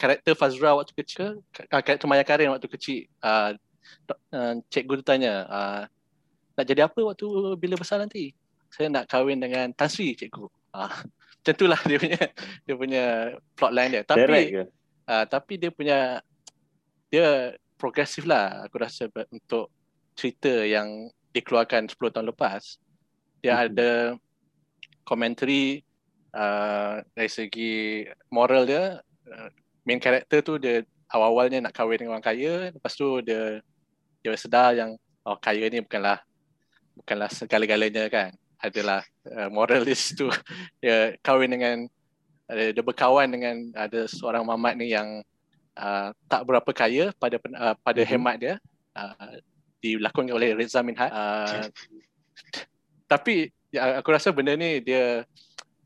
[0.00, 3.52] karakter Fazra waktu kecil, uh, karakter Maya Karin waktu kecil, uh,
[4.32, 5.82] uh, cikgu tu tanya, uh,
[6.56, 7.28] nak jadi apa waktu
[7.60, 8.32] bila besar nanti?
[8.72, 10.48] Saya nak kahwin dengan Tan Sri, cikgu.
[10.72, 10.88] Uh,
[11.46, 12.22] macam itulah dia punya
[12.64, 13.04] dia punya
[13.54, 14.02] plotline dia.
[14.02, 14.64] Direct Tapi ke?
[15.06, 15.98] uh, tapi dia punya
[17.12, 19.70] dia progresif lah aku rasa untuk
[20.16, 22.80] cerita yang dikeluarkan 10 tahun lepas.
[23.44, 23.62] Dia Mhm.
[23.70, 23.90] ada
[25.06, 25.84] komentari
[26.34, 28.98] uh, dari segi moral dia
[29.30, 29.48] uh,
[29.86, 33.62] main karakter tu dia awal-awalnya nak kahwin dengan orang kaya lepas tu dia
[34.18, 36.18] dia sedar yang oh kaya ni bukanlah
[36.98, 40.26] bukanlah segala-galanya kan adalah uh, moral di situ
[40.82, 41.86] dia kahwin dengan
[42.50, 45.22] uh, dia berkawan dengan ada seorang mamat ni yang
[45.78, 48.10] uh, tak berapa kaya pada uh, pada Mhm.
[48.10, 48.54] hemat dia
[48.98, 49.38] uh,
[49.94, 51.70] dilakonkan oleh Reza Minhad uh,
[53.06, 55.22] tapi ya, aku rasa benda ni dia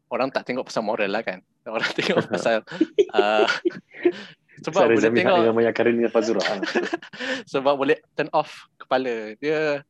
[0.09, 1.45] orang tak tengok pasal moral lah kan
[1.77, 2.65] orang tengok pasal
[3.13, 3.47] uh,
[4.65, 6.43] sebab Saya boleh tengok dengan Maya Karin dengan Fazura.
[6.45, 6.61] Ah.
[7.53, 9.81] sebab boleh turn off kepala dia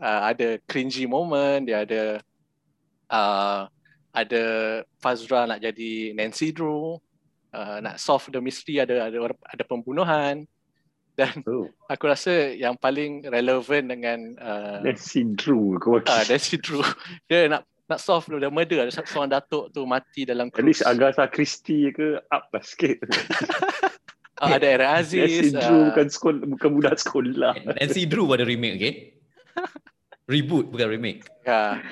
[0.00, 2.02] uh, ada cringy moment dia ada
[3.12, 3.68] uh,
[4.16, 4.44] ada
[4.98, 6.96] Fazra nak jadi Nancy Drew
[7.52, 10.48] uh, nak solve the mystery ada ada ada pembunuhan
[11.18, 16.30] dan Oh, aku rasa yang paling relevan dengan uh, Nancy Drew kau ah, wakil.
[16.30, 16.86] Nancy Drew
[17.26, 20.84] dia nak nak solve the murder ada satu seorang datuk tu mati dalam At least
[20.84, 23.02] cruise Agatha Christie ke up lah sikit.
[24.38, 27.58] Ah, ada Aaron Nancy Aziz Drew ah, bukan sekolah, bukan budak sekolah.
[27.74, 28.94] Nancy Drew ada remake okay?
[30.30, 31.26] Reboot bukan remake.
[31.42, 31.82] ya.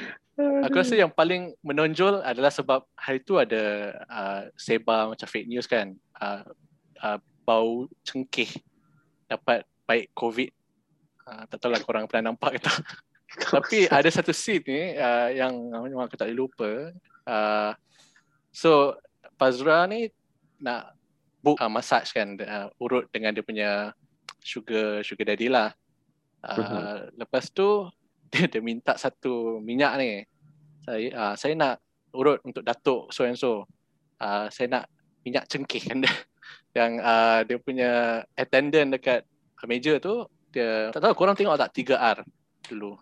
[0.62, 5.66] Aku rasa yang paling menonjol adalah sebab hari tu ada uh, sebar macam fake news
[5.66, 5.98] kan.
[6.22, 6.46] Uh,
[7.02, 8.62] uh, bau cengkeh
[9.26, 10.50] dapat baik COVID.
[11.26, 12.78] Uh, tak tahu lah korang pernah nampak ke tak.
[13.58, 16.70] Tapi ada satu scene ni uh, yang memang aku tak boleh lupa.
[17.26, 17.72] Uh,
[18.54, 18.94] so
[19.36, 20.08] Fazra ni
[20.62, 20.96] nak
[21.42, 23.92] book uh, massage kan uh, urut dengan dia punya
[24.40, 25.74] sugar sugar daddy lah.
[26.46, 27.90] Uh, lepas tu
[28.30, 30.10] dia, dia minta satu minyak ni.
[30.86, 31.82] Saya uh, saya nak
[32.14, 33.66] urut untuk datuk so and so.
[34.16, 34.84] Uh, saya nak
[35.26, 36.14] minyak cengkeh kan dia.
[36.76, 37.90] Yang uh, dia punya
[38.36, 39.24] attendant dekat
[39.64, 42.20] meja tu dia tak tahu korang tengok tak 3R
[42.68, 43.00] dulu.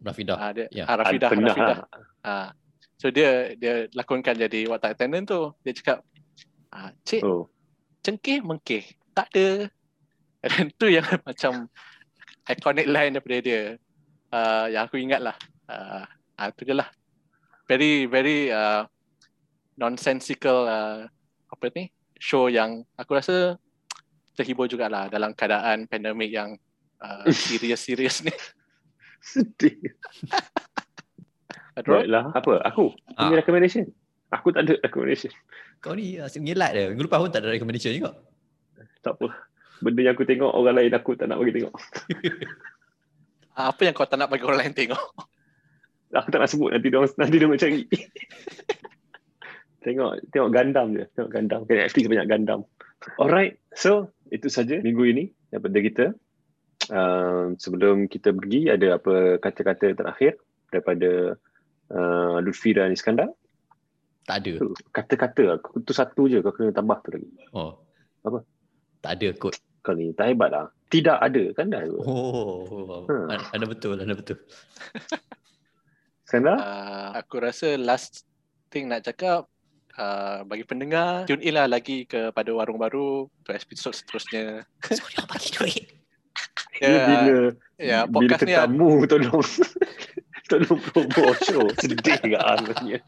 [0.00, 0.38] Rafidah.
[0.38, 0.86] Ah dia Ya.
[0.86, 1.78] ah, Rafidah Pernah Rafidah.
[2.22, 2.48] Ah.
[2.96, 5.50] So dia dia lakonkan jadi watak attendant tu.
[5.66, 5.98] Dia cakap
[6.70, 7.50] ah cik Oh.
[8.06, 8.86] cengkeh mengkeh.
[9.10, 9.66] Tak ada.
[10.54, 11.66] Dan tu yang macam
[12.46, 13.62] iconic line daripada dia.
[14.30, 15.36] Uh, yang aku ingat lah.
[15.66, 16.06] Uh,
[16.38, 16.86] ah, tu je lah.
[17.66, 18.86] Very, very uh,
[19.74, 21.06] nonsensical uh,
[21.50, 23.56] apa ni show yang aku rasa
[24.36, 26.60] terhibur jugalah dalam keadaan pandemik yang
[27.00, 28.32] uh, serius-serius ni.
[29.20, 29.76] Sedih.
[31.80, 32.32] Baiklah.
[32.32, 32.60] Apa?
[32.68, 32.92] Aku?
[32.92, 33.28] Aku Ah.
[33.28, 33.88] punya recommendation.
[34.30, 35.32] Aku tak ada recommendation.
[35.80, 36.84] Kau ni asyik mengilat dia.
[36.92, 38.14] Minggu lepas pun tak ada recommendation juga.
[39.00, 39.32] Tak apa.
[39.80, 41.72] Benda yang aku tengok orang lain aku tak nak bagi tengok.
[43.56, 45.04] Ah, Apa yang kau tak nak bagi orang lain tengok?
[46.10, 47.82] Aku tak nak sebut nanti dia nanti dia nak cari.
[49.80, 51.04] tengok tengok gandam je.
[51.16, 51.60] Tengok gandam.
[51.66, 52.60] Kat Netflix banyak gandam.
[53.16, 53.56] Alright.
[53.72, 56.04] So, itu saja minggu ini daripada kita.
[56.90, 60.40] Um, sebelum kita pergi ada apa kata-kata terakhir
[60.74, 61.38] daripada
[61.92, 63.30] uh, Lutfi dan Iskandar?
[64.26, 64.52] Tak ada.
[64.58, 67.30] Tu, Kata-kata aku tu satu je kau kena tambah tu lagi.
[67.54, 67.78] Oh.
[68.26, 68.42] Apa?
[69.00, 69.54] Tak ada kot.
[69.80, 70.66] Kau ni tak hebat lah.
[70.90, 71.82] Tidak ada kan dah.
[72.02, 73.06] Oh.
[73.06, 73.30] Hmm.
[73.32, 74.38] Anda- Anda betul, anda betul.
[76.26, 76.56] Iskandar?
[76.58, 78.26] Uh, aku rasa last
[78.70, 79.46] thing nak cakap
[79.96, 84.62] uh, bagi pendengar tune in lah lagi kepada warung baru untuk episod seterusnya.
[84.86, 85.84] Sorry, aku bagi duit.
[86.80, 87.34] Ya, bila
[87.76, 89.44] ya bila podcast ni tetamu tolong
[90.50, 92.98] tolong promo show sedih ke alanya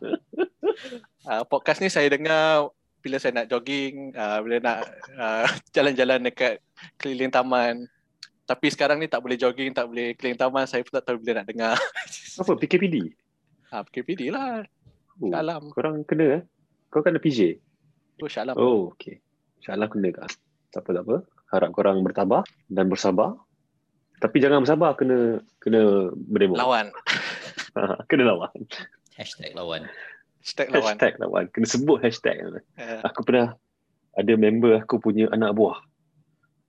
[1.25, 2.69] uh, podcast ni saya dengar
[3.03, 4.79] bila saya nak jogging, uh, bila nak
[5.19, 5.43] uh,
[5.75, 6.63] jalan-jalan dekat
[7.03, 7.91] keliling taman.
[8.47, 11.43] Tapi sekarang ni tak boleh jogging, tak boleh keliling taman, saya pun tak tahu bila
[11.43, 11.75] nak dengar.
[12.39, 13.11] apa PKPD
[13.75, 14.63] Ah, PKPD lah.
[15.19, 15.75] oh, Alam.
[15.75, 16.43] korang kena eh
[16.93, 17.56] kau kena PJ
[18.20, 18.55] Tu Syalam.
[18.60, 19.19] oh okey
[19.64, 20.20] insyaallah kena ke
[20.69, 21.16] tak apa tak apa
[21.52, 23.40] harap korang bertabah dan bersabar
[24.20, 26.93] tapi jangan bersabar kena kena berdemo Lawan.
[28.12, 28.52] kena lawan
[29.12, 29.93] Hashtag lawan.
[30.40, 30.97] Hashtag lawan.
[30.97, 31.44] Hashtag lawan.
[31.52, 32.40] Kena sebut hashtag.
[32.81, 33.55] Uh, Aku pernah
[34.16, 35.78] ada member aku punya anak buah.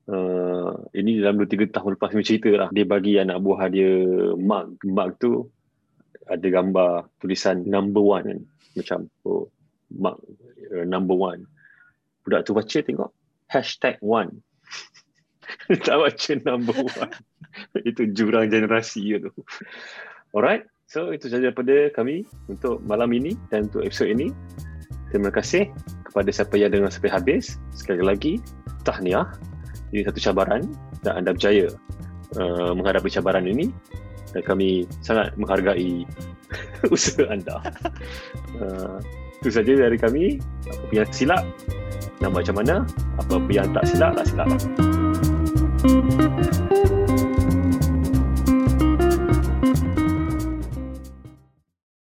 [0.03, 2.69] Uh, ini dalam 2-3 tahun lepas punya cerita lah.
[2.75, 3.91] Dia bagi anak buah dia
[4.35, 4.75] mug.
[4.83, 5.47] Mug tu
[6.27, 8.39] ada gambar tulisan number one kan.
[8.75, 9.47] Macam oh,
[9.93, 10.19] mug
[10.73, 11.45] uh, number one.
[12.25, 13.11] Budak tu baca tengok
[13.53, 14.41] hashtag one.
[15.85, 17.13] tak baca number one.
[17.89, 19.31] Itu jurang generasi tu.
[20.33, 20.65] Alright.
[20.93, 24.29] So itu sahaja daripada kami untuk malam ini dan untuk episod ini.
[25.09, 25.69] Terima kasih
[26.05, 27.57] kepada siapa yang dengar sampai habis.
[27.73, 28.37] Sekali lagi,
[28.85, 29.25] tahniah.
[29.89, 30.69] Ini satu cabaran
[31.01, 31.73] dan anda berjaya
[32.37, 33.73] uh, menghadapi cabaran ini.
[34.37, 36.05] Dan kami sangat menghargai
[36.93, 37.57] usaha anda.
[38.61, 39.01] Uh,
[39.43, 40.39] itu saja dari kami.
[40.71, 41.43] Apa yang silap,
[42.23, 42.87] nak macam mana.
[43.19, 44.47] Apa yang tak silap, tak silap.
[45.83, 46.92] Thank you.